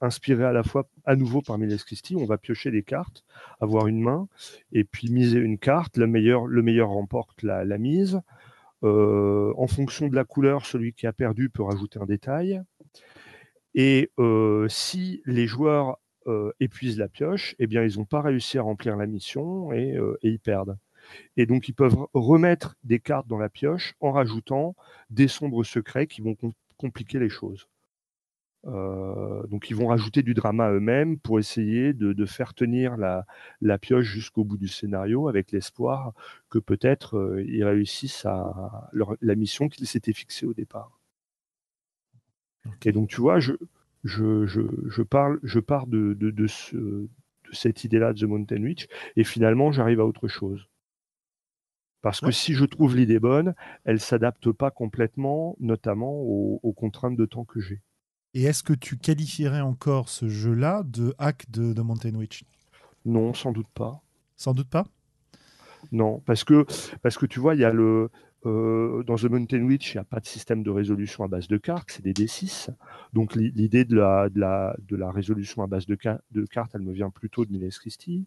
[0.00, 2.16] inspiré à la fois à nouveau par Miles Christie.
[2.16, 3.24] On va piocher des cartes,
[3.60, 4.28] avoir une main,
[4.72, 5.96] et puis miser une carte.
[5.96, 8.20] Le meilleur, le meilleur remporte la, mise.
[8.82, 12.62] Euh, en fonction de la couleur, celui qui a perdu peut rajouter un détail.
[13.74, 18.58] Et euh, si les joueurs euh, épuisent la pioche, eh bien, ils n'ont pas réussi
[18.58, 20.78] à remplir la mission et ils perdent.
[21.36, 24.74] Et donc, ils peuvent remettre des cartes dans la pioche en rajoutant
[25.08, 26.36] des sombres secrets qui vont
[26.76, 27.68] compliquer les choses.
[28.66, 34.06] Euh, donc ils vont rajouter du drama eux-mêmes pour essayer de, faire tenir la, pioche
[34.06, 36.12] jusqu'au bout du scénario avec l'espoir
[36.50, 41.00] que peut-être euh, ils réussissent à la mission qu'ils s'étaient fixée au départ.
[42.84, 43.54] Et donc tu vois, je,
[44.04, 46.46] je, parle, je pars de, de,
[47.52, 50.68] cette idée-là de The Mountain Witch et finalement j'arrive à autre chose.
[52.02, 53.54] Parce que si je trouve l'idée bonne,
[53.84, 57.82] elle s'adapte pas complètement, notamment aux contraintes de temps que j'ai.
[58.34, 62.44] Et est-ce que tu qualifierais encore ce jeu-là de hack de, de Mountain Witch?
[63.04, 64.02] Non, sans doute pas.
[64.36, 64.86] Sans doute pas?
[65.92, 66.66] Non, parce que,
[67.02, 68.10] parce que tu vois, il y a le.
[68.46, 71.46] Euh, dans The Mountain Witch, il n'y a pas de système de résolution à base
[71.46, 72.70] de cartes, c'est des D6.
[73.12, 75.98] Donc l'idée de la, de, la, de la résolution à base de,
[76.30, 78.24] de cartes, elle me vient plutôt de Miles Christie.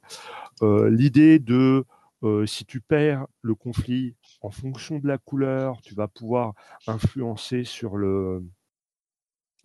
[0.62, 1.86] Euh, l'idée de
[2.22, 6.54] euh, si tu perds le conflit en fonction de la couleur, tu vas pouvoir
[6.86, 8.43] influencer sur le,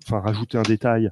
[0.05, 1.11] enfin rajouter un détail.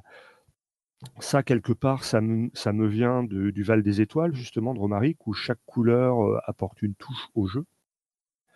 [1.19, 5.27] Ça, quelque part, ça me, ça me vient du Val des Étoiles, justement, de Romaric,
[5.27, 7.65] où chaque couleur euh, apporte une touche au jeu.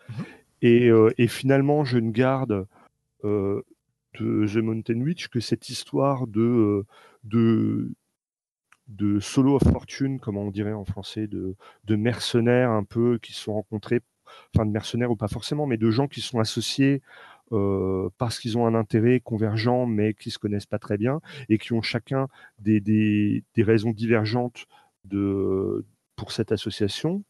[0.08, 0.14] Mmh
[0.64, 2.66] euh, et, finalement, je ne garde
[3.24, 3.62] euh,
[4.18, 6.84] de The Mountain Witch que cette histoire de,
[7.24, 7.90] de,
[8.88, 13.32] de solo of fortune, comme on dirait en français, de, de mercenaires un peu qui
[13.32, 14.00] se sont rencontrés,
[14.54, 17.02] enfin de mercenaires ou pas forcément, mais de gens qui sont associés
[17.52, 21.58] euh, parce qu'ils ont un intérêt convergent mais qui se connaissent pas très bien et
[21.58, 22.28] qui ont chacun
[22.58, 24.66] des, des, raisons divergentes
[25.04, 25.84] de,
[26.16, 27.24] pour cette association.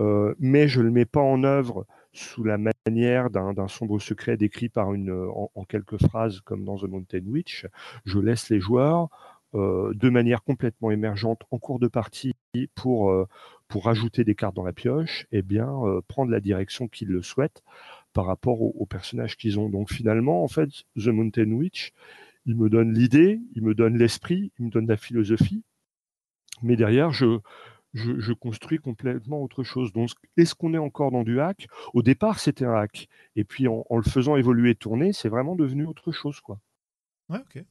[0.00, 4.38] Euh, mais je ne le mets pas en œuvre sous la manière d'un sombre secret
[4.38, 7.66] décrit par une, en, quelques phrases comme dans The Mountain Witch.
[8.06, 9.08] Je laisse les joueurs
[9.54, 12.32] euh, de manière complètement émergente en cours de partie
[12.74, 13.26] pour,
[13.68, 15.70] pour rajouter des cartes dans la pioche et bien
[16.08, 17.62] prendre la direction qu'ils le souhaitent
[18.16, 19.68] par rapport aux, personnages qu'ils ont.
[19.68, 21.92] Donc finalement, en fait, The Mountain Witch,
[22.46, 25.62] il me donne l'idée, il me donne l'esprit, il me donne la philosophie,
[26.62, 27.40] mais derrière, je,
[27.92, 29.92] je, construis complètement autre chose.
[29.92, 30.08] Donc,
[30.38, 31.66] est-ce qu'on est encore dans du hack?
[31.92, 33.06] Au départ, c'était un hack.
[33.34, 36.40] Et puis, en, le faisant évoluer, tourner, c'est vraiment devenu autre chose.
[36.40, 36.58] Quoi.
[37.28, 37.62] Ouais, ok.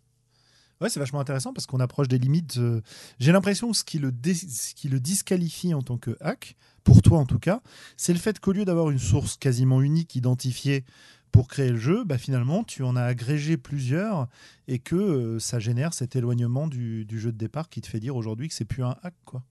[0.81, 2.57] Ouais, c'est vachement intéressant parce qu'on approche des limites.
[2.57, 2.81] Euh,
[3.19, 7.01] j'ai l'impression que ce qui, le ce qui le disqualifie en tant que hack, pour
[7.01, 7.61] toi en tout cas,
[7.95, 10.83] c'est le fait qu'au lieu d'avoir une source quasiment unique identifiée
[11.31, 14.27] pour créer le jeu, bah finalement, tu en as agrégé plusieurs
[14.67, 18.15] et que euh, ça génère cet éloignement du, jeu de départ qui te fait dire
[18.15, 19.15] aujourd'hui que c'est plus un hack.
[19.25, 19.43] quoi.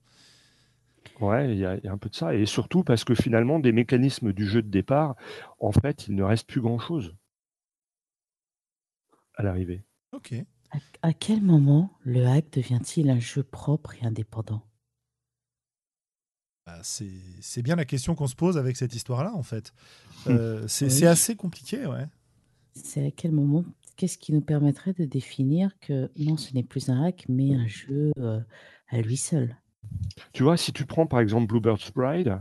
[1.20, 2.34] Ouais, il y, a un peu de ça.
[2.34, 5.14] Et surtout parce que finalement, des mécanismes du jeu de départ,
[5.60, 7.14] en fait, il ne reste plus grand-chose
[9.36, 9.84] à l'arrivée.
[10.12, 10.34] Ok.
[11.02, 14.62] À, quel moment le hack devient-il un jeu propre et indépendant?
[16.66, 19.74] Bah, c'est bien la question qu'on se pose avec cette histoire-là, en fait.
[20.26, 22.06] Euh, c'est assez compliqué, ouais.
[22.74, 23.64] C'est à quel moment
[23.96, 27.66] Qu'est-ce qui nous permettrait de définir que non, ce n'est plus un hack, mais un
[27.66, 28.40] jeu euh,
[28.88, 29.56] à lui seul?
[30.32, 32.40] Tu vois, si tu prends par exemple Bluebird's Bride,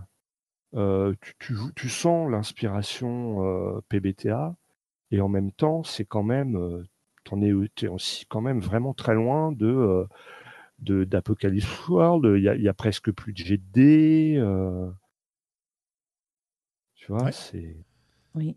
[0.74, 4.56] euh, tu, tu, sens l'inspiration PBTA,
[5.12, 6.86] et en même temps, c'est quand même
[7.24, 7.52] t'en es,
[7.82, 10.08] es, aussi quand même vraiment très loin de
[10.88, 12.38] euh, d'Apocalypse World.
[12.38, 14.36] Il y, a, presque plus de GD.
[14.38, 14.90] Euh.
[16.96, 17.78] tu vois, c'est.
[18.36, 18.56] Oui.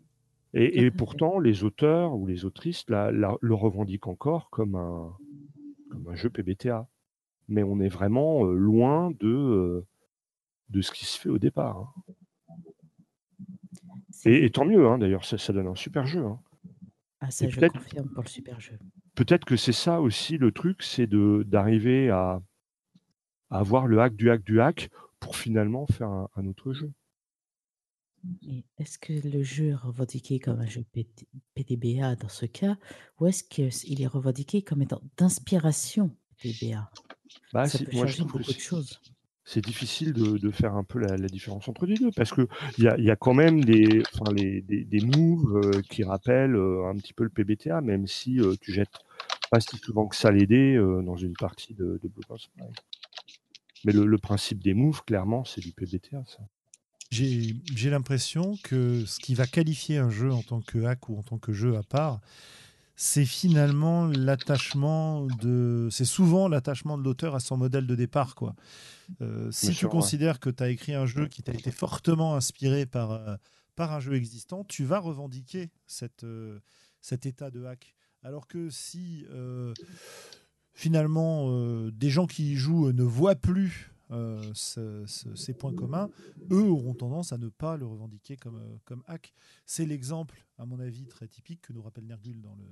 [0.53, 5.15] Et, pourtant, les auteurs ou les autrices le revendiquent encore comme un,
[5.91, 6.87] comme un jeu PBTA.
[7.47, 9.85] Mais on est vraiment euh, loin de,
[10.69, 11.77] de ce qui se fait au départ.
[11.77, 12.13] Hein.
[14.25, 16.25] Et, tant mieux, hein, d'ailleurs, ça, ça, donne un super jeu.
[16.25, 16.39] Hein.
[17.27, 18.79] Ah ça, je confirme pour le super jeu.
[19.15, 22.41] Peut-être que c'est ça aussi le truc, c'est d'arriver à,
[23.49, 26.89] avoir le hack du hack du hack pour finalement faire un, autre jeu.
[28.77, 30.85] Est-ce que le jeu est revendiqué comme un jeu
[31.53, 32.77] PDBA dans ce cas,
[33.19, 36.89] ou est-ce qu'il est revendiqué comme étant d'inspiration PDBA
[37.51, 39.01] bah, Ça peut changer beaucoup de choses
[39.47, 43.09] c'est difficile de, faire un peu la, différence entre les deux parce que il y
[43.09, 44.33] a, quand même des, enfin,
[45.15, 48.99] moves euh, qui rappellent euh, un petit peu le PBTA, même si euh, tu jettes
[49.49, 52.09] pas si souvent que ça les dés dans une partie de, de
[53.85, 56.25] Mais le, principe des moves, clairement, c'est du PBTA.
[57.09, 61.23] J'ai l'impression que ce qui va qualifier un jeu en tant que hack ou en
[61.23, 62.19] tant que jeu à part,
[62.99, 65.87] c'est finalement l'attachement de.
[65.91, 68.33] C'est souvent l'attachement de l'auteur à son modèle de départ.
[68.33, 68.55] Quoi.
[69.21, 72.87] Euh, si tu considères que tu as écrit un jeu qui t'a été fortement inspiré
[72.87, 73.35] par, euh,
[73.75, 76.59] par un jeu existant, tu vas revendiquer cette, euh,
[76.99, 77.93] cet état de hack.
[78.23, 79.25] Alors que si
[80.73, 86.09] finalement des gens qui y jouent ne voient plus euh, ce- ce- ces points communs,
[86.51, 89.33] eux auront tendance à ne pas le revendiquer comme, euh, comme hack.
[89.65, 92.65] C'est l'exemple, à mon avis, très typique que nous rappelle Nergul dans le,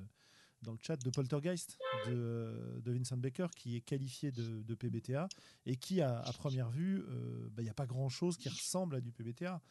[0.61, 4.75] dans le chat de Poltergeist de, euh, de Vincent Baker, qui est qualifié de, de
[4.75, 5.27] PBTA
[5.65, 8.95] et qui, à, à première vue, euh, bah, il n'y a pas grand-chose qui ressemble
[8.95, 9.61] à du PBTA.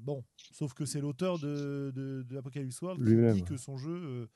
[0.00, 4.28] Bon, sauf que c'est l'auteur de, de, de Apocalypse World qui dit que son jeu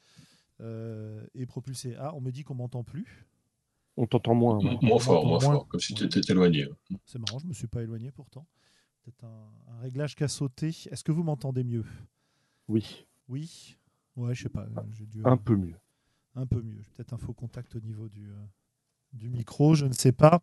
[0.60, 1.94] est propulsé.
[1.98, 3.26] Ah, on me dit qu'on m'entend plus.
[4.00, 4.58] On t'entend moins.
[4.58, 4.78] ouais.
[4.82, 5.52] Moins fort, moins Moins.
[5.54, 6.68] fort, comme si tu étais éloigné.
[7.04, 8.46] C'est marrant, je me suis pas éloigné pourtant.
[9.02, 10.68] Peut-être un, un réglage qui a sauté.
[10.68, 11.84] Est-ce que vous m'entendez mieux?
[12.68, 13.76] Oui, Oui?
[14.16, 14.66] Ouais, je sais pas.
[14.92, 15.74] J'ai dû, un peu mieux.
[16.34, 16.82] un peu mieux.
[16.94, 18.34] Peut-être un faux contact au niveau du, euh,
[19.12, 20.40] du micro, je ne sais pas.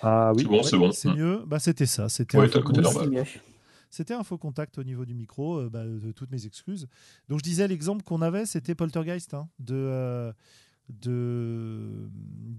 [0.00, 0.92] Ah oui, C'est bon, Ouais, c'est bon.
[0.92, 1.44] C'est mieux?
[1.46, 2.08] Bah, c'était ça.
[2.08, 2.84] C'était Ouais, un faux contact.
[2.84, 3.04] normal.
[3.04, 3.42] c'est mieux.
[3.90, 6.86] C'était un faux contact au niveau du micro, euh, bah, de toutes mes excuses.
[7.28, 10.32] Donc je disais, l'exemple qu'on avait, c'était Poltergeist hein, de, euh,
[10.88, 12.08] de,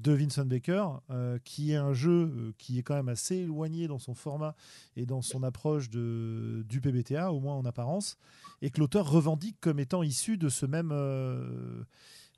[0.02, 3.88] de Vincent Baker, euh, qui est un jeu euh, qui est quand même assez éloigné
[3.88, 4.56] dans son format
[4.96, 8.18] et dans son approche de, du PBTA, au moins en apparence,
[8.62, 10.92] et que l'auteur revendique comme étant issu de ce même...
[10.92, 11.84] euh,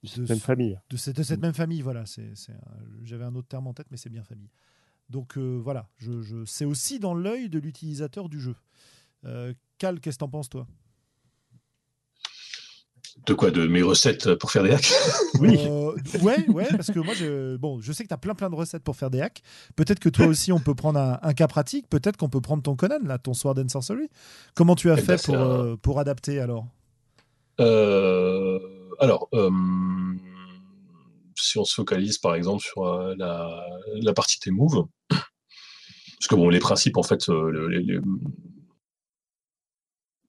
[0.03, 0.79] de même ce- famille.
[0.89, 1.81] de cette, de cette même famille.
[1.81, 4.49] Voilà, c'est, c'est un- j'avais un autre terme en tête, mais c'est bien famille.
[5.09, 8.55] Donc euh, voilà, je, je- c'est aussi dans l'œil de l'utilisateur du jeu.
[9.77, 10.67] Cal, qu'est-ce que t'en penses, toi?
[13.27, 14.91] De quoi De mes recettes pour faire des hacks?
[15.39, 15.57] Oui.
[15.59, 18.49] Euh, ouais, ouais, parce que moi, je, bon, je sais que tu as plein plein
[18.49, 19.41] de recettes pour faire des hacks.
[19.75, 21.87] Peut-être que toi aussi, on peut prendre un, un cas pratique.
[21.89, 24.09] Peut-être qu'on peut prendre ton Conan, là, ton Sword and Sorcery.
[24.55, 26.65] Comment tu as Eh fait ben, pour, un- euh, pour adapter alors?
[27.59, 28.59] Euh,
[28.99, 29.49] alors, euh,
[31.35, 36.35] si on se focalise par exemple sur euh, la, la partie des moves, parce que
[36.35, 37.99] bon, les principes en fait, euh, le- les- les-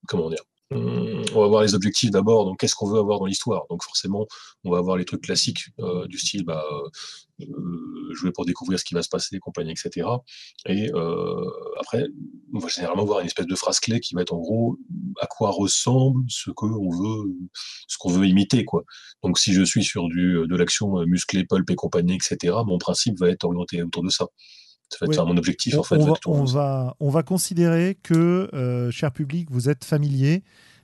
[0.09, 0.43] comment dire,
[0.75, 2.45] on va voir les objectifs d'abord.
[2.45, 4.27] Donc, qu'est-ce qu'on veut avoir dans l'histoire Donc, forcément,
[4.65, 8.79] on va avoir les trucs classiques euh, du style, bah, euh, euh, jouer pour découvrir
[8.79, 10.07] ce qui va se passer, compagnie, etc.
[10.67, 10.91] Et
[11.81, 12.07] après,
[12.55, 14.77] on va généralement voir une espèce de phrase clé qui va être en gros
[15.21, 17.33] à quoi ressemble ce qu'on veut,
[17.89, 18.85] ce qu'on veut imiter, quoi.
[19.23, 23.19] Donc, si je suis sur du de l'action musclée, pulp et compagnie, etc., mon principe
[23.19, 24.27] va être orienté autour de ça.
[24.93, 25.17] Ça va être Oui.
[25.17, 25.97] ça, mon objectif, on, en fait.
[25.97, 26.55] on va va, être autour on de ça.
[26.55, 30.43] va- on va considérer que, euh, cher public, vous êtes familier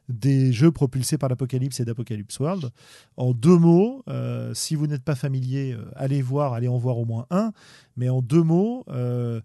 [0.08, 2.70] des jeux propulsés par l'Apocalypse et d'Apocalypse World.
[3.16, 6.98] En deux mots, euh, si vous n'êtes pas familier, euh, allez voir, allez en voir
[6.98, 7.52] au moins un.
[7.96, 9.40] Mais en deux mots, euh,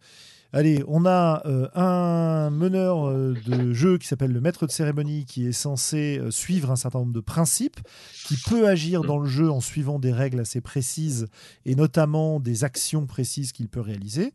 [0.53, 1.43] allez, on a
[1.75, 6.75] un meneur de jeu qui s'appelle le maître de cérémonie qui est censé suivre un
[6.75, 7.79] certain nombre de principes,
[8.25, 11.27] qui peut agir dans le jeu en suivant des règles assez précises
[11.65, 14.33] et notamment des actions précises qu'il peut réaliser.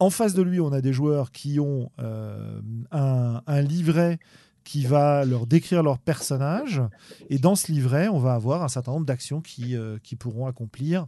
[0.00, 4.18] En face de lui, on a des joueurs qui ont un livret
[4.64, 6.82] qui va leur décrire leur personnage.
[7.30, 10.46] Et dans ce livret, on va avoir un certain nombre d'actions qui, euh, qui pourront
[10.46, 11.06] accomplir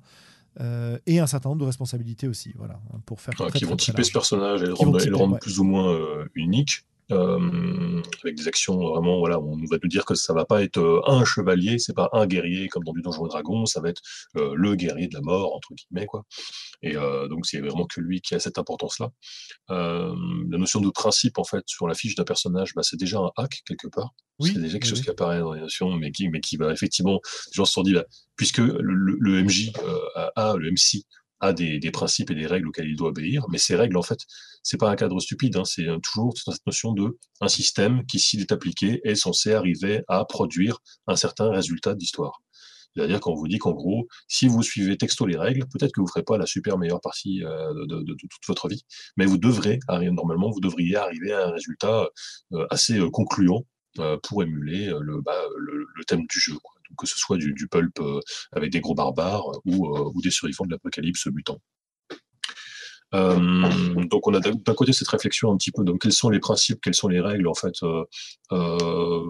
[0.61, 2.53] euh, et un certain nombre de responsabilités aussi.
[2.57, 4.07] Voilà, pour faire très, qui très, vont très typer large.
[4.09, 5.39] ce personnage et le rendre, et le typer, rendre ouais.
[5.41, 6.85] plus ou moins euh, unique.
[7.13, 10.79] Euh, avec des actions vraiment, voilà, on va nous dire que ça va pas être
[10.79, 13.91] euh, un chevalier, c'est pas un guerrier comme dans du Donjon et Dragon, ça va
[13.91, 14.01] être
[14.37, 16.25] euh, le guerrier de la mort, entre guillemets, quoi.
[16.83, 19.11] Et euh, donc, c'est vraiment que lui qui a cette importance-là.
[19.69, 23.31] La notion de principe, en fait, sur la fiche d'un personnage, bah, c'est déjà un
[23.37, 24.11] hack, quelque part.
[24.41, 26.57] Oui, c'est déjà quelque oui, chose qui apparaît dans les notions, mais qui, mais qui
[26.57, 28.05] va effectivement, les gens se sont dit, bah,
[28.37, 29.73] puisque le, le- le MJ
[30.17, 31.05] a, a- le MC
[31.53, 34.19] des, principes et des règles auxquelles il doit obéir, mais ces règles, en fait,
[34.63, 38.41] c'est pas un cadre stupide, hein, c'est toujours cette notion de un système qui, s'il
[38.41, 42.41] est appliqué, est censé arriver à produire un certain résultat d'histoire.
[42.95, 46.07] C'est-à-dire qu'on vous dit qu'en gros, si vous suivez texto les règles, peut-être que vous
[46.07, 48.85] ne ferez pas la super meilleure partie euh, de, de- toute votre vie,
[49.17, 52.09] mais vous devrez normalement, vous devriez arriver à un résultat
[52.53, 53.65] euh, assez euh, concluant
[54.23, 56.55] pour émuler euh, le, bah, le, thème du jeu.
[56.99, 58.21] Que ce soit du, pulp euh,
[58.53, 61.61] avec des gros barbares ou, euh, des survivants de l'apocalypse mutant.
[63.15, 66.41] Euh, donc on a d'un côté cette réflexion un petit peu donc quels sont les
[66.41, 68.05] principes, quelles sont les règles en fait, euh,
[68.51, 69.23] euh,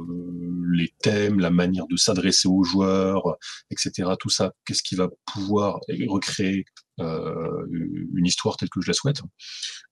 [0.72, 3.36] les thèmes, la manière de s'adresser aux joueurs,
[3.70, 4.10] etc.
[4.18, 6.64] Tout ça, qu'est-ce qui va pouvoir recréer
[7.00, 9.20] euh, une histoire telle que je la souhaite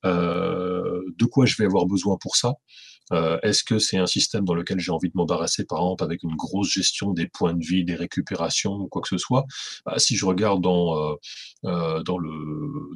[0.06, 2.54] Euh, De quoi je vais avoir besoin pour ça
[3.12, 6.22] euh, Est-ce que c'est un système dans lequel j'ai envie de m'embarrasser, par exemple, avec
[6.22, 9.44] une grosse gestion des points de vie, des récupérations ou quoi que ce soit?
[9.84, 11.14] Bah, Si je regarde dans euh,
[11.64, 12.30] euh, dans le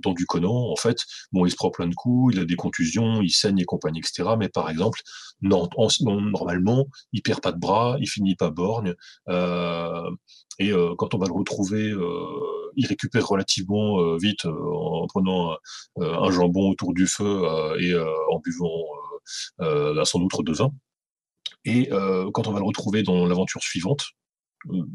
[0.03, 0.99] dans du Conan, en fait,
[1.33, 4.01] bon, il se prend plein de coups, il a des contusions, il saigne et compagnie,
[4.01, 4.31] etc.
[4.39, 5.01] Mais par exemple,
[5.43, 8.95] normalement, il perd pas de bras, il finit pas borgne,
[9.28, 10.11] euh,
[10.59, 11.93] et quand on va le retrouver,
[12.77, 15.55] il récupère relativement vite en prenant
[15.99, 17.43] un jambon autour du feu
[17.78, 18.70] et en buvant
[19.61, 20.70] euh, euh, outre de vin.
[21.65, 24.05] Et euh, quand on va le retrouver dans l'aventure suivante,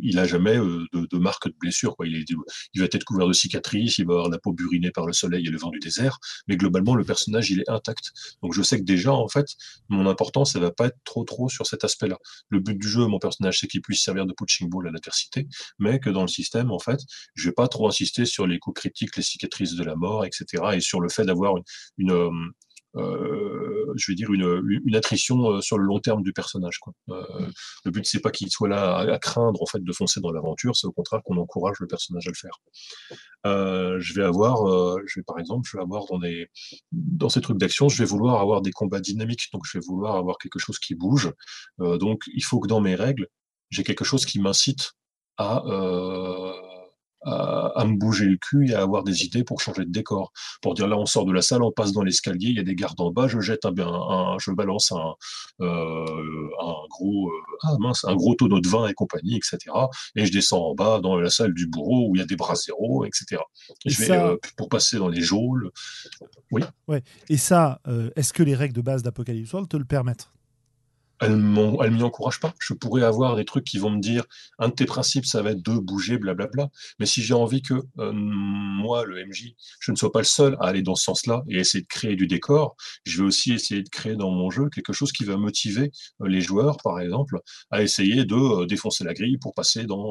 [0.02, 1.96] il a jamais de, marque de blessure.
[1.96, 2.08] Quoi.
[2.08, 2.26] Il, est,
[2.74, 5.48] il va être couvert de cicatrices, il va avoir la peau burinée par le soleil
[5.48, 8.12] et le vent du désert, mais globalement le personnage il est intact.
[8.42, 9.48] Donc je sais que déjà en fait
[9.90, 12.18] mon importance ça va pas être trop trop sur cet aspect-là.
[12.50, 15.48] Le but du jeu, mon personnage, c'est qu'il puisse servir de punching ball à l'adversité,
[15.80, 17.00] mais que dans le système en fait,
[17.36, 20.64] je vais pas trop insister sur les coups critiques, les cicatrices de la mort, etc.
[20.74, 21.56] et sur le fait d'avoir
[21.98, 22.30] une, euh,
[22.94, 26.80] je vais dire une, une, attrition euh, sur le long terme du personnage.
[26.80, 26.94] Quoi.
[27.10, 27.48] Euh,
[27.86, 30.76] le but c'est pas qu'il soit là à, craindre en fait de foncer dans l'aventure,
[30.76, 32.60] c'est au contraire qu'on encourage le personnage à le faire.
[33.46, 36.50] Euh, je vais avoir, euh, je vais par exemple, je vais avoir dans des
[36.92, 40.16] dans ces trucs d'action, je vais vouloir avoir des combats dynamiques, donc je vais vouloir
[40.16, 41.32] avoir quelque chose qui bouge.
[41.80, 43.28] donc il faut que dans mes règles,
[43.70, 44.92] j'ai quelque chose qui m'incite
[45.38, 45.64] à
[47.24, 50.32] à, me bouger le cul et à avoir des idées pour changer de décor.
[50.62, 52.64] Pour dire là, on sort de la salle, on passe dans l'escalier, il y a
[52.64, 55.14] des gardes en bas, je jette un, un je balance un,
[55.62, 59.58] euh, un gros, euh, ah mince, un gros tonneau de vin et compagnie, etc.
[60.16, 62.36] Et je descends en bas dans la salle du bourreau où il y a des
[62.36, 63.42] bras zéro, etc.
[63.86, 65.72] Et, je vais euh, pour passer dans les geôles.
[66.52, 66.64] Oui.
[66.88, 67.04] Ouais.
[67.30, 67.82] Et ça,
[68.16, 70.30] est-ce que les règles de base d'Apocalypse World te le permettent?
[71.22, 72.54] Elle ne m'y encourage pas.
[72.60, 74.26] Je pourrais avoir des trucs qui vont me dire
[74.58, 76.70] un de tes principes, ça va être de bouger, blablabla.
[77.00, 80.58] Mais si j'ai envie que euh, moi, le MJ, je ne sois pas le seul
[80.60, 82.76] à aller dans ce sens-là et essayer de créer du décor,
[83.06, 85.92] je vais aussi essayer de créer dans mon jeu quelque chose qui va motiver
[86.22, 87.40] euh, les joueurs, par exemple,
[87.70, 90.02] à essayer de euh, défoncer la grille pour passer dans,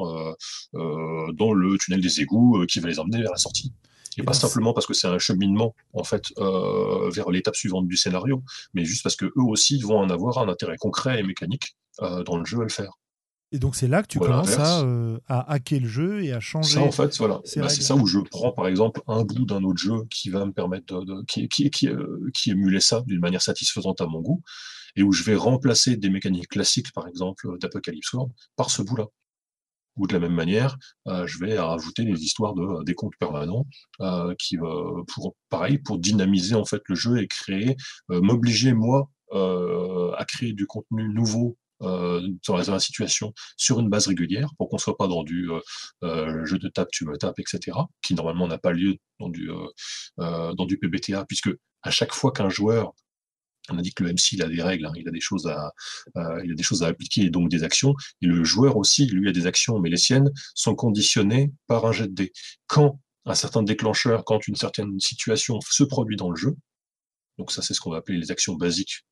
[0.73, 3.73] dans le tunnel des égouts qui va les emmener vers la sortie.
[4.17, 7.95] Et, pas simplement parce que c'est un cheminement en fait euh, vers l'étape suivante du
[7.95, 8.43] scénario,
[8.73, 12.23] mais juste parce que eux aussi vont en avoir un intérêt concret et mécanique euh,
[12.23, 12.91] dans le jeu à le faire.
[13.53, 16.39] Et donc c'est là que tu commences à, euh, à, hacker le jeu et à
[16.39, 16.75] changer.
[16.75, 19.63] Ça en fait, voilà, bah, c'est ça où je prends par exemple un bout d'un
[19.63, 21.89] autre jeu qui va me permettre de, qui, qui, qui,
[22.33, 24.41] qui émulait ça d'une manière satisfaisante à mon goût,
[24.95, 29.07] et où je vais remplacer des mécaniques classiques par exemple d'Apocalypse World par ce bout-là
[30.07, 33.65] de la même manière, euh, je vais rajouter les histoires de euh, des comptes permanents
[34.01, 37.75] euh, qui pour pareil pour dynamiser en fait le jeu et créer,
[38.09, 44.69] m'obliger moi à créer du contenu nouveau dans la situation sur une base régulière pour
[44.69, 45.49] qu'on soit pas dans du
[46.01, 51.25] jeu de tape tu me tapes etc qui normalement n'a pas lieu dans du PBTA
[51.25, 51.49] puisque
[51.81, 52.93] à chaque fois qu'un joueur
[53.69, 55.47] on a dit que le MC il a des règles, hein, il a des choses
[55.47, 55.73] à,
[56.17, 57.93] euh, il a des choses à appliquer et donc des actions.
[58.21, 61.91] Et le joueur aussi, lui, a des actions, mais les siennes sont conditionnées par un
[61.91, 62.33] jet de dés.
[62.67, 66.55] Quand un certain déclencheur, quand une certaine situation se produit dans le jeu,
[67.37, 69.05] donc ça c'est ce qu'on va appeler les actions basiques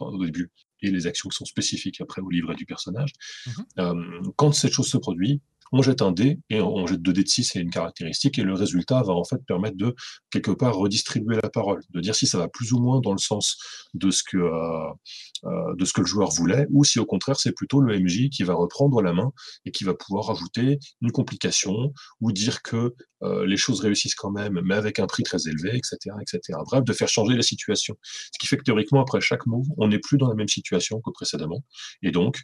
[0.00, 0.50] au début
[0.82, 3.12] et les actions qui sont spécifiques après au livret du personnage.
[3.46, 7.12] Mmh euh, quand cette chose se produit, on jette un dé et on jette deux
[7.12, 9.94] dés de 6 et une caractéristique et le résultat va en fait permettre de
[10.30, 13.18] quelque part redistribuer la parole, de dire si ça va plus ou moins dans le
[13.18, 13.56] sens
[13.94, 14.88] de ce que euh,
[15.44, 18.28] euh, de ce que le joueur voulait ou si au contraire c'est plutôt le MJ
[18.30, 19.30] qui va reprendre la main
[19.64, 24.30] et qui va pouvoir rajouter une complication ou dire que euh, les choses réussissent quand
[24.30, 26.58] même mais avec un prix très élevé, etc., etc.
[26.66, 27.96] Bref, de faire changer la situation.
[28.02, 31.00] Ce qui fait que théoriquement après chaque move, on n'est plus dans la même situation
[31.00, 31.62] que précédemment
[32.02, 32.42] et donc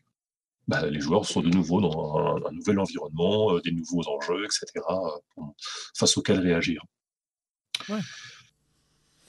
[0.69, 4.67] bah, les joueurs sont de nouveau dans un, nouvel environnement, euh, des nouveaux enjeux, etc.,
[4.91, 5.43] euh,
[5.97, 6.83] face auxquels réagir.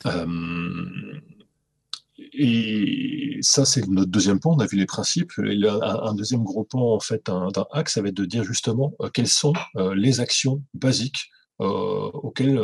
[0.06, 1.20] Euh,
[2.34, 4.56] et ça, c'est notre deuxième point.
[4.56, 5.32] On a vu les principes.
[5.38, 8.26] Il y a un, deuxième gros point, en fait, d'un hack, ça va être de
[8.26, 9.54] dire justement quelles sont
[9.96, 12.60] les actions basiques auxquelles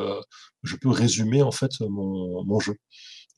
[0.64, 2.76] je peux résumer en fait mon, mon jeu.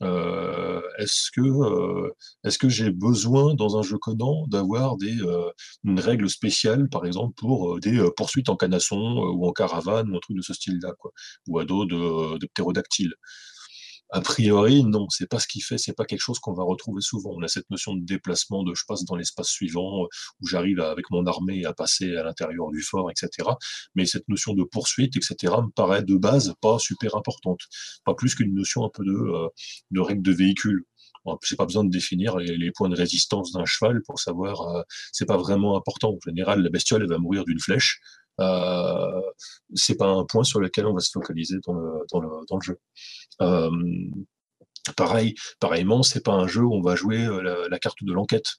[0.02, 2.10] Euh, est-ce que euh,
[2.44, 5.50] est-ce que j'ai besoin dans un jeu Conan d'avoir euh,
[5.84, 10.20] une règle spéciale par exemple pour des poursuites en canasson ou en caravane ou un
[10.20, 10.92] truc de ce style-là
[11.48, 13.14] ou à dos de, de ptérodactyle
[14.10, 17.00] a priori, non, c'est pas ce qu'il fait, c'est pas quelque chose qu'on va retrouver
[17.00, 17.30] souvent.
[17.34, 20.06] On a cette notion de déplacement, de je passe dans l'espace suivant, euh,
[20.40, 23.48] où j'arrive avec mon armée à passer à l'intérieur du fort, etc.
[23.94, 27.60] Mais cette notion de poursuite, etc., me paraît de base pas super importante.
[28.04, 29.48] Pas plus qu'une notion un peu de, euh,
[29.90, 30.84] de règle de véhicule.
[31.42, 35.26] J'ai pas besoin de définir les, points de résistance d'un cheval pour savoir, euh, c'est
[35.26, 36.12] pas vraiment important.
[36.12, 38.00] En général, la bestiole, elle va mourir d'une flèche.
[38.40, 39.20] Euh,
[39.74, 42.00] c'est pas un point sur lequel on va se focaliser dans le,
[42.48, 42.78] dans le, jeu.
[43.40, 43.70] Euh,
[44.96, 48.56] pareil, pareillement, c'est pas un jeu où on va jouer euh, la, carte de l'enquête.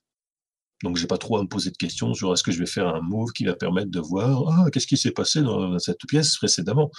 [0.83, 2.87] Donc j'ai pas trop à me poser de questions sur est-ce que je vais faire
[2.87, 6.37] un move qui va permettre de voir ah qu'est-ce qui s'est passé dans cette pièce
[6.37, 6.91] précédemment?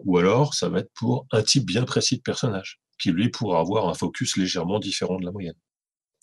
[0.00, 3.60] Ou alors ça va être pour un type bien précis de personnage qui lui pourra
[3.60, 5.54] avoir un focus légèrement différent de la moyenne.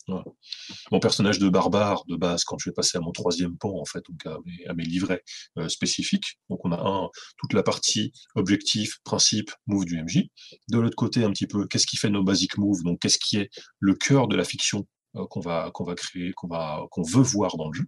[0.08, 3.86] Mon personnage de barbare de base, quand je vais passer à mon troisième pan, en
[3.86, 5.24] fait, donc à mes, livrets
[5.58, 6.40] euh, spécifiques.
[6.50, 10.24] Donc on a un, toute la partie objectif, principe, move du MJ.
[10.70, 13.38] De l'autre côté, un petit peu, qu'est-ce qui fait nos basic moves Donc qu'est-ce qui
[13.38, 13.50] est
[13.80, 17.86] le cœur de la fiction euh, qu'on va créer, qu'on veut voir dans le jeu.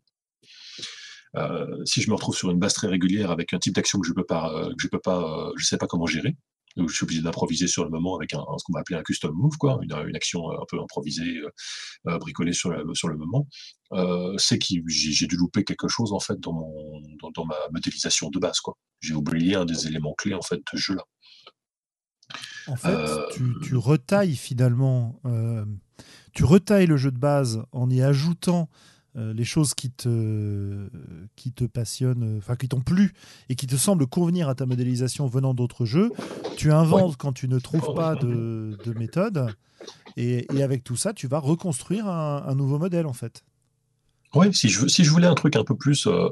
[1.86, 4.14] si je me retrouve sur une base très régulière avec un type d'action que je
[4.14, 5.00] peux pas, je peux
[5.60, 6.36] sais pas comment gérer,
[6.76, 9.04] donc, je suis obligé d'improviser sur le moment avec un, ce qu'on va appeler un
[9.04, 11.42] custom move, quoi, une, une action un peu improvisée,
[12.08, 13.48] euh, bricolée sur, sur le moment.
[13.94, 17.56] Euh, c'est que j'ai dû louper quelque chose en fait dans, mon, dans, dans ma
[17.72, 18.60] modélisation de base.
[18.60, 18.78] quoi.
[19.00, 21.04] J'ai oublié un des éléments clés en fait de ce jeu-là.
[22.68, 22.98] En fait,
[23.32, 25.64] tu, tu, retailles finalement, euh,
[26.34, 28.70] tu retailles le jeu de base en y ajoutant
[29.18, 30.90] euh, les choses qui te,
[31.36, 33.14] qui te passionnent, euh, enfin qui t'ont plu
[33.50, 36.12] et qui te semblent convenir à ta modélisation venant d'autres jeux.
[36.58, 39.48] Tu inventes quand tu ne trouves pas de, de méthode.
[40.18, 43.44] Et, et, avec tout ça, tu vas reconstruire un, un nouveau modèle en fait.
[44.36, 46.30] Oui, si je, si je voulais un truc un peu plus euh,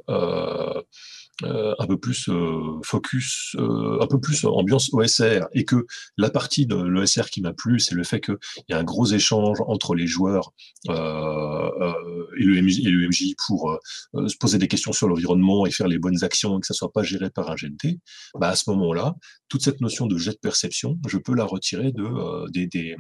[1.41, 6.29] euh, un peu plus euh, focus, euh, un peu plus ambiance OSR, et que la
[6.29, 8.37] partie de l'OSR qui m'a plu, c'est le fait qu'il
[8.69, 10.53] y a un gros échange entre les joueurs
[10.89, 13.79] et le, MJ, pour
[14.13, 16.91] se poser des questions sur l'environnement et faire les bonnes actions et que ça soit
[16.91, 17.99] pas géré par un GNT,
[18.39, 19.15] bah à ce moment-là,
[19.49, 22.95] toute cette notion de jet de perception, je peux la retirer de, des, des,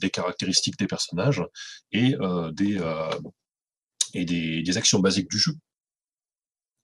[0.00, 1.42] des, caractéristiques des personnages
[1.92, 2.14] et
[2.52, 2.78] des
[4.14, 5.54] et des, des, actions basiques du jeu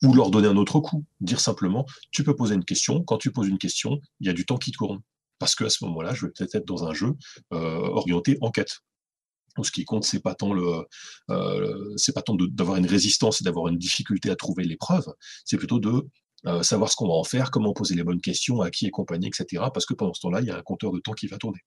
[0.02, 1.04] ou leur donner un autre coup.
[1.20, 3.02] Dire simplement, tu peux poser une question.
[3.04, 5.00] Quand tu poses une question, il y a du temps qui tourne.
[5.38, 7.14] Parce qu'à ce moment-là, je vais peut-être être dans un jeu
[7.52, 8.80] euh, orienté enquête.
[9.56, 10.86] Donc, ce qui compte, c'est pas tant le,
[11.30, 15.12] euh, c'est pas tant d'avoir une résistance et d'avoir une difficulté à trouver les preuves.
[15.44, 16.06] C'est plutôt de
[16.46, 18.90] euh, savoir ce qu'on va en faire, comment poser les bonnes questions, à qui est
[18.90, 19.64] compagnie, etc.
[19.72, 21.60] Parce que pendant ce temps-là, il y a un compteur de temps qui va tourner.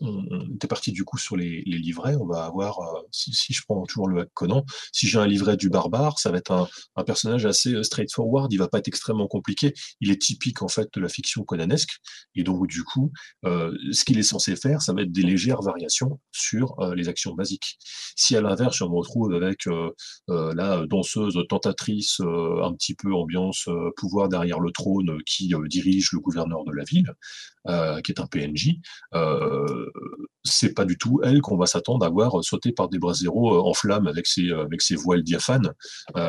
[0.00, 2.16] On, était parti du coup sur les, livrets.
[2.16, 5.70] On va avoir, euh, si, je prends toujours le Conan, si j'ai un livret du
[5.70, 6.52] barbare, ça va être
[6.96, 8.52] un, personnage assez euh, straightforward.
[8.52, 9.74] Il va pas être extrêmement compliqué.
[10.00, 11.98] Il est typique en fait de la fiction conanesque.
[12.34, 13.12] Et donc du coup,
[13.44, 17.34] euh, ce qu'il est censé faire, ça va être des légères variations sur les actions
[17.34, 17.78] basiques.
[18.16, 19.66] Si à l'inverse, je me retrouve avec
[20.28, 26.64] la danseuse tentatrice, un petit peu ambiance pouvoir derrière le trône, qui dirige le gouverneur
[26.64, 27.12] de la ville,
[27.66, 28.76] qui est un PNJ.
[29.14, 29.90] Euh,
[30.44, 33.54] c'est pas du tout elle qu'on va s'attendre à voir sauter par des bras zéro
[33.54, 35.72] euh, en flammes avec ses, euh, avec ses voiles diaphanes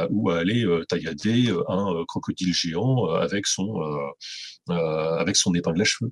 [0.09, 3.81] ou à aller taillader un crocodile géant avec son,
[4.69, 6.11] avec son épingle à cheveux.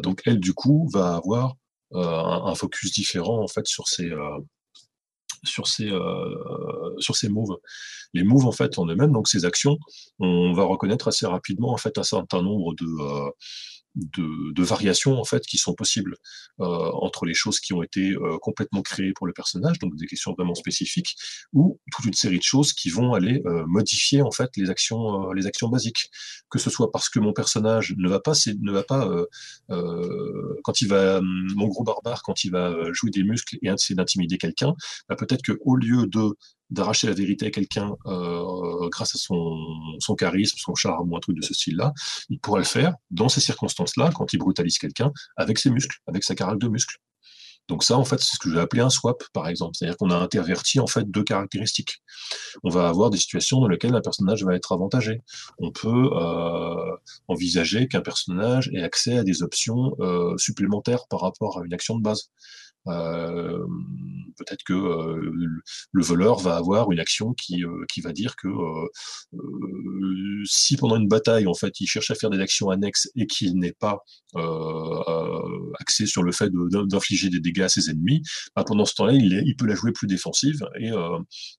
[0.00, 1.54] donc elle, du coup, va avoir
[1.92, 4.10] un, focus différent en fait sur ses
[5.44, 5.90] sur ces
[6.98, 7.56] sur ces moves.
[8.14, 9.78] Les moves en fait en eux-mêmes, donc ces actions,
[10.18, 12.86] on va reconnaître assez rapidement en fait un certain nombre de
[13.98, 16.16] de, variations en fait qui sont possibles
[16.60, 20.06] euh, entre les choses qui ont été euh, complètement créées pour le personnage, donc des
[20.06, 21.16] questions vraiment spécifiques,
[21.52, 25.32] ou toute une série de choses qui vont aller euh, modifier en fait les actions,
[25.32, 26.10] les actions basiques.
[26.50, 29.08] Que ce soit parce que mon personnage ne va pas, ne va pas
[29.68, 34.38] quand il va, mon gros barbare, quand il va jouer des muscles et essayer d'intimider
[34.38, 34.74] quelqu'un,
[35.08, 36.36] bah, peut-être que au lieu de
[36.70, 41.36] d'arracher la vérité à quelqu'un euh, grâce à son, charisme, son charme ou un truc
[41.36, 41.92] de ce style-là,
[42.28, 46.24] il pourrait le faire dans ces circonstances-là, quand il brutalise quelqu'un, avec ses muscles, avec
[46.24, 46.98] sa caractère de muscles.
[47.68, 49.76] Donc ça, en fait, c'est ce que je vais appeler un swap, par exemple.
[49.76, 52.02] C'est-à-dire qu'on a interverti, en fait, deux caractéristiques.
[52.64, 55.20] On va avoir des situations dans lesquelles un personnage va être avantagé.
[55.58, 56.96] On peut euh,
[57.28, 61.96] envisager qu'un personnage ait accès à des options euh, supplémentaires par rapport à une action
[61.98, 62.30] de base.
[62.86, 63.66] Euh,
[64.36, 65.30] peut-être que euh,
[65.92, 68.48] le voleur va avoir une action qui, euh, qui va dire que
[70.44, 73.58] si pendant une bataille, en fait, il cherche à faire des actions annexes et qu'il
[73.58, 73.98] n'est pas
[75.80, 78.22] axé sur le fait d'infliger des dégâts à ses ennemis,
[78.54, 80.90] bah, pendant ce temps-là, il, peut la jouer plus défensive et,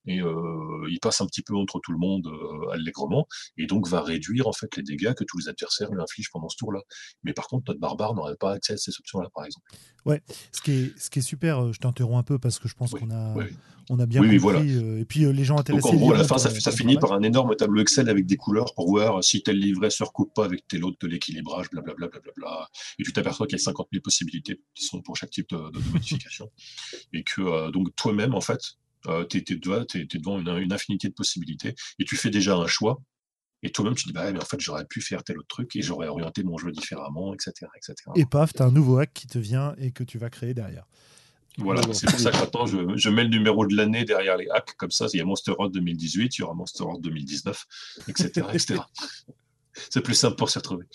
[0.06, 2.28] et il passe un petit peu entre tout le monde
[2.72, 3.26] allègrement
[3.56, 6.48] et donc va réduire en fait les dégâts que tous les adversaires lui infligent pendant
[6.48, 6.80] ce tour-là.
[7.24, 9.66] Mais par contre, notre barbare n'aurait pas accès à ces options-là, par exemple.
[10.06, 10.22] Ouais,
[10.52, 13.34] ce qui est super, euh, je t'interromps un peu parce que je pense qu'on a,
[13.88, 14.38] on a bien compris.
[14.38, 14.60] Voilà.
[14.60, 15.82] Euh, et puis euh, les gens intéressés.
[15.82, 18.26] Donc en gros, à la fin, ça, ça finit par un énorme tableau Excel avec
[18.26, 21.70] des couleurs pour voir si tel livret se recoupe pas avec tel autre de l'équilibrage,
[21.70, 22.08] blablabla.
[22.08, 22.68] Bla, bla, bla,
[22.98, 25.70] et tu t'aperçois qu'il y a 50 000 possibilités qui sont pour chaque type de,
[25.70, 26.50] de, modification.
[27.12, 28.60] et que donc toi-même, en fait,
[29.28, 33.00] tu es, devant une, une infinité de possibilités et tu fais déjà un choix
[33.62, 35.74] et toi-même, tu te dis, bah, mais en fait, j'aurais pu faire tel autre truc
[35.76, 37.52] et j'aurais orienté mon jeu différemment, etc.
[37.76, 37.94] etc.
[38.14, 40.54] Et paf, tu as un nouveau hack qui te vient et que tu vas créer
[40.54, 40.86] derrière.
[41.58, 44.48] Voilà, c'est pour ça que maintenant, je, je, mets le numéro de l'année derrière les
[44.48, 47.66] hacks, comme ça, il y a Monster Heart 2018, il y aura Monster Heart 2019,
[48.08, 48.46] etc.
[48.52, 48.80] etc.
[49.90, 50.86] c'est plus simple pour s'y retrouver.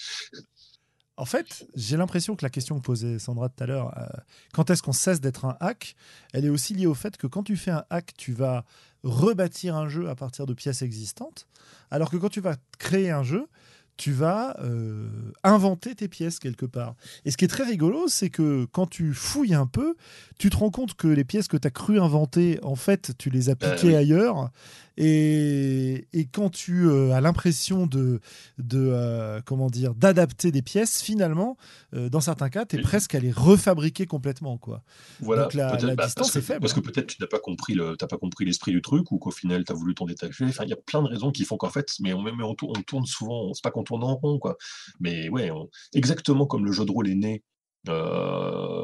[1.17, 4.05] En fait, j'ai l'impression que la question que posait Sandra tout à l'heure, euh,
[4.53, 5.95] quand est-ce qu'on cesse d'être un hack,
[6.33, 8.65] elle est aussi liée au fait que quand tu fais un hack, tu vas
[9.05, 11.47] rebâtir un jeu à partir de pièces existantes,
[11.91, 13.47] alors que quand tu vas créer un jeu,
[13.97, 15.07] tu vas euh,
[15.45, 16.95] inventer tes pièces quelque part.
[17.23, 19.95] Et ce qui est très rigolo, c'est que quand tu fouilles un peu,
[20.37, 23.29] tu te rends compte que les pièces que tu as cru inventer, en fait, tu
[23.29, 23.95] les as Bah piquées oui.
[23.95, 24.49] ailleurs.
[24.97, 28.19] Et, et quand tu euh, as l'impression de,
[28.57, 31.57] de euh, comment dire, d'adapter des pièces, finalement,
[31.93, 32.83] euh, dans certains cas, tu es Oui.
[32.83, 34.57] presque à les refabriquer complètement.
[34.57, 34.83] Quoi.
[35.19, 36.83] Voilà, Donc la- la bah, distance que, est faible, Parce que hein.
[36.85, 39.63] peut-être tu n'as pas compris le, t'as pas compris l'esprit du truc, ou qu'au final
[39.65, 40.45] tu as voulu t'en détacher.
[40.45, 42.55] Enfin, il y a plein de raisons qui font qu'en fait, mais on, mais on,
[42.55, 44.57] tour- on tourne souvent, c'est pas qu'on tourne en rond, quoi.
[44.99, 47.43] Mais ouais, on- exactement comme le jeu de rôle est né
[47.89, 48.83] euh,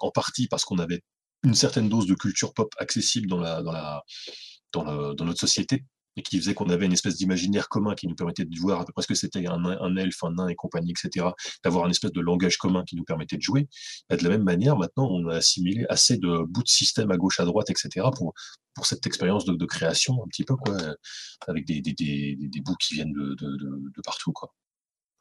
[0.00, 1.02] en partie parce qu'on avait
[1.44, 4.02] une certaine dose de culture pop accessible dans la, dans la,
[4.72, 5.84] dans, le- dans notre société
[6.16, 8.84] et qui faisait qu'on avait une espèce d'imaginaire commun qui nous permettait de voir à
[8.84, 11.26] peu près ce que c'était un, un elfe, un nain et compagnie, etc.,
[11.64, 13.66] d'avoir un espèce de langage commun qui nous permettait de jouer.
[14.10, 17.40] De la même manière, maintenant, on a assimilé assez de bouts de système à gauche,
[17.40, 18.34] à droite, etc., pour,
[18.74, 20.76] pour cette expérience de, de création, un petit peu, quoi,
[21.48, 24.52] avec des, des, des, bouts qui viennent de, de, de, partout, quoi.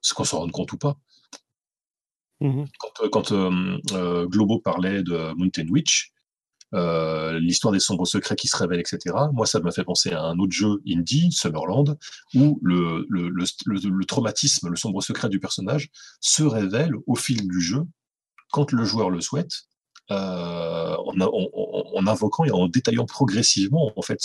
[0.02, 0.98] Ce qu'on s'en rende compte ou pas.
[2.41, 2.65] Mhm.
[2.80, 6.11] Quand, euh, quand euh, euh, Globo parlait de Mountain Witch,
[6.73, 10.23] euh, l'histoire des sombres secrets qui se révèlent, etc., moi, ça m'a fait penser à
[10.23, 11.98] un autre jeu indie, Summerland,
[12.35, 15.89] où le, traumatisme, le sombre secret du personnage
[16.19, 17.84] se révèle au fil du jeu,
[18.52, 19.64] quand le joueur le souhaite,
[20.11, 24.19] euh, en, invoquant et en détaillant progressivement en fait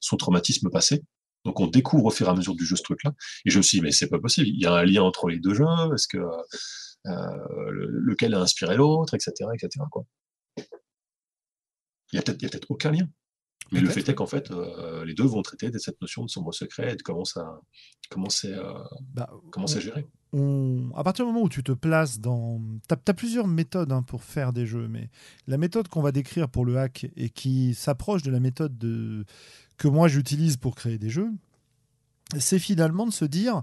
[0.00, 1.02] son traumatisme passé.
[1.44, 3.12] Donc on découvre au fur et à mesure du jeu ce truc-là.
[3.44, 4.48] Et je me suis dit, mais c'est pas possible.
[4.48, 5.64] Il y a un lien entre les deux jeux.
[5.94, 9.84] Est-ce que euh, le- lequel a inspiré l'autre, etc., etc.
[12.14, 13.08] Il y a peut-être, aucun lien.
[13.72, 16.30] Mais le fait est qu'en fait, euh, les deux vont traiter de cette notion de
[16.30, 17.60] sombre secret et de comment ça,
[18.08, 18.72] comment c'est, euh,
[19.14, 20.06] Bah, comment c'est géré.
[20.32, 22.60] on- à partir du moment où tu te places dans...
[22.88, 25.08] Tu as, plusieurs méthodes hein, pour faire des jeux, mais
[25.48, 29.24] la méthode qu'on va décrire pour le hack et qui s'approche de la méthode de...
[29.76, 31.30] que moi j'utilise pour créer des jeux,
[32.38, 33.62] c'est finalement de se dire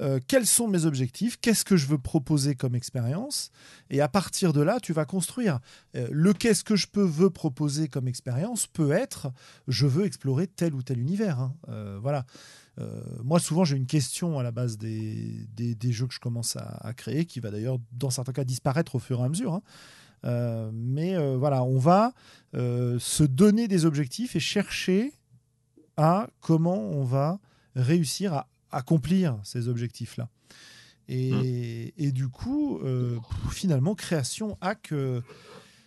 [0.00, 3.50] euh, quels sont mes objectifs, qu'est-ce que je veux proposer comme expérience,
[3.90, 5.58] et à partir de là, tu vas construire.
[5.96, 9.32] Euh, le qu'est-ce que je peux veux proposer comme expérience peut être
[9.66, 11.40] je veux explorer tel ou tel univers.
[11.40, 11.54] hein.
[11.68, 12.24] Euh, voilà.
[13.24, 16.92] Moi, souvent, j'ai une question à la base des, des, jeux que je commence à,
[16.94, 19.60] créer, qui va d'ailleurs, dans certains cas, disparaître au fur et à mesure.
[20.22, 20.70] hein.
[20.72, 22.12] Mais voilà, on va
[22.52, 25.12] se donner des objectifs et chercher
[25.96, 27.40] à comment on va
[27.74, 30.28] réussir à accomplir ces objectifs-là.
[31.08, 33.18] Et, et du coup, euh,
[33.50, 35.22] finalement, création, hack, euh,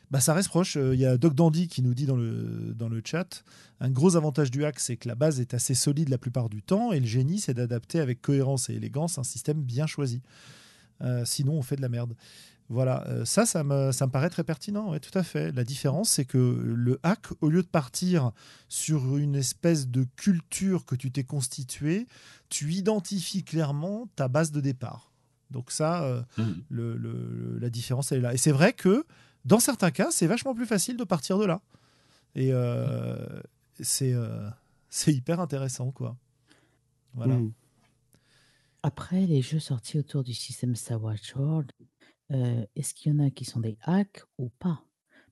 [0.09, 0.77] bah, ça reste proche.
[0.77, 3.43] Euh, Il y a Doc Dandy qui nous dit dans le, dans le chat
[3.79, 6.61] un gros avantage du hack, c'est que la base est assez solide la plupart du
[6.61, 10.21] temps, et le génie, c'est d'adapter avec cohérence et élégance un système bien choisi.
[11.01, 12.15] Euh, sinon, on fait de la merde.
[12.72, 15.52] Voilà, euh, ça, ça me, ça me paraît très pertinent, ouais, tout à fait.
[15.52, 18.31] La différence, c'est que le hack, au lieu de partir
[18.69, 22.07] sur une espèce de culture que tu t'es constituée,
[22.48, 25.11] tu identifies clairement ta base de départ.
[25.49, 26.64] Donc ça, euh, Mhm.
[26.69, 28.34] le- le- la différence, elle est là.
[28.34, 29.06] Et c'est vrai que
[29.43, 31.61] dans certains cas, c'est vachement plus facile de partir de là.
[32.35, 33.18] Et euh,
[33.81, 34.49] c'est euh,
[34.89, 36.15] c'est hyper intéressant, quoi.
[37.15, 37.35] Voilà.
[37.35, 37.52] Mhm.
[38.84, 41.69] Après, les jeux sortis autour du système Savage World,
[42.75, 44.83] est-ce qu'il y en a qui sont des hacks ou pas?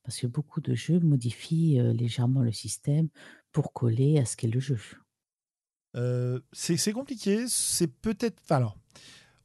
[0.03, 3.09] Parce que beaucoup de jeux modifient légèrement le système
[3.51, 4.79] pour coller à ce qu'est le jeu.
[6.51, 7.45] C'est compliqué.
[7.47, 8.41] C'est peut-être.
[8.49, 8.77] Alors,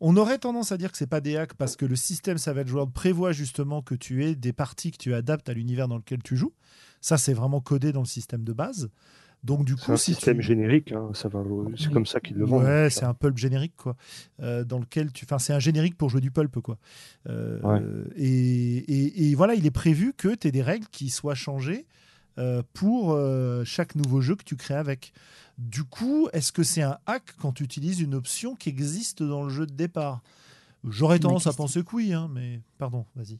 [0.00, 2.72] on aurait tendance à dire que c'est pas des hacks parce que le système Savage
[2.72, 6.22] World prévoit justement que tu aies des parties que tu adaptes à l'univers dans lequel
[6.22, 6.54] tu joues.
[7.00, 8.90] Ça, c'est vraiment codé dans le système de base.
[9.44, 10.42] Donc, du C'est coup, un si système tu...
[10.42, 11.42] générique, hein, ça va,
[11.76, 12.64] c'est comme ça qu'ils le vendent.
[12.64, 13.94] Ouais, c'est un pulp générique, quoi.
[14.40, 15.24] Euh, dans lequel tu.
[15.26, 16.78] Enfin, c'est un générique pour jouer du pulp, quoi.
[17.28, 17.82] Euh, Ouais.
[18.16, 21.86] et, et- et voilà, il est prévu que tu aies des règles qui soient changées
[22.38, 25.12] euh, pour euh, chaque nouveau jeu que tu crées avec.
[25.58, 29.44] Du coup, est-ce que c'est un hack quand tu utilises une option qui existe dans
[29.44, 30.22] le jeu de départ?
[30.84, 31.64] J'aurais tendance à question.
[31.64, 33.38] penser que oui, hein, mais pardon, vas-y.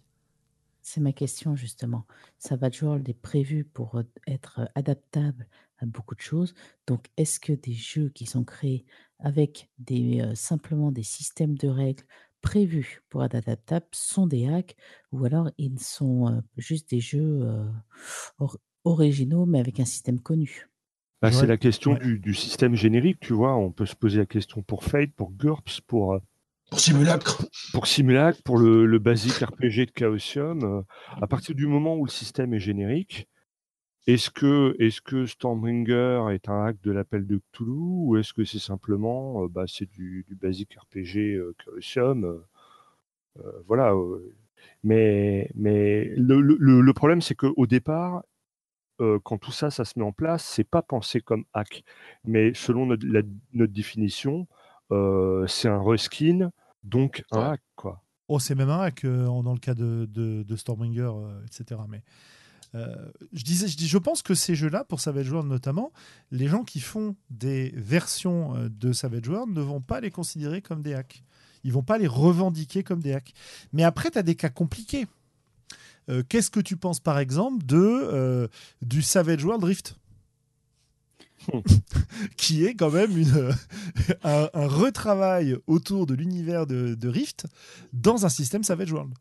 [0.81, 2.05] C'est ma question justement.
[2.39, 5.47] Savage World est prévu pour euh, être euh, adaptable
[5.79, 6.55] à beaucoup de choses.
[6.87, 8.85] Donc, est-ce que des jeux qui sont créés
[9.19, 12.05] avec des, euh, simplement des systèmes de règles
[12.43, 14.77] prévus pour être adaptables sont des hacks
[15.13, 17.67] ou alors ils sont euh, juste des jeux euh,
[18.39, 20.69] or- originaux mais avec un système connu?
[21.23, 21.99] Bah, c'est la question ouais.
[21.99, 23.57] du, du système générique, tu vois?
[23.57, 26.21] On peut se poser la question pour Fate, pour GURPS, pour, euh,
[26.69, 27.43] Pour simulacre.
[27.73, 30.63] pour Simulac, pour le, le basique RPG de Chaosium.
[30.65, 30.83] euh,
[31.21, 33.29] à partir du moment où le système est générique,
[34.07, 38.45] est-ce que, est que Stormbringer est un hack de l'appel de Cthulhu ou est-ce que
[38.45, 41.55] c'est simplement bah, c'est du, du basique RPG euh,
[43.67, 43.93] Voilà.
[44.83, 48.23] mais mais le, le- le- le problème, c'est qu'au départ,
[49.01, 51.85] euh, quand tout ça, ça se met en place, c'est pas pensé comme hack.
[52.25, 53.23] Mais selon notre, la-
[53.53, 54.47] notre définition,
[54.93, 56.51] euh, c'est un reskin,
[56.85, 58.03] donc un hack, quoi.
[58.29, 61.81] Oh, c'est même un hack euh, dans le cas de, de, Stormbringer, euh, etc.
[61.89, 62.03] Mais
[62.75, 65.93] je, disais, je, dis, je pense que ces jeux-là, pour Savage World notamment,
[66.31, 70.83] les gens qui font des versions de Savage World ne vont pas les considérer comme
[70.83, 71.23] des hacks.
[71.63, 73.33] Ils vont pas les revendiquer comme des hacks.
[73.73, 75.07] Mais après, tu as des cas compliqués.
[76.29, 78.51] Qu'est-ce que tu penses, par exemple, de,
[78.83, 79.97] du Savage World Rift
[82.37, 83.51] qui est quand même une,
[84.25, 87.47] un, retravail autour de l'univers de, Rift
[87.93, 89.13] dans un système Savage World.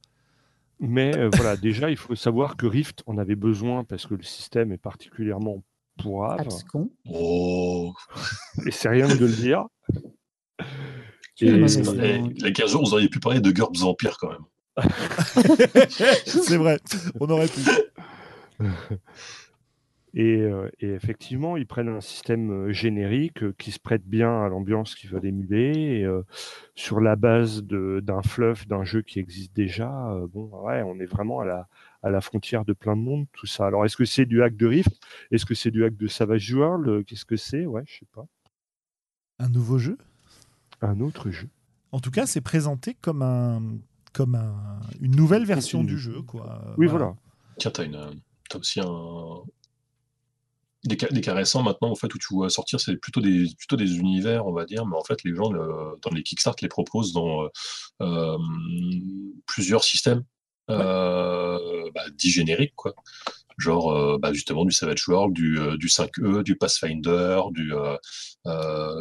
[0.86, 4.24] Mais euh, voilà, déjà, il faut savoir que Rift en avait besoin parce que le
[4.24, 5.64] système est particulièrement
[5.98, 6.46] pourrave.
[7.10, 7.94] Oh
[8.66, 9.66] Et c'est rien de le dire.
[11.40, 11.52] Et...
[11.52, 14.46] Les 15 jours, vous auriez pu parler de GURPS Empire quand même.
[16.26, 16.80] c'est vrai,
[17.20, 17.62] on aurait pu.
[20.16, 24.48] Euh, et, effectivement, ils prennent un système euh, générique euh, qui se prête bien à
[24.48, 26.08] l'ambiance qu'ils veulent émuler,
[26.76, 30.18] sur la base d'un fluff d'un jeu qui existe déjà.
[30.32, 31.68] bon, ouais, on est vraiment à la,
[32.02, 33.66] à la frontière de plein de monde, tout ça.
[33.66, 35.00] Alors, est-ce que c'est du hack de Rift?
[35.32, 37.06] Est-ce que c'est du hack de Savage World?
[37.06, 37.66] Qu'est-ce que c'est?
[37.66, 38.26] Ouais, je sais pas.
[39.40, 39.98] Un nouveau jeu?
[40.82, 41.48] Un autre jeu.
[41.92, 43.62] En tout cas, c'est présenté comme un
[44.14, 46.76] comme un, une nouvelle version du jeu, quoi.
[46.78, 47.16] Oui, voilà.
[47.58, 49.42] Tiens, t'as aussi un,
[50.84, 53.98] des cas, récents maintenant, en fait, où tu vois sortir, c'est plutôt des, plutôt des
[53.98, 57.48] univers, on va dire, mais en fait, les gens, dans les Kickstarts, les proposent dans
[58.02, 58.38] euh,
[59.46, 60.24] plusieurs systèmes
[60.70, 62.94] euh, bah, dits génériques, quoi.
[63.58, 67.72] Genre, euh, bah, justement, du Savage World, du, du 5e, du Pathfinder, du.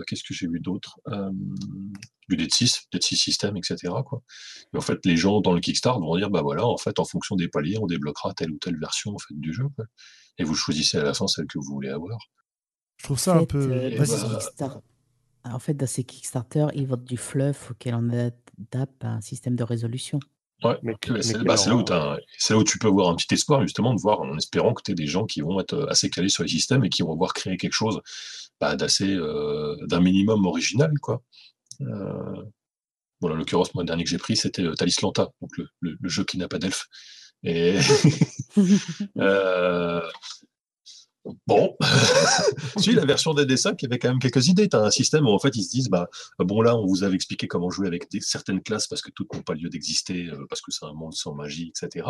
[0.07, 0.99] Qu'est-ce que j'ai vu d'autre
[2.29, 3.77] Du Dead 6, Dead 6 System, etc.
[4.05, 4.23] Quoi.
[4.75, 7.05] Et en fait, les gens dans le Kickstarter vont dire, bah voilà, en fait, en
[7.05, 9.65] fonction des paliers, on débloquera telle ou telle version en fait, du jeu.
[9.77, 9.87] Quoi
[10.39, 12.19] et vous choisissez à la fin celle que vous voulez avoir.
[12.97, 13.71] Je trouve ça un peu.
[13.71, 14.83] Euh, bah,
[15.45, 19.65] en fait, dans ces Kickstarter, ils votent du fluff auquel on adapte un système de
[19.65, 20.21] résolution.
[20.65, 24.21] Ouais, mais, c'est bah, là, où tu peux avoir un petit espoir, justement, de voir,
[24.21, 26.49] en espérant que tu aies des gens qui vont être euh, assez calés sur les
[26.49, 28.01] systèmes et qui vont avoir créé quelque chose
[28.61, 31.23] bah, d'assez, euh, d'un minimum original, quoi.
[31.81, 36.09] Bon, en l'occurrence, moi, le dernier que j'ai pris, c'était Thalis Lanta, donc le, le
[36.09, 36.89] jeu qui n'a pas d'elfe.
[37.45, 37.79] Et
[39.19, 40.01] euh,
[41.47, 41.77] Bon,
[42.79, 44.69] suis la version des dessins qui avait quand même quelques idées.
[44.69, 46.09] Tu as un système où en fait ils se disent bah
[46.39, 49.43] bon là on vous avait expliqué comment jouer avec certaines classes parce que toutes n'ont
[49.43, 52.09] pas lieu d'exister euh, parce que c'est un monde sans magie etc.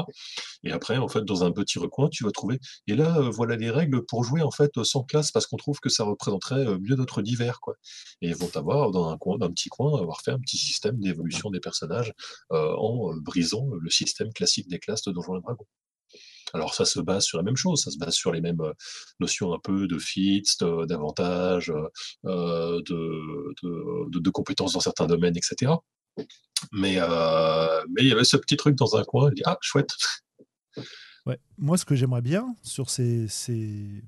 [0.64, 3.56] Et après en fait dans un petit recoin tu vas trouver et là euh, voilà
[3.56, 6.78] les règles pour jouer en fait sans classe parce qu'on trouve que ça représenterait euh,
[6.78, 7.74] mieux notre divers quoi.
[8.22, 10.98] Et ils vont avoir dans un coin, d'un petit coin avoir fait un petit système
[10.98, 12.14] d'évolution des personnages
[12.50, 15.66] en brisant le système classique des classes de Donjons et Dragons.
[16.52, 18.72] Alors ça se base sur la même chose, ça se base sur les mêmes euh,
[19.20, 21.88] notions un peu de fit, d'avantages, euh,
[22.26, 25.72] euh, de, de, compétences dans certains domaines, etc.
[26.72, 26.98] Mais,
[27.88, 29.90] mais il y avait ce petit truc dans un coin, il dit ah chouette.
[31.24, 31.38] Ouais.
[31.56, 34.02] Moi, ce que j'aimerais bien sur ces, ces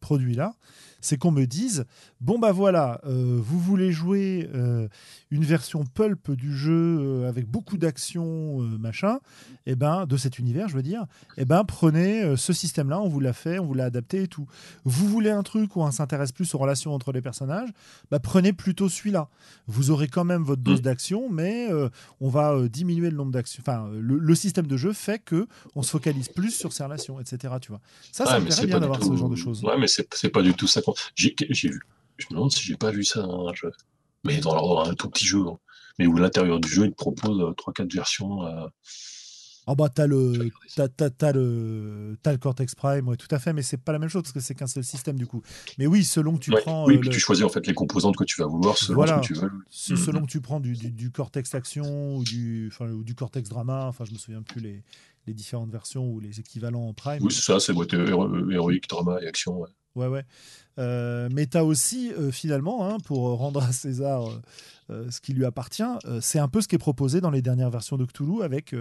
[0.00, 0.54] produits-là,
[1.00, 1.86] c'est qu'on me dise
[2.20, 4.88] bon bah voilà, euh, vous voulez jouer euh,
[5.30, 9.20] une version pulp du jeu euh, avec beaucoup d'action machin,
[9.66, 11.02] et eh ben de cet univers, je veux dire,
[11.36, 14.28] et eh ben prenez ce système-là, on vous l'a fait, on vous l'a adapté et
[14.28, 14.46] tout.
[14.84, 17.70] Vous voulez un truc où on s'intéresse plus aux relations entre les personnages,
[18.10, 19.28] bah prenez plutôt celui-là.
[19.66, 20.82] Vous aurez quand même votre dose mm.
[20.82, 21.68] d'action, mais
[22.20, 23.62] on va diminuer le nombre d'actions.
[23.66, 27.54] Enfin, le, système de jeu fait que on se focalise plus sur ces relations, etc.
[27.60, 27.80] Tu vois.
[28.12, 29.62] Ça, ça me plairait bien d'avoir ce genre de choses.
[29.62, 30.80] Ouais, mais c'est pas du tout ça
[31.16, 31.34] j'ai
[31.68, 31.80] vu.
[32.16, 33.72] Je me demande si j'ai pas vu ça un jeu.
[34.24, 35.40] Mais dans, un tout petit jeu.
[35.46, 35.58] Hein.
[35.98, 38.46] Mais où l'intérieur du jeu, il te propose 3-4 euh, versions.
[38.46, 38.66] Euh...
[39.66, 43.62] Ah bah t'as le t'as, le t'as le Cortex Prime ouais tout à fait mais
[43.62, 45.42] c'est pas la même chose parce que c'est qu'un seul système du coup
[45.78, 48.16] mais oui selon que tu prends oui euh, puis tu choisis en fait les composantes
[48.16, 50.72] que tu vas vouloir selon ce que tu veux mm, selon que tu prends du,
[50.72, 54.82] du, Cortex Action ou du ou du Cortex Drama enfin je me souviens plus les,
[55.26, 59.18] les différentes versions ou les équivalents en Prime oui c'est ça c'est boîte héroïque drama
[59.22, 60.24] et action ouais Ouais, ouais.
[60.78, 64.24] Euh, mais tu as aussi, euh, finalement, hein, pour rendre à César
[64.88, 65.82] euh, ce qui lui appartient,
[66.20, 68.74] c'est un peu ce qui est proposé dans les dernières versions de Cthulhu avec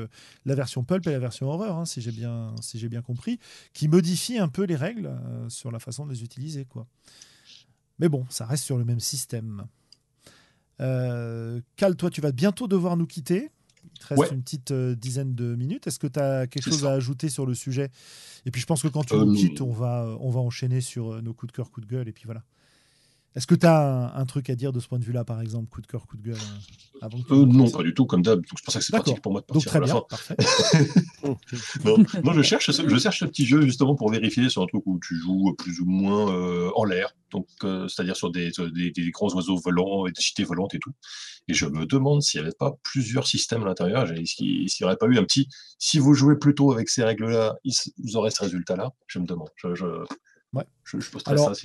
[0.45, 3.39] la version Pulp et la version Horreur, hein, si j'ai bien, compris,
[3.73, 5.11] qui modifie un peu les règles
[5.49, 6.65] sur la façon de les utiliser.
[6.65, 6.87] Quoi.
[7.99, 9.65] Mais bon, ça reste sur le même système.
[10.79, 13.51] Cal, toi, tu vas bientôt devoir nous quitter.
[13.99, 15.87] Il te reste une petite euh, dizaine de minutes.
[15.87, 17.89] Est-ce que tu as quelque chose à ajouter sur le sujet?
[18.45, 20.81] Et puis je pense que quand tu nous euh, quittes, on va, on va enchaîner
[20.81, 22.43] sur euh, nos coups de cœur, coups de gueule, et puis voilà.
[23.35, 25.69] Est-ce que tu as un, truc à dire de ce point de vue-là, par exemple,
[25.69, 26.37] coup de cœur, coup de gueule
[27.03, 28.41] euh, euh, Non, pas du tout, comme d'hab.
[28.43, 30.35] C'est pour ça que c'est pratique pour moi de partir Donc, très bien, Parfait.
[32.23, 34.99] non, je cherche, je cherche ce petit jeu justement pour vérifier sur un truc où
[34.99, 39.57] tu joues plus ou moins euh, en l'air, donc c'est-à-dire sur des, des, grands oiseaux
[39.57, 40.93] volants et des cités volantes et tout.
[41.47, 44.97] Et je me demande s'il n'y avait pas plusieurs systèmes à l'intérieur, s'il n'y aurait
[44.97, 45.47] pas eu un petit.
[45.77, 47.57] Si vous jouez plutôt avec ces règles-là,
[48.03, 48.91] vous aurez ce résultat-là.
[49.07, 49.49] Je me demande.
[49.63, 50.03] je,
[50.53, 50.63] Ouais.
[50.83, 51.55] Je, Alors,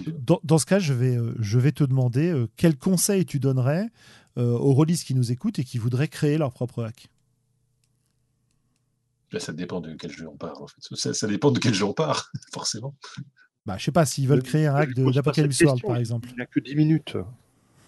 [0.42, 3.88] dans, ce cas, je vais, euh, je vais te demander euh, quels conseils tu donnerais
[4.36, 7.08] euh, aux releases qui nous écoutent et qui voudraient créer leur propre hack?
[9.32, 10.62] Là, ça dépend de quel jeu on parle.
[10.62, 11.12] En fait.
[11.14, 12.94] ça, dépend de quel jeu on part, forcément.
[13.64, 16.28] Bah, je sais pas, s'ils veulent créer un hack d'Apocalypse World, par exemple.
[16.30, 17.16] Il n'y a que 10 minutes.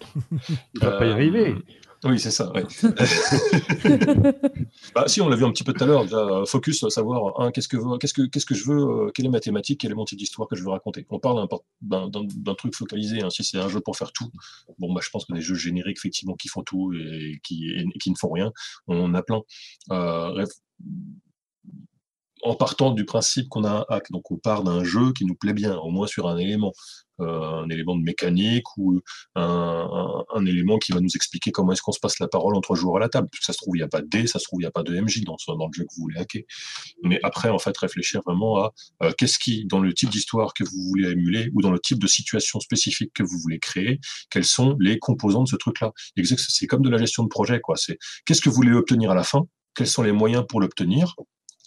[0.31, 1.55] il va pas y arriver.
[2.03, 2.51] Oui, c'est ça.
[4.95, 7.51] bah, si, on l'a vu un petit peu tout à l'heure, déjà, focus, savoir hein,
[7.51, 9.95] qu'est-ce que, qu'est-ce que, qu'est-ce que je veux, euh, quelle est ma thématique, quelle est
[9.95, 11.07] mon type d'histoire que je veux raconter.
[11.09, 11.47] On parle
[11.81, 13.23] d'un, truc focalisé.
[13.23, 14.31] Hein, si c'est un jeu pour faire tout,
[14.77, 18.11] bon, bah, je pense que des jeux génériques, effectivement, qui font tout et qui, qui
[18.11, 18.51] ne font rien,
[18.87, 19.41] on en a plein.
[19.91, 20.45] Euh,
[22.43, 24.11] en partant du principe qu'on a un hack.
[24.11, 26.73] Donc on part d'un jeu qui nous plaît bien, au moins sur un élément.
[27.19, 29.01] Euh, un élément de mécanique ou
[29.33, 32.97] un, élément qui va nous expliquer comment est-ce qu'on se passe la parole entre joueurs
[32.97, 33.27] à la table.
[33.41, 34.71] ça se trouve, il n'y a pas de D, ça se trouve, il n'y a
[34.71, 36.43] pas de MJ dans, dans le jeu que vous voulez hacker.
[37.03, 40.63] Mais après, en fait, réfléchir vraiment à euh, qu'est-ce qui, dans le type d'histoire que
[40.63, 43.99] vous voulez émuler ou dans le type de situation spécifique que vous voulez créer,
[44.29, 45.91] quels sont les composants de ce truc-là.
[46.23, 47.77] C'est comme de la gestion de projet, quoi.
[47.77, 51.15] C'est qu'est-ce que vous voulez obtenir à la fin, quels sont les moyens pour l'obtenir,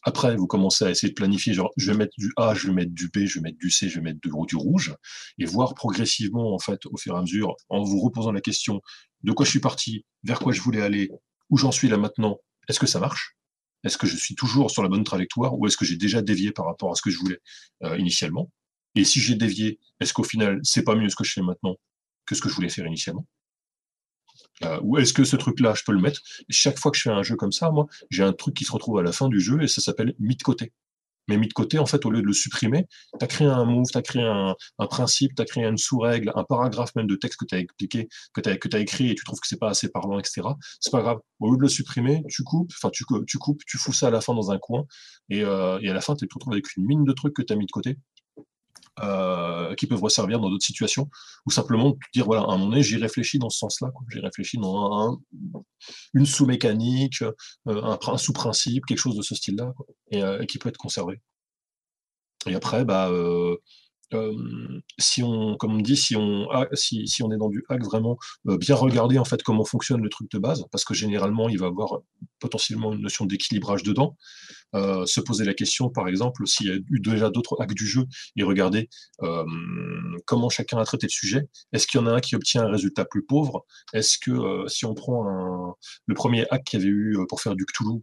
[0.03, 2.73] après, vous commencez à essayer de planifier, genre, je vais mettre du A, je vais
[2.73, 4.95] mettre du B, je vais mettre du C, je vais mettre du, du rouge,
[5.39, 8.81] et voir progressivement, en fait, au fur et à mesure, en vous reposant la question
[9.23, 11.11] de quoi je suis parti, vers quoi je voulais aller,
[11.51, 13.37] où j'en suis là maintenant, est-ce que ça marche?
[13.85, 16.53] Est-ce que je suis toujours sur la bonne trajectoire, ou est-ce que j'ai déjà dévié
[16.53, 17.39] par rapport à ce que je voulais
[17.85, 18.51] euh, initialement?
[18.95, 21.77] Et si j'ai dévié, est-ce qu'au final, c'est pas mieux ce que je fais maintenant
[22.27, 23.27] que ce que je voulais faire initialement?
[24.65, 26.21] Euh, ou est-ce que ce truc-là, je peux le mettre?
[26.49, 28.73] Chaque fois que je fais un jeu comme ça, moi, j'ai un truc qui se
[28.73, 30.73] retrouve à la fin du jeu et ça s'appelle mis de côté.
[31.29, 32.87] Mais mis de côté, en fait, au lieu de le supprimer,
[33.19, 34.57] tu as créé un move, tu as créé un,
[34.89, 38.09] principe, tu as créé une sous-règle, un paragraphe même de texte que tu as expliqué,
[38.35, 40.43] que tu écrit et tu trouves que c'est pas assez parlant, etc.
[40.81, 41.19] C'est pas grave.
[41.39, 44.11] Au lieu de le supprimer, tu coupes, enfin, tu, tu coupes, tu fous ça à
[44.11, 44.87] la fin dans un coin
[45.29, 47.43] et, euh, et à la fin, tu te retrouves avec une mine de trucs que
[47.43, 47.97] tu as mis de côté
[49.03, 51.09] euh, qui peuvent resservir dans d'autres situations,
[51.47, 54.59] ou simplement dire voilà, à un moment donné, j'y réfléchis dans ce sens-là, j'ai réfléchi
[54.59, 55.21] dans
[56.15, 59.73] une sous-mécanique, euh, un, sous-principe, quelque chose de ce style-là,
[60.15, 61.21] euh, et, qui peut être conservé.
[62.47, 63.11] Et après, bah,
[64.13, 67.83] euh, si on, comme on dit, si on, si, si, on est dans du hack,
[67.85, 68.19] vraiment
[68.49, 71.59] euh, bien regarder en fait comment fonctionne le truc de base, parce que généralement il
[71.59, 72.01] va avoir
[72.41, 74.17] potentiellement une notion d'équilibrage dedans.
[74.77, 77.87] Euh, se poser la question, par exemple, s'il y a eu déjà d'autres hacks du
[77.87, 78.07] jeu,
[78.37, 78.89] et regarder
[80.27, 81.49] comment chacun a traité le sujet.
[81.73, 83.65] Est-ce qu'il y en a un qui obtient un résultat plus pauvre?
[83.93, 85.75] Est-ce que si on prend un,
[86.07, 88.01] le premier hack qu'il y avait eu pour faire du Cthulhu,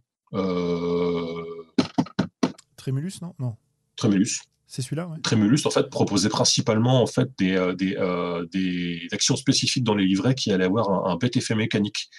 [2.76, 3.34] Trémulus, non?
[3.38, 3.56] Non.
[3.96, 4.40] Trémulus.
[4.68, 5.16] C'est celui-là, ouais.
[5.22, 10.34] Trémulus, en proposait principalement en fait des, euh, euh, des, actions spécifiques dans les livrets
[10.34, 12.10] qui allaient avoir un, un bête effet mécanique,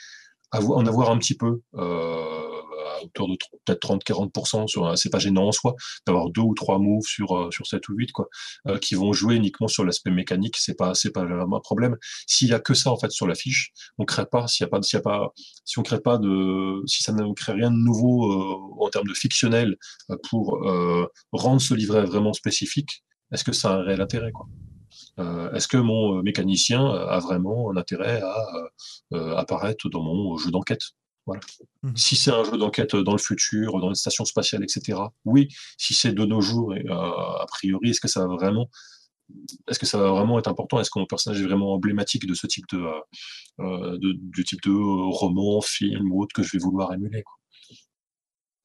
[0.52, 1.62] en avoir un petit peu.
[1.76, 2.49] Euh,
[3.04, 4.68] autour de peut-être 30-40%.
[4.68, 7.88] Sur, c'est pas gênant en soi d'avoir deux ou trois moves sur, euh, sur 7
[7.90, 8.28] ou 8, quoi,
[8.68, 10.58] euh, qui vont jouer uniquement sur l'aspect mécanique.
[10.58, 11.98] C'est pas, c'est pas un problème.
[12.28, 14.68] S'il y a que ça, en fait, sur la fiche, on crée pas, s'il y
[14.68, 15.34] a pas, s'il y a pas,
[15.66, 19.08] si on crée pas de, si ça ne crée rien de nouveau euh, en termes
[19.08, 19.76] de fictionnel
[20.30, 20.60] pour
[21.32, 24.48] rendre ce livret vraiment spécifique, est-ce que ça a un réel intérêt, quoi?
[25.54, 30.82] est-ce que mon mécanicien a vraiment un intérêt à apparaître dans mon jeu d'enquête?
[31.84, 31.96] Mmh.
[31.96, 35.00] Si c'est un jeu d'enquête dans le futur, dans une station spatiale, etc.
[35.26, 35.48] Oui.
[35.78, 38.70] Si c'est de nos jours, et, euh, a priori, est-ce que ça va vraiment
[39.68, 40.80] est-ce que ça va vraiment être important?
[40.80, 43.00] Est-ce que mon personnage est vraiment emblématique de ce type de, euh,
[43.60, 47.24] euh, du type de roman, film ou autre que je vais vouloir émuler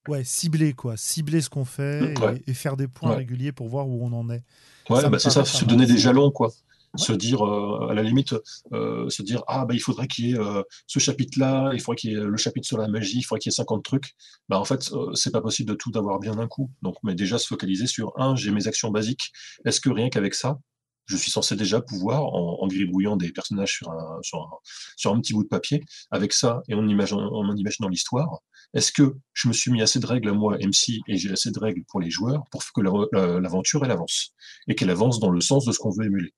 [0.07, 3.89] Ouais, cibler quoi, cibler ce qu'on fait mmh, et, faire des points réguliers pour voir
[3.89, 4.43] où on en est.
[4.91, 6.53] Ouais, bah c'est ça, se donner des jalons quoi
[6.97, 8.35] se dire euh, à la limite
[8.73, 11.81] euh, se dire ah bah il faudrait qu'il y ait euh, ce chapitre là il
[11.81, 13.85] faudrait qu'il y ait le chapitre sur la magie il faudrait qu'il y ait 50
[13.85, 14.15] trucs.
[14.49, 16.71] Bah en fait c'est pas possible de tout d'avoir bien d'un coup.
[16.83, 19.33] Donc mais déjà se focaliser sur un j'ai mes actions basiques.
[19.65, 20.59] Est-ce que rien qu'avec ça
[21.07, 24.51] je suis censé déjà pouvoir, en, en gribouillant des personnages sur un, sur, un,
[24.97, 28.41] sur un petit bout de papier, avec ça et en, imaginant, en imaginant l'histoire,
[28.75, 31.51] est-ce que je me suis mis assez de règles à moi, MC, et j'ai assez
[31.51, 34.31] de règles pour les joueurs pour que l'aventure, elle avance,
[34.67, 36.33] et qu'elle avance dans le sens de ce qu'on veut émuler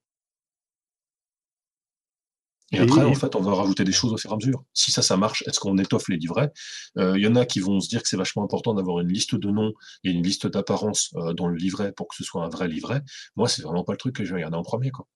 [2.72, 4.64] et, après, en fait, on va rajouter des choses au fur et à mesure.
[4.72, 6.50] Si ça, ça marche, est-ce qu'on étoffe les livrets?
[6.98, 9.08] Euh, Il y en a qui vont se dire que c'est vachement important d'avoir une
[9.08, 9.72] liste de noms
[10.02, 13.02] et une liste d'apparence euh, dans le livret pour que ce soit un vrai livret.
[13.36, 14.90] Moi, c'est vraiment pas le truc que je vais regarder en premier.
[14.90, 15.06] Quoi.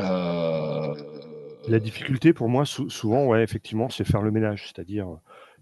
[0.00, 0.94] Euh,
[1.68, 4.64] La difficulté pour moi, sou- souvent, ouais, effectivement, c'est faire le ménage.
[4.66, 5.06] C'est-à-dire,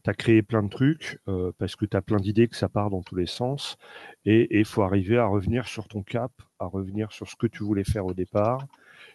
[0.02, 2.70] tu as créé plein de trucs euh, parce que tu as plein d'idées que ça
[2.70, 3.76] part dans tous les sens.
[4.24, 7.64] Et il faut arriver à revenir sur ton cap, à revenir sur ce que tu
[7.64, 8.66] voulais faire au départ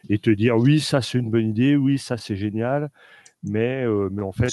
[0.10, 2.90] et te dire oui, ça c'est une bonne idée, oui, ça c'est génial.
[3.44, 4.50] Mais, euh, mais en fait,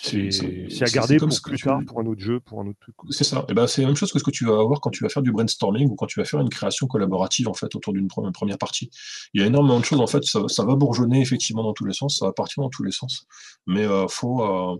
[0.00, 2.94] C'est- à garder pour plus tu- tard, pour un autre jeu, pour un autre truc.
[3.10, 3.44] C'est ça.
[3.48, 5.08] Et ben, c'est la même chose que ce que tu vas avoir quand tu vas
[5.08, 8.06] faire du brainstorming ou quand tu vas faire une création collaborative en fait autour d'une
[8.06, 8.90] pre- première partie.
[9.34, 10.22] Il y a énormément de choses en fait.
[10.24, 12.18] Ça, ça va bourgeonner effectivement dans tous les sens.
[12.18, 13.26] Ça va partir dans tous les sens.
[13.66, 14.76] Mais euh, faut, euh,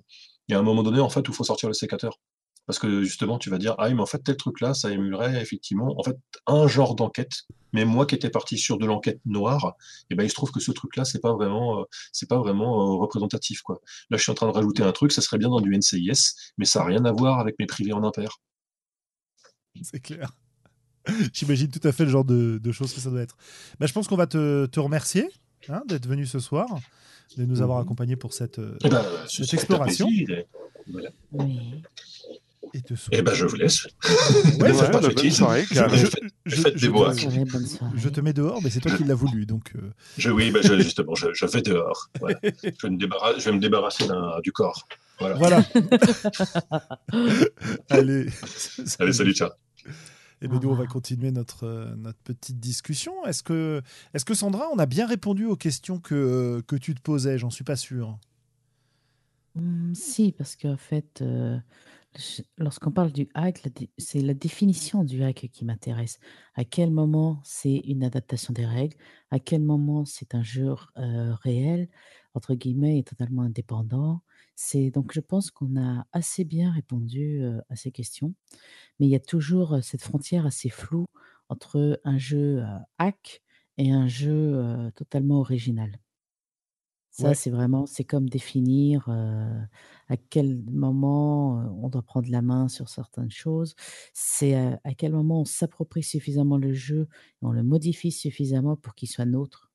[0.49, 2.19] il y a un moment donné en fait où il faut sortir le sécateur.
[2.69, 5.99] Parce que justement, tu vas dire, ah, mais en fait, tel truc-là, ça émulerait effectivement,
[5.99, 6.17] en fait,
[6.47, 7.33] un genre d'enquête.
[7.73, 9.75] Mais moi qui étais parti sur de l'enquête noire,
[10.11, 12.81] et ben, il se trouve que ce truc-là, c'est pas vraiment, euh, c'est pas vraiment
[12.81, 13.81] euh, représentatif, quoi.
[14.11, 16.35] Là, je suis en train de rajouter un truc, ça serait bien dans du NCIS,
[16.59, 18.39] mais ça n'a rien à voir avec mes privés en impair.
[19.83, 20.33] C'est clair.
[21.33, 23.37] J'imagine tout à fait le genre de, de choses que ça doit être.
[23.81, 25.29] Bah, je pense qu'on va te, te remercier
[25.69, 26.69] hein, d'être venu ce soir,
[27.39, 27.85] de nous avoir Mhm.
[27.85, 30.09] accompagnés pour cette, euh, Eh ben, Cette exploration.
[30.91, 31.11] voilà.
[31.33, 31.83] Oui.
[32.75, 33.87] Et te Eh ben, je vous laisse.
[34.61, 35.97] Ouais, faites pas bah, de bonne soirée, Je, Karl.
[35.97, 37.13] je- Faites- je- faites je des te- bois.
[37.15, 39.47] Je mets dehors, mais c'est toi qui l'as voulu.
[39.47, 42.09] Donc, euh, Je, oui, ben, je- justement, je, je vais dehors.
[42.21, 42.39] Voilà.
[42.43, 44.87] Je, vais me débarrasser, je vais me débarrasser d'un- du corps.
[45.21, 45.35] Voilà.
[45.37, 45.63] voilà.
[47.91, 48.27] Allez.
[48.99, 49.51] Allez, salut, ciao.
[50.41, 53.13] Et bien, nous, on va continuer notre, euh, notre petite discussion.
[53.27, 53.83] Est-ce que,
[54.15, 57.39] est que Sandra, on a bien répondu aux questions que, que tu te posais?
[57.39, 58.19] J'en suis pas sûr.
[59.57, 61.59] Hum, si, parce qu'en fait, euh,
[62.59, 63.63] lorsqu'on parle du hack,
[63.99, 66.19] c'est la définition du hack qui m'intéresse.
[66.55, 68.97] À quel moment c'est une adaptation des règles?
[69.31, 71.89] À quel moment c'est un jeu euh, réel,
[72.35, 74.23] entre guillemets, et totalement indépendant?
[74.57, 78.35] C'est donc je pense qu'on a assez bien répondu euh, à ces questions,
[79.01, 81.07] mais il y a toujours euh, cette frontière assez floue
[81.49, 82.63] entre un jeu
[82.99, 83.43] hack
[83.79, 85.99] et un jeu totalement original.
[87.19, 87.35] Ça, Ouais.
[87.35, 89.61] c'est vraiment, c'est comme définir euh,
[90.09, 93.75] à quel moment euh, on doit prendre la main sur certaines choses.
[94.15, 97.09] C'est euh, à quel moment on s'approprie suffisamment le jeu
[97.43, 99.73] et on le modifie suffisamment pour qu'il soit nôtre.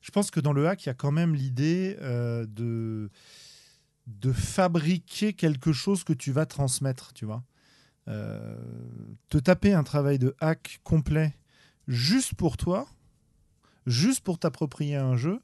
[0.00, 3.10] Je pense que dans le hack, il y a quand même l'idée euh, de,
[4.06, 7.44] de fabriquer quelque chose que tu vas transmettre, tu vois.
[8.08, 8.56] Euh,
[9.28, 11.34] te taper un travail de hack complet
[11.88, 12.88] juste pour toi,
[13.86, 15.40] juste pour t'approprier un jeu,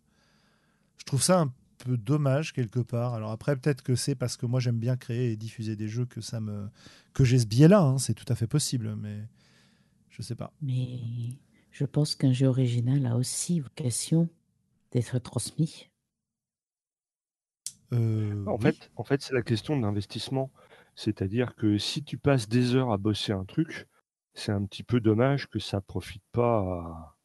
[0.98, 3.14] je trouve ça un peu dommage quelque part.
[3.14, 6.06] Alors après, peut-être que c'est parce que moi j'aime bien créer et diffuser des jeux
[6.06, 6.68] que ça me
[7.14, 7.80] que j'ai ce biais-là.
[7.82, 7.98] hein.
[7.98, 9.28] C'est tout à fait possible, mais
[10.10, 10.52] je sais pas.
[10.62, 11.36] Mais
[11.72, 14.28] je pense qu'un jeu original a aussi vocation
[14.92, 15.88] d'être transmis.
[17.92, 18.58] Euh, En oui.
[18.58, 20.50] fait, en fait c'est la question d'investissement.
[20.94, 23.86] C'est-à-dire que si tu passes des heures à bosser un truc,
[24.34, 27.17] c'est un petit peu dommage que ça profite pas à,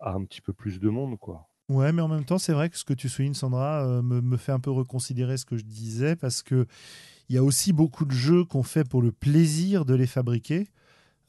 [0.00, 1.48] à un petit peu plus de monde, quoi.
[1.68, 4.36] Ouais, mais en même temps, c'est vrai que ce que tu soulignes, Sandra, euh, me,
[4.38, 6.66] fait un peu reconsidérer ce que je disais, parce que
[7.28, 10.66] il y a aussi beaucoup de jeux qu'on fait pour le plaisir de les fabriquer,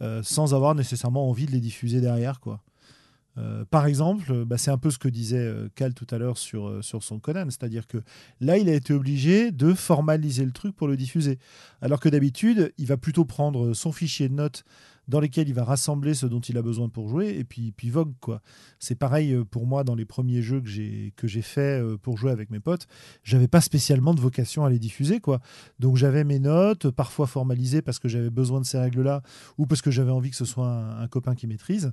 [0.02, 2.64] euh, sans avoir nécessairement envie de les diffuser derrière, quoi.
[3.38, 6.38] Euh, par exemple, bah, c'est un peu ce que disait euh, Cal tout à l'heure
[6.38, 7.98] sur, euh, sur son Conan, c'est-à-dire que
[8.42, 11.40] là, il a été obligé de formaliser le truc pour le diffuser.
[11.82, 14.64] Alors que d'habitude, il va plutôt prendre son fichier de notes
[15.08, 17.90] dans lequel il va rassembler ce dont il a besoin pour jouer, et puis, puis
[17.90, 18.44] vogue, quoi.
[18.78, 22.30] C'est pareil pour moi dans les premiers jeux que j'ai que j'ai fait pour jouer
[22.30, 22.86] avec mes potes.
[23.24, 25.40] J'avais pas spécialement de vocation à les diffuser quoi.
[25.80, 29.24] Donc j'avais mes notes, parfois formalisées parce que j'avais besoin de ces règles-là
[29.58, 31.92] ou parce que j'avais envie que ce soit un, un copain qui maîtrise.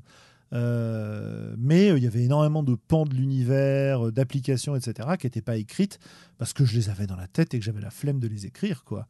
[0.52, 5.26] Euh, mais euh, il y avait énormément de pans de l'univers, euh, d'applications, etc., qui
[5.26, 5.98] n'étaient pas écrites
[6.38, 8.46] parce que je les avais dans la tête et que j'avais la flemme de les
[8.46, 9.08] écrire, quoi.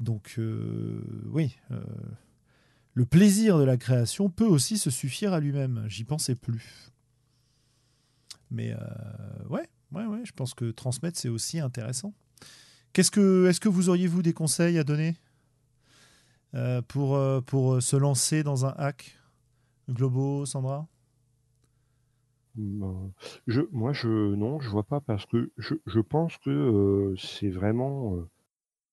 [0.00, 0.40] Donc,
[1.30, 1.56] oui,
[2.94, 5.84] le plaisir de la création peut aussi se suffire à lui-même.
[5.86, 6.90] J'y pensais plus.
[8.50, 8.74] Mais
[9.48, 12.14] ouais, ouais, ouais, je pense que transmettre, c'est aussi intéressant.
[12.92, 15.14] Qu'est-ce que, est-ce que vous auriez, vous, des conseils à donner
[16.88, 19.21] pour, pour se lancer dans un hack?
[19.88, 20.88] Globo, Sandra?
[23.46, 27.48] Je, moi, je non, je vois pas parce que je, je pense que euh, c'est
[27.50, 28.28] vraiment euh,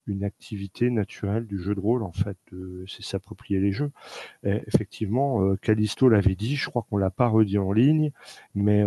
[0.08, 2.38] une activité naturelle du jeu de rôle en fait.
[2.52, 3.92] de- c'est s'approprier les jeux.
[4.44, 6.56] Et effectivement, euh, Callisto l'avait dit.
[6.58, 8.12] Je crois qu'on l'a pas redit en ligne,
[8.56, 8.84] mais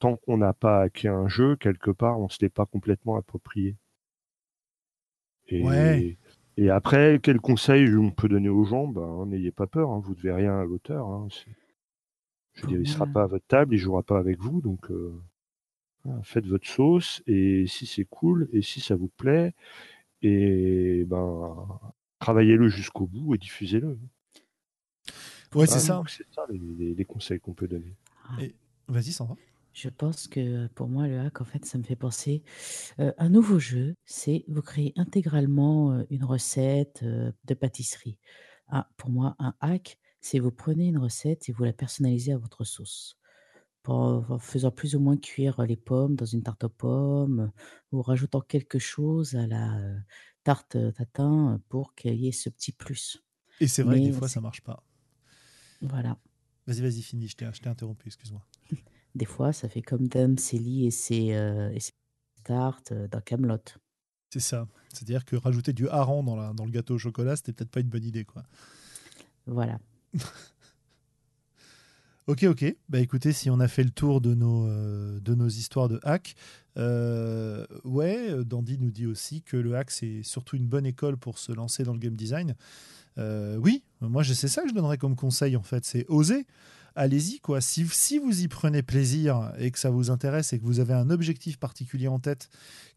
[0.00, 3.76] tant qu'on n'a pas hacké un jeu quelque part, on se l'est pas complètement approprié.
[5.48, 6.16] Et, Ouais.
[6.56, 8.86] Et après, quel conseil on peut donner aux gens?
[8.86, 9.90] Ben, n'ayez pas peur.
[9.90, 11.06] hein, vous devez rien à l'auteur.
[11.06, 11.28] hein,
[12.54, 13.12] je veux dire, il sera Ouais.
[13.12, 15.12] pas à votre table, il jouera pas avec vous, donc euh,
[16.22, 19.54] faites votre sauce et si c'est cool et si ça vous plaît,
[20.20, 21.80] et ben
[22.18, 23.98] travaillez-le jusqu'au bout et diffusez-le.
[25.54, 26.02] Ouais, c'est ça.
[26.06, 27.94] C'est ça les, les- les conseils qu'on peut donner.
[28.88, 29.36] Vas-y, Sandra.
[29.72, 32.42] Je pense que pour moi, le hack, en fait, ça me fait penser
[33.00, 38.18] euh, un nouveau jeu, c'est vous créez intégralement euh, une recette euh, de pâtisserie.
[38.68, 42.38] Ah, pour moi, un hack, c'est vous prenez une recette et vous la personnalisez à
[42.38, 43.18] votre sauce.
[43.82, 47.52] Pour- en faisant plus ou moins cuire les pommes dans une tarte aux pommes,
[47.92, 49.98] ou rajoutant quelque chose à la euh,
[50.44, 53.22] tarte tatin pour qu'il y ait ce petit plus.
[53.60, 54.84] Et c'est vrai que des Mais fois, c'est- ça marche pas.
[55.82, 56.18] Voilà.
[56.66, 57.28] Vas-y, vas-y, finis.
[57.28, 58.44] Je t'ai je t'ai interrompu, excuse-moi.
[59.14, 61.92] Des fois, ça fait comme Dame Célie et ses, euh, et ses
[62.44, 63.58] tartes euh, dans Camelot.
[64.32, 64.66] C'est ça.
[64.88, 67.80] C'est-à-dire que rajouter du hareng dans, la, dans le gâteau au chocolat, c'était peut-être pas
[67.80, 68.44] une bonne idée, quoi.
[69.46, 69.78] Voilà.
[72.28, 72.76] Ok, ok.
[72.88, 75.98] Bah écoutez, si on a fait le tour de nos, euh, de nos histoires de
[76.04, 76.36] hack,
[76.76, 81.38] euh, ouais, Dandy nous dit aussi que le hack, c'est surtout une bonne école pour
[81.38, 82.54] se lancer dans le game design.
[83.18, 86.46] Euh, oui, moi, c'est ça que je donnerais comme conseil, en fait, c'est oser.
[86.94, 87.60] Allez-y, quoi.
[87.60, 87.84] Si,
[88.18, 91.58] vous y prenez plaisir et que ça vous intéresse et que vous avez un objectif
[91.58, 92.48] particulier en tête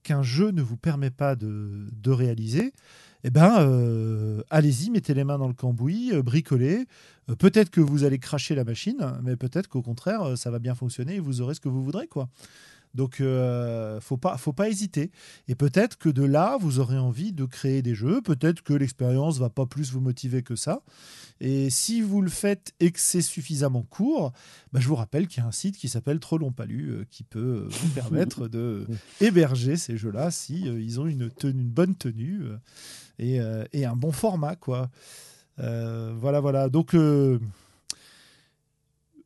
[0.04, 2.74] qu'un jeu ne vous permet pas de, de réaliser,
[3.28, 6.86] eh ben, euh, allez-y, mettez les mains dans le cambouis, euh, bricolez.
[7.28, 10.76] Euh, peut-être que vous allez cracher la machine, mais peut-être qu'au contraire, ça va bien
[10.76, 12.30] fonctionner et vous aurez ce que vous voudrez, quoi.
[12.96, 15.12] Donc, euh, faut pas, faut pas hésiter.
[15.48, 18.22] Et peut-être que de là, vous aurez envie de créer des jeux.
[18.22, 20.82] Peut-être que l'expérience va pas plus vous motiver que ça.
[21.42, 24.32] Et si vous le faites et que c'est suffisamment court,
[24.72, 27.06] bah, je vous rappelle qu'il y a un site qui s'appelle Trop Long Palu euh,
[27.12, 28.88] qui peut euh, vous permettre de
[29.20, 32.58] héberger ces jeux-là si euh, ils ont une, tenue, une bonne tenue euh,
[33.20, 34.90] et, euh, et un bon format, quoi.
[35.60, 36.70] Euh, voilà, voilà.
[36.70, 37.40] Donc, euh,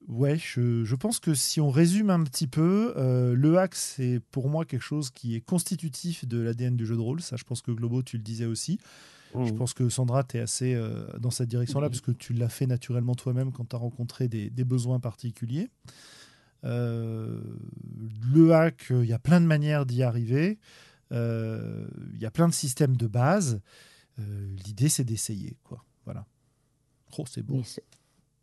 [0.10, 4.19] ouais, je, je pense que si on résume un petit peu, euh, le hack, c'est
[4.31, 7.22] pour moi quelque chose qui est constitutif de l'ADN du jeu de rôle.
[7.22, 8.77] Ça, je pense que Globo, tu le disais aussi.
[9.36, 9.56] Je Mhm.
[9.57, 11.91] pense que Sandra, tu es assez euh, dans cette direction-là, Oui.
[11.91, 15.69] parce que tu l'as fait naturellement toi-même quand tu as rencontré des, des besoins particuliers.
[16.65, 17.40] Euh,
[18.34, 20.57] le hack, il y a plein de manières d'y arriver.
[21.11, 23.61] Euh, Il y a plein de systèmes de base.
[24.19, 25.57] Euh, L'idée, c'est d'essayer.
[25.64, 25.86] quoi.
[26.06, 26.26] Voilà.
[27.18, 27.64] Oh, c'est beau.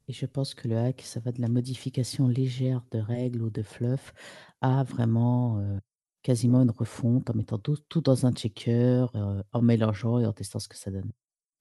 [0.08, 3.50] Et je pense que le hack, ça va de la modification légère de règles ou
[3.50, 4.14] de fluff
[4.60, 5.78] à vraiment euh,
[6.22, 10.32] quasiment une refonte en mettant tout, tout dans un checker, euh, en mélangeant et en
[10.32, 11.10] testant ce que ça donne.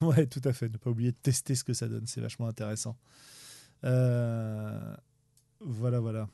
[0.02, 0.68] Ouais, tout à fait.
[0.68, 2.06] Ne pas oublier de tester ce que ça donne.
[2.06, 2.96] C'est vachement intéressant.
[3.84, 4.94] Euh,
[5.60, 6.28] Voilà, voilà.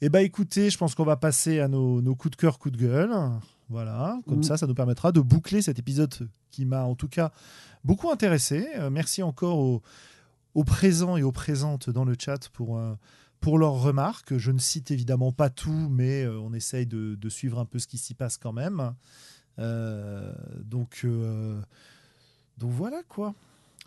[0.00, 2.76] Eh bien, écoutez, je pense qu'on va passer à nos, nos coups de cœur, coups
[2.78, 3.12] de gueule.
[3.68, 4.42] Voilà, comme Mhm.
[4.44, 6.14] ça, ça nous permettra de boucler cet épisode
[6.50, 7.32] qui m'a en tout cas
[7.84, 8.66] beaucoup intéressé.
[8.78, 9.82] Euh, merci encore aux,
[10.54, 12.94] aux présents et aux présentes dans le chat pour, euh,
[13.40, 14.36] pour leurs remarques.
[14.36, 17.78] Je ne cite évidemment pas tout, mais euh, on essaye de, de suivre un peu
[17.78, 18.94] ce qui s'y passe quand même.
[19.58, 20.32] Euh,
[20.64, 21.60] donc, euh,
[22.58, 23.34] donc voilà quoi.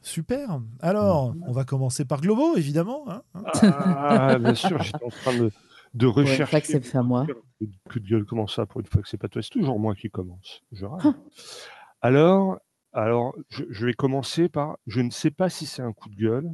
[0.01, 0.59] Super.
[0.81, 3.05] Alors, on va commencer par Globo, évidemment.
[3.09, 3.43] hein, hein.
[3.63, 5.49] Ah, bien sûr, j'étais en train de,
[5.93, 6.59] de rechercher.
[6.59, 7.25] que c'est fait à moi.
[7.89, 9.95] Coup de gueule, comment ça Pour une fois que c'est pas toi, c'est toujours moi
[9.95, 10.61] qui commence.
[10.73, 11.13] Je râle.
[12.01, 12.59] Alors,
[12.93, 14.77] alors je, je vais commencer par.
[14.87, 16.51] Je ne sais pas si c'est un coup de gueule.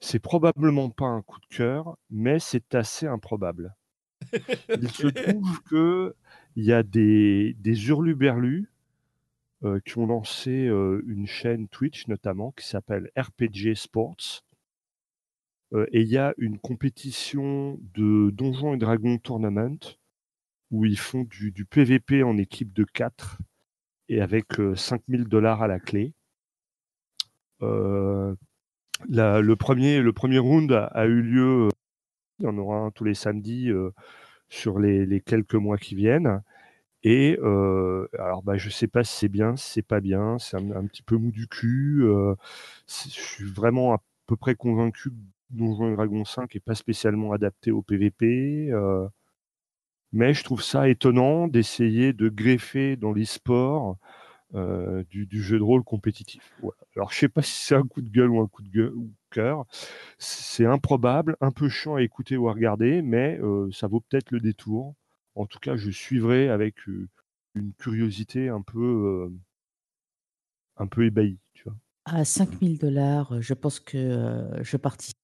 [0.00, 3.74] C'est probablement pas un coup de cœur, mais c'est assez improbable.
[4.80, 6.14] Il se trouve que
[6.56, 8.70] il y a des, des hurluberlus
[9.64, 14.42] euh, qui ont lancé euh, une chaîne Twitch notamment qui s'appelle RPG Sports.
[15.72, 19.78] Euh, et il y a une compétition de Donjons et Dragons Tournament
[20.70, 23.38] où ils font du, du PVP en équipe de 4
[24.10, 26.12] et avec euh, 5000 dollars à la clé.
[27.62, 28.34] Euh,
[29.08, 31.68] le, premier, le premier round a, eu lieu, euh,
[32.40, 33.90] il y en aura un tous les samedis euh,
[34.48, 36.42] sur les, les quelques mois qui viennent.
[37.04, 40.56] Et euh, alors, bah, je sais pas si c'est bien, si c'est pas bien, c'est
[40.56, 42.02] un, petit peu mou du cul.
[42.04, 42.34] euh,
[42.88, 45.14] je suis vraiment à peu près convaincu que
[45.50, 48.70] Donjons et Dragons 5 est pas spécialement adapté au PVP.
[48.72, 49.08] euh,
[50.12, 53.96] mais je trouve ça étonnant d'essayer de greffer dans l'e-sport
[54.54, 56.52] euh, du, jeu de rôle compétitif.
[56.96, 58.94] Alors, je sais pas si c'est un coup de gueule ou un coup de gueule
[58.94, 59.64] ou cœur.
[60.18, 64.32] C'est improbable, un peu chiant à écouter ou à regarder, mais euh, ça vaut peut-être
[64.32, 64.96] le détour.
[65.36, 67.08] En tout cas, je suivrai avec euh,
[67.54, 69.30] une curiosité un peu,
[70.76, 71.38] un peu ébahie.
[71.54, 71.76] Tu vois.
[72.06, 75.16] À 5000 dollars, je pense que je participe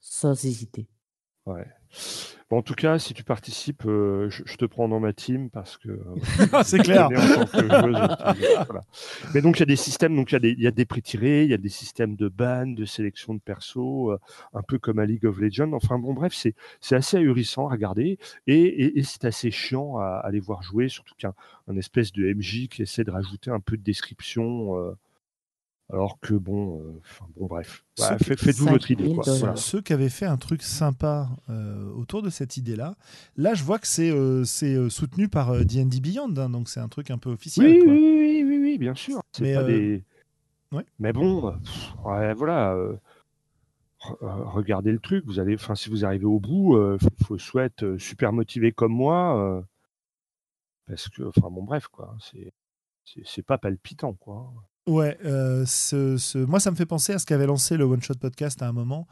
[0.00, 0.88] sans hésiter.
[1.46, 1.66] Ouais.
[2.48, 5.50] Bon, en tout cas, si tu participes, euh, je, je te prends dans ma team
[5.50, 7.08] parce que euh, c'est clair.
[7.08, 8.84] que joueuse, euh, voilà.
[9.34, 10.70] Mais donc il y a des systèmes, donc il y a des, il y a
[10.70, 14.18] des prix tirés, il y a des systèmes de ban, de sélection de persos, euh,
[14.54, 15.72] un peu comme à League of Legends.
[15.72, 19.96] Enfin bon, bref, c'est c'est assez ahurissant à regarder et, et, et c'est assez chiant
[19.98, 21.34] à, à les voir jouer, surtout qu'un
[21.68, 24.94] un espèce de MJ qui essaie de rajouter un peu de description.
[25.92, 29.04] Euh, Alors que bon, euh, enfin, bon bref, Bah, faites-vous votre idée.
[29.04, 29.24] 5000 Quoi.
[29.24, 29.38] dollars.
[29.40, 29.56] Voilà.
[29.56, 32.94] Ceux qui avaient fait un truc sympa euh, autour de cette idée-là,
[33.36, 36.68] là je vois que c'est euh, c'est, euh, soutenu par euh, D&D Beyond, hein, donc
[36.68, 37.66] c'est un truc un peu officiel.
[37.66, 37.92] Oui, oui, quoi.
[37.92, 39.20] oui, oui, oui, oui, bien sûr.
[39.32, 40.02] C'est Mais, pas euh, des.
[40.72, 40.84] ouais.
[40.98, 42.72] Mais bon, euh, pff, ouais, voilà.
[42.74, 42.94] euh,
[44.00, 45.24] re- euh, regardez le truc.
[45.26, 46.76] Vous allez, enfin, si vous arrivez au bout,
[47.30, 49.62] il faut, être super motivé comme moi, euh,
[50.86, 52.16] parce que, enfin, bon, bref, quoi.
[52.20, 52.52] C'est,
[53.04, 54.52] c'est, c'est pas palpitant, quoi.
[54.86, 58.02] Ouais, euh, ce, ce- moi ça me fait penser à ce qu'avait lancé le One
[58.02, 59.06] Shot Podcast à un moment.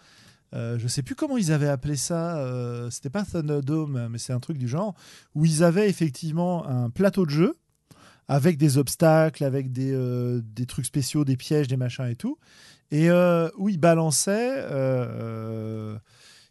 [0.52, 2.38] Euh, je sais plus comment ils avaient appelé ça.
[2.38, 4.94] euh, C'était pas Thunderdome, mais c'est un truc du genre
[5.36, 7.56] où ils avaient effectivement un plateau de jeu
[8.26, 12.36] avec des obstacles, avec des, euh, des trucs spéciaux, des pièges, des machins et tout,
[12.90, 14.64] et euh, où ils balançaient,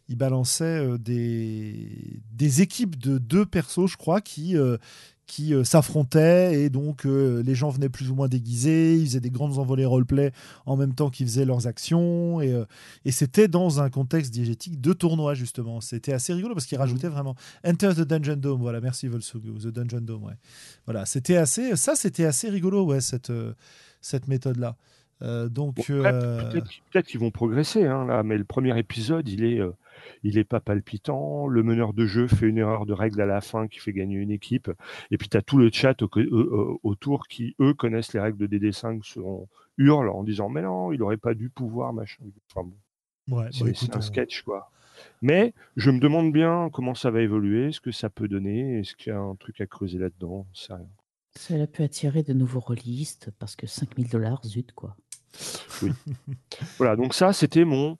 [0.08, 4.56] ils balançaient des, des équipes de deux persos, je crois, qui
[5.30, 9.20] qui euh, s'affrontaient et donc euh, les gens venaient plus ou moins déguisés, ils faisaient
[9.20, 10.32] des grandes envolées roleplay
[10.66, 12.64] en même temps qu'ils faisaient leurs actions et, euh,
[13.04, 15.80] et c'était dans un contexte diégétique de tournoi justement.
[15.80, 18.60] C'était assez rigolo parce qu'ils rajoutaient vraiment Enter the Dungeon Dome.
[18.60, 20.24] Voilà, merci Volsugu, The Dungeon Dome.
[20.24, 20.34] Ouais.
[20.84, 23.54] Voilà, c'était assez, ça c'était assez rigolo ouais cette euh,
[24.00, 24.76] cette méthode là.
[25.48, 29.44] donc Bon, euh, peut-être, peut-être qu'ils vont progresser, hein, là, mais le premier épisode, il
[29.44, 29.70] est, euh,
[30.22, 31.46] il est pas palpitant.
[31.46, 34.16] Le meneur de jeu fait une erreur de règle à la fin qui fait gagner
[34.16, 34.70] une équipe.
[35.10, 38.20] Et puis, tu as tout le chat au- euh, euh, autour qui, eux, connaissent les
[38.20, 39.48] règles de DD5, selon
[39.78, 42.24] hurlent en disant Mais non, il aurait pas dû pouvoir, machin.
[42.54, 42.68] Enfin,
[43.28, 44.70] bon, ouais, c'est, bah, c'est un on- sketch, quoi.
[45.22, 48.94] Mais je me demande bien comment ça va évoluer, ce que ça peut donner, est-ce
[48.94, 50.80] qu'il y a un truc à creuser là-dedans, rien.
[51.38, 54.96] Cela peut attirer de nouveaux rôlistes parce que 5000 dollars, zut quoi.
[56.76, 57.96] Voilà, donc ça, c'était mon.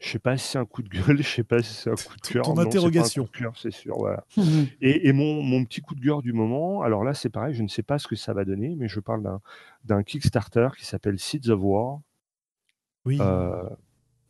[0.00, 1.94] Je sais pas si c'est un coup de gueule, je sais pas si c'est un
[1.94, 2.44] coup de cœur.
[2.44, 3.24] Ton non, c'est pas un interrogation.
[3.24, 3.96] coup de cœur, c'est sûr.
[3.98, 4.24] Voilà.
[4.36, 4.66] Mhm.
[4.80, 7.62] Et, et mon, mon petit coup de gueule du moment, alors là, c'est pareil, je
[7.62, 9.40] ne sais pas ce que ça va donner, mais je parle d'un,
[9.84, 12.00] d'un Kickstarter qui s'appelle Seeds of War,
[13.04, 13.68] oui, euh,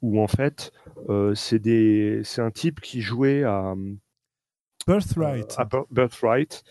[0.00, 0.72] où en fait,
[1.10, 3.74] euh, c'est, des, c'est un type qui jouait à,
[4.86, 5.54] Birthright.
[5.58, 6.64] à Bir- Birthright.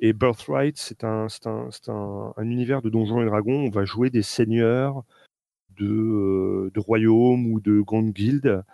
[0.00, 3.64] Et Birthright, c'est un, c'est un, c'est un, un univers de Donjons et Dragons.
[3.66, 5.02] On va jouer des seigneurs
[5.76, 8.64] de, euh, de royaumes ou de grandes guildes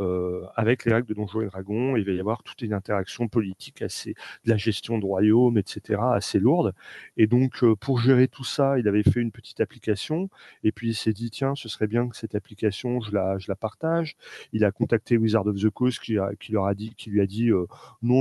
[0.00, 1.94] euh, avec les règles de Donjons et Dragons.
[1.96, 4.14] Il va y avoir toute une interaction politique, assez,
[4.44, 6.72] de la gestion de royaumes, etc., assez lourde.
[7.18, 10.30] Et donc, euh, pour gérer tout ça, il avait fait une petite application.
[10.64, 14.16] Et puis, il s'est dit, tiens, ce serait bien que cette application, je la, partage.
[14.52, 17.66] Il a contacté Wizard of the Coast qui, lui a dit, non,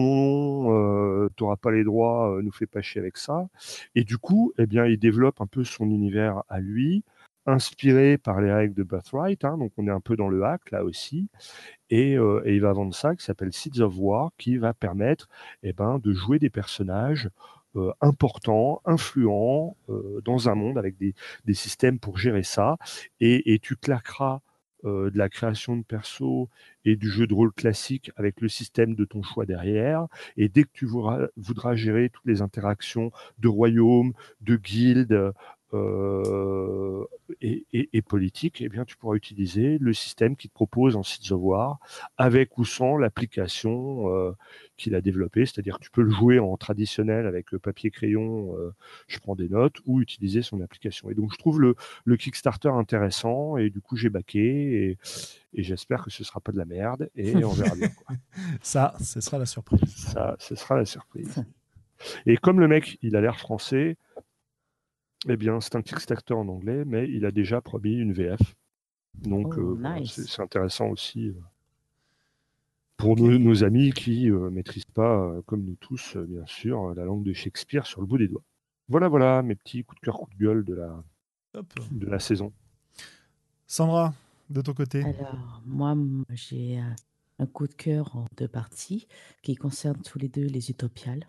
[0.02, 0.72] non,
[1.22, 3.48] non, t'auras pas les droits, nous fais pas chier avec ça.
[3.96, 7.04] Et du coup, eh bien, il développe un peu son univers à lui,
[7.46, 9.44] inspiré par les règles de Birthright.
[9.46, 11.30] hein, donc, on est un peu dans le hack là aussi.
[11.90, 15.28] Et, euh, et il va vendre ça qui s'appelle Seeds of War, qui va permettre
[15.64, 17.30] eh ben, de jouer des personnages
[17.76, 21.14] euh, importants, influents euh, dans un monde avec des,
[21.46, 22.78] des systèmes pour gérer ça.
[23.20, 24.42] Et, et tu claqueras
[24.86, 26.48] de la création de perso
[26.86, 30.08] et du jeu de rôle classique avec le système de ton choix derrière.
[30.38, 35.34] Et dès que tu voudras, voudras gérer toutes les interactions de royaumes, de guildes,
[35.74, 37.06] euh,
[37.42, 41.02] et, et, et politique, eh bien, tu pourras utiliser le système qui te propose en
[41.02, 41.80] of War,
[42.18, 44.32] avec ou sans l'application euh,
[44.78, 45.46] qu'il a développée.
[45.46, 48.74] C'est-à-dire que tu peux le jouer en traditionnel avec papier-crayon, euh,
[49.08, 51.10] je prends des notes, ou utiliser son application.
[51.10, 54.98] Et donc, je trouve le, le Kickstarter intéressant, et du coup, j'ai baqué, et,
[55.54, 57.90] et j'espère que ce sera pas de la merde, et on verra bien.
[57.90, 58.16] Quoi.
[58.62, 59.96] Ça, ce sera la surprise.
[59.96, 61.44] Ça, ce sera la surprise.
[62.26, 63.98] Et comme le mec, il a l'air français,
[65.28, 68.56] eh bien, c'est un Kickstarter en anglais, mais il a déjà promis une VF.
[69.16, 70.22] Donc, Oh, euh, nice.
[70.28, 71.34] c'est intéressant aussi euh,
[72.98, 76.90] pour nos, nos amis qui ne maîtrisent pas, euh, comme nous tous, euh, bien sûr,
[76.90, 78.44] euh, la langue de Shakespeare sur le bout des doigts.
[78.88, 81.04] Voilà, voilà, mes petits coups de cœur, coups de gueule de la,
[81.56, 81.74] Hop.
[81.92, 82.52] de la saison.
[83.68, 84.14] Sandra,
[84.50, 85.04] de ton côté.
[85.04, 85.96] Alors, moi,
[86.32, 86.96] j'ai un,
[87.40, 89.08] un coup de cœur en deux parties
[89.44, 91.26] qui concernent tous les deux les utopiales.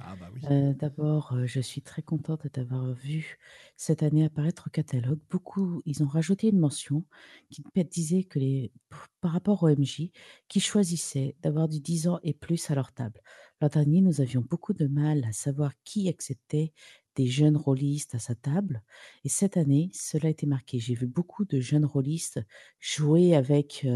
[0.00, 0.28] Ah bah
[0.74, 3.38] D'abord, je suis très contente d'avoir vu
[3.76, 5.20] cette année apparaître au catalogue.
[5.30, 7.04] Beaucoup, ils ont rajouté une mention
[7.48, 8.72] qui disait que les,
[9.20, 10.10] par rapport au MJ,
[10.48, 13.20] qui choisissaient d'avoir du 10 ans et plus à leur table.
[13.60, 16.72] L'an dernier, nous avions beaucoup de mal à savoir qui acceptait
[17.14, 18.82] des jeunes rôlistes à sa table.
[19.22, 20.80] Et cette année, cela a été marqué.
[20.80, 22.40] J'ai vu beaucoup de jeunes rôlistes
[22.80, 23.86] jouer avec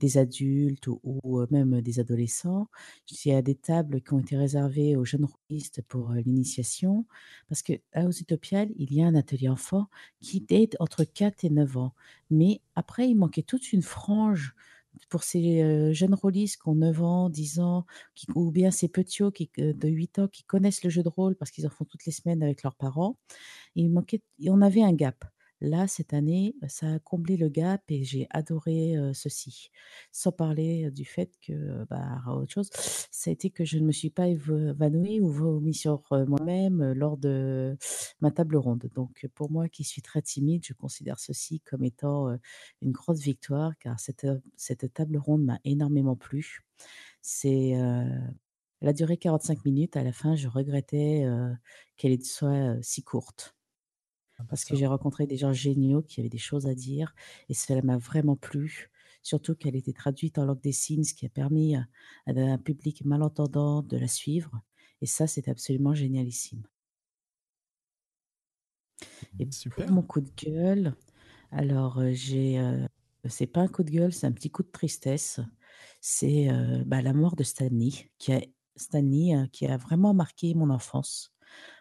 [0.00, 2.68] des adultes ou, même des adolescents.
[3.10, 7.06] Il y a des tables qui ont été réservées aux jeunes rôlistes pour l'initiation,
[7.48, 9.88] parce que à Utopiales, il y a un atelier enfant
[10.20, 11.94] qui est entre 4 et 9 ans.
[12.30, 14.54] Mais après, il manquait toute une frange
[15.08, 17.84] pour ces jeunes rôlistes qui ont 9 ans, 10 ans,
[18.14, 21.36] qui, ou bien ces petits qui, de 8 ans qui connaissent le jeu de rôle
[21.36, 23.18] parce qu'ils en font toutes les semaines avec leurs parents.
[23.74, 25.24] Il manquait, on avait un gap.
[25.60, 29.70] Là, cette année, ça a comblé le gap et j'ai adoré ceci.
[30.12, 32.70] Sans parler du fait que, bah, autre chose,
[33.10, 37.16] ça a été que je ne me suis pas évanouie ou vomi sur moi-même lors
[37.16, 37.76] de
[38.20, 38.90] ma table ronde.
[38.94, 42.36] Donc, pour moi qui suis très timide, je considère ceci comme étant
[42.82, 44.26] une grosse victoire car cette,
[44.56, 46.60] cette table ronde m'a énormément plu.
[47.22, 49.96] C'est, elle a duré 45 minutes.
[49.96, 51.24] À la fin, je regrettais
[51.96, 53.53] qu'elle soit si courte.
[54.36, 57.14] Ah bah parce que j'ai rencontré des gens géniaux qui avaient des choses à dire
[57.48, 58.90] et cela m'a vraiment plu.
[59.22, 61.86] Surtout qu'elle était traduite en langue des signes, ce qui a permis à,
[62.26, 64.60] un public malentendant de la suivre.
[65.00, 66.62] Et ça, c'est absolument génialissime.
[69.38, 69.86] Et Super.
[69.86, 70.94] pour mon coup de gueule,
[71.50, 72.60] alors j'ai,
[73.26, 75.40] c'est pas un coup de gueule, c'est un petit coup de tristesse.
[76.00, 76.48] C'est
[76.84, 78.42] bah, la mort de Stanley, qui a,
[78.76, 81.33] Stanley, qui a vraiment marqué mon enfance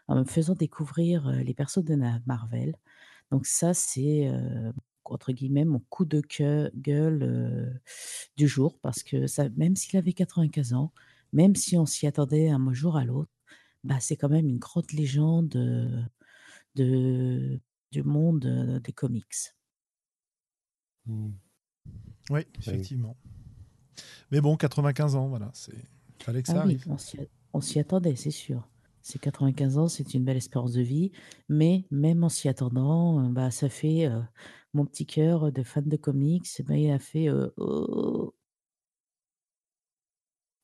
[0.07, 2.75] en me faisant découvrir les persos de Marvel.
[3.31, 4.31] Donc ça, c'est
[5.05, 6.21] entre guillemets mon coup de
[6.75, 7.81] gueule
[8.38, 10.91] du jour parce que ça, même s'il avait 95 ans,
[11.31, 13.31] même si on s'y attendait un jour à l'autre,
[13.84, 15.49] bah, c'est quand même une grande légende
[16.75, 17.59] de,
[17.91, 19.53] du monde des comics.
[21.05, 21.31] Mmh.
[22.30, 23.17] Oui, effectivement.
[24.31, 25.75] Mais bon, 95 ans, voilà, c'est
[26.19, 26.85] fallait que ça ah arrive.
[27.53, 28.67] on s'y attendait, c'est sûr.
[29.03, 31.11] C'est 95 ans, c'est une belle espérance de vie,
[31.49, 34.21] mais même en s'y attendant, euh, bah, ça fait euh,
[34.73, 38.34] mon petit cœur de fan de comics, bah, il a fait euh, oh.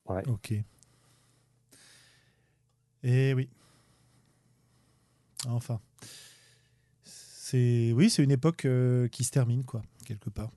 [0.08, 0.26] Ouais.
[0.26, 0.54] Ok.
[3.02, 3.48] Et oui.
[5.46, 5.80] Enfin.
[7.02, 8.66] C'est oui, c'est une époque
[9.10, 10.50] qui se termine quoi, quelque part.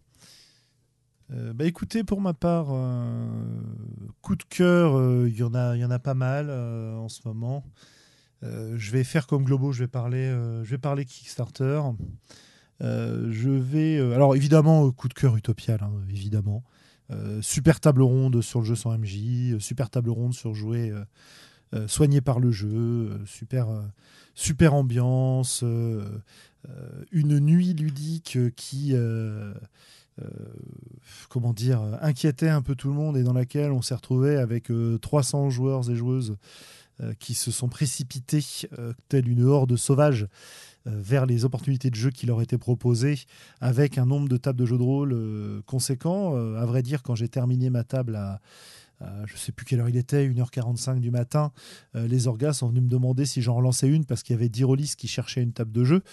[1.29, 2.67] Bah écoutez, pour ma part,
[4.21, 7.63] coup de cœur, il y en a, y en a pas mal en ce moment.
[8.41, 10.27] je vais faire comme Globo, je vais parler,
[10.63, 11.81] je vais parler Kickstarter.
[12.81, 16.63] je vais, alors évidemment, coup de cœur utopial, hein, évidemment.
[17.41, 20.93] super table ronde sur le jeu sans MJ, super table ronde sur jouer
[21.87, 25.63] soigné par le jeu, super, ambiance,
[27.11, 29.53] une nuit ludique qui euh,
[31.29, 34.71] comment dire, inquiétait un peu tout le monde et dans laquelle on s'est retrouvé avec
[35.01, 36.37] 300 euh, joueurs et joueuses
[37.01, 38.43] euh, qui se sont précipités,
[39.09, 40.27] telle une horde sauvage,
[40.85, 43.17] vers les opportunités de jeu qui leur étaient proposées,
[43.61, 46.35] avec un nombre de tables de jeux de rôle conséquent.
[46.57, 48.41] à vrai dire, quand j'ai terminé ma table à,
[48.99, 51.53] je ne sais plus quelle heure il était, 1h45 du matin,
[51.93, 54.65] les orgas sont venus me demander si j'en relançais une parce qu'il y avait 10
[54.65, 56.03] rôlistes qui cherchaient une table de jeu.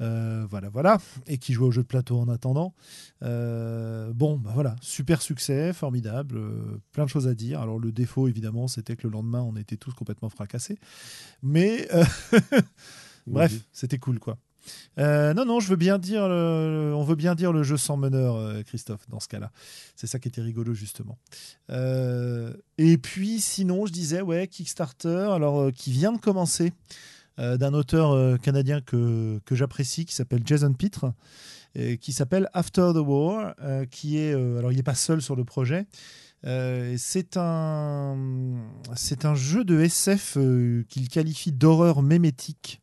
[0.00, 2.74] Euh, voilà, voilà, et qui jouait au jeu de plateau en attendant.
[3.22, 7.60] Euh, bon, bah voilà, super succès, formidable, euh, plein de choses à dire.
[7.60, 10.78] Alors le défaut, évidemment, c'était que le lendemain, on était tous complètement fracassés.
[11.42, 11.88] Mais
[13.26, 14.36] bref, c'était cool, quoi.
[14.98, 19.08] non, non, je veux bien dire, on veut bien dire le jeu sans meneur, Christophe,
[19.08, 19.52] dans ce cas-là.
[19.94, 21.18] C'est ça qui était rigolo, justement.
[21.68, 26.72] et puis, sinon, je disais, ouais, Kickstarter, alors qui vient de commencer.
[27.40, 31.06] Euh, d'un auteur euh, canadien que, que j'apprécie, qui s'appelle Jason Pitre,
[32.00, 35.42] qui s'appelle After the War, euh, qui est, alors il n'est pas seul sur le
[35.42, 35.88] projet,
[36.44, 38.16] c'est un,
[38.94, 40.38] c'est un jeu de SF
[40.88, 42.80] qu'il qualifie d'horreur mémétique.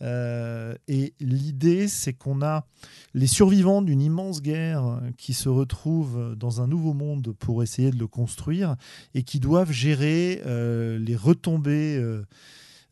[0.00, 2.64] et l'idée, c'est qu'on a
[3.12, 7.98] les survivants d'une immense guerre qui se retrouvent dans un nouveau monde pour essayer de
[7.98, 8.76] le construire
[9.12, 12.00] et qui doivent gérer les retombées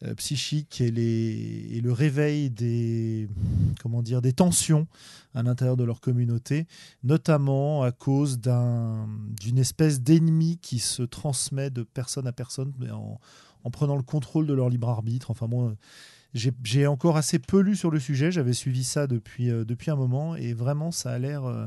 [0.03, 3.29] euh, psychique et, le réveil des,
[3.81, 4.87] comment dire, des tensions
[5.35, 6.67] à l'intérieur de leur communauté,
[7.03, 13.21] notamment à cause d'une espèce d'ennemi qui se transmet de personne à personne en,
[13.63, 15.31] en, prenant le contrôle de leur libre arbitre.
[15.31, 15.75] Enfin, moi,
[16.35, 19.97] j'ai encore assez peu lu sur le sujet, j'avais suivi ça depuis, euh, depuis un
[19.97, 21.45] moment et vraiment, ça a l'air.
[21.45, 21.67] Euh,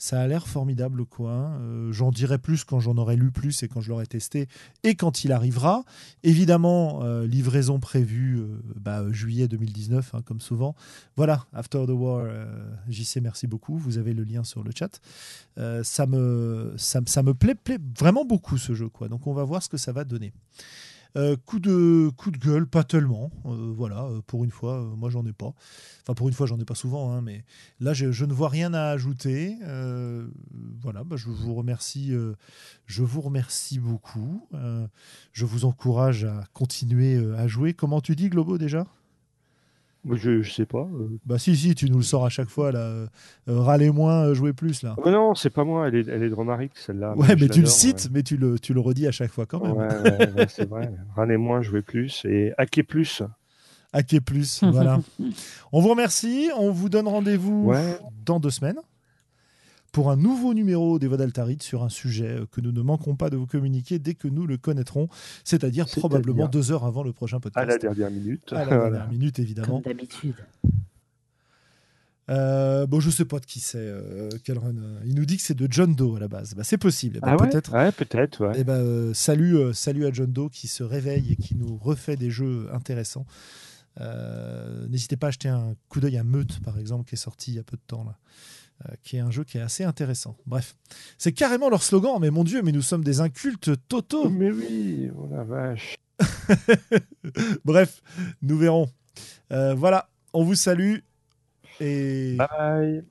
[0.00, 1.30] ça a l'air formidable, quoi.
[1.30, 1.60] Hein.
[1.60, 4.48] Euh, j'en dirai plus quand j'en aurai lu plus et quand je l'aurai testé
[4.82, 5.84] et quand il arrivera.
[6.22, 8.46] Évidemment, euh, livraison prévue euh,
[8.76, 10.74] bah, juillet 2019, hein, comme souvent.
[11.16, 12.24] Voilà, After the War,
[12.88, 13.76] JC, merci beaucoup.
[13.76, 15.00] Vous avez le lien sur le chat.
[15.82, 19.08] ça, me, ça, ça, me plaît, plaît vraiment beaucoup ce jeu, quoi.
[19.08, 20.32] Donc on va voir ce que ça va donner.
[21.16, 23.30] Euh, coup, de, gueule, pas tellement.
[23.46, 25.52] Euh, voilà, euh, pour une fois, moi j'en ai pas.
[26.02, 27.44] Enfin, pour une fois, j'en ai pas souvent, hein, mais
[27.80, 29.56] là, je, ne vois rien à ajouter.
[30.80, 32.12] voilà, bah, je vous remercie.
[32.86, 34.46] je vous remercie beaucoup.
[35.32, 37.74] je vous encourage à continuer à jouer.
[37.74, 38.86] Comment tu dis, Globo, déjà?
[40.08, 40.88] Je, je sais pas.
[40.94, 41.08] Euh.
[41.26, 42.80] Bah si, si, tu nous le sors à chaque fois, là.
[42.80, 43.06] Euh,
[43.46, 44.96] râler moins, euh, jouer plus, là.
[45.04, 47.14] Ah, non, c'est pas moi, elle est, elle est de Romaric, celle-là.
[47.16, 49.60] Ouais, mais tu le cites, mais tu le, tu le redis à chaque fois quand
[49.62, 49.76] même.
[49.76, 50.92] Ouais, c'est vrai.
[51.16, 52.24] Râler moins, jouer plus.
[52.24, 53.22] Et hacker plus.
[53.92, 55.00] Hacker Plus, voilà.
[55.72, 56.48] on vous remercie.
[56.56, 57.98] On vous donne rendez-vous Ouais.
[58.24, 58.78] dans deux semaines
[59.92, 63.30] pour un nouveau numéro des Voix d'Altaride sur un sujet que nous ne manquerons pas
[63.30, 65.08] de vous communiquer dès que nous le connaîtrons,
[65.44, 67.68] c'est-à-dire probablement deux heures avant le prochain À podcast.
[67.68, 68.52] la dernière minute.
[68.52, 68.90] À la Voilà.
[68.90, 69.80] dernière minute, évidemment.
[69.80, 70.34] Comme d'habitude.
[72.28, 75.56] Euh, bon, je sais pas de qui c'est, euh, euh, Il nous dit que c'est
[75.56, 76.54] de John Doe à la base.
[76.54, 77.16] Bah, c'est possible.
[77.16, 77.72] Eh ben, Ah ouais peut-être.
[77.72, 78.52] Ouais, peut-être, ouais.
[78.56, 81.76] Eh ben, euh, salut, euh, salut à John Doe qui se réveille et qui nous
[81.76, 83.26] refait des jeux intéressants.
[84.00, 87.50] Euh, N'hésitez pas à jeter un coup d'œil à Meute, par exemple, qui est sorti
[87.50, 88.14] il y a peu de temps, là, euh,
[89.02, 90.36] qui est un jeu qui est assez intéressant.
[90.46, 90.76] Bref,
[91.18, 94.28] c'est carrément leur slogan, mais mon Dieu, mais nous sommes des incultes totaux.
[94.30, 95.96] Mais oui, oh la vache.
[97.64, 98.02] Bref,
[98.42, 98.90] nous verrons.
[99.52, 100.96] Euh, voilà, on vous salue.
[101.80, 103.04] Et, Bye.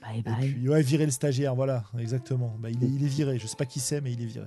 [0.00, 0.52] Bye et bye.
[0.52, 2.56] puis, ouais, virer le stagiaire, voilà, exactement.
[2.58, 4.46] Bah, il, est, il est viré, je sais pas qui c'est, mais il est viré.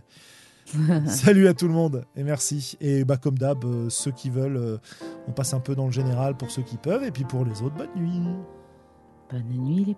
[1.07, 2.77] Salut à tout le monde et merci.
[2.79, 4.77] Et bah comme d'hab, euh, ceux qui veulent, euh,
[5.27, 7.61] on passe un peu dans le général pour ceux qui peuvent et puis pour les
[7.61, 8.21] autres, bonne nuit.
[9.29, 9.97] Bonne nuit les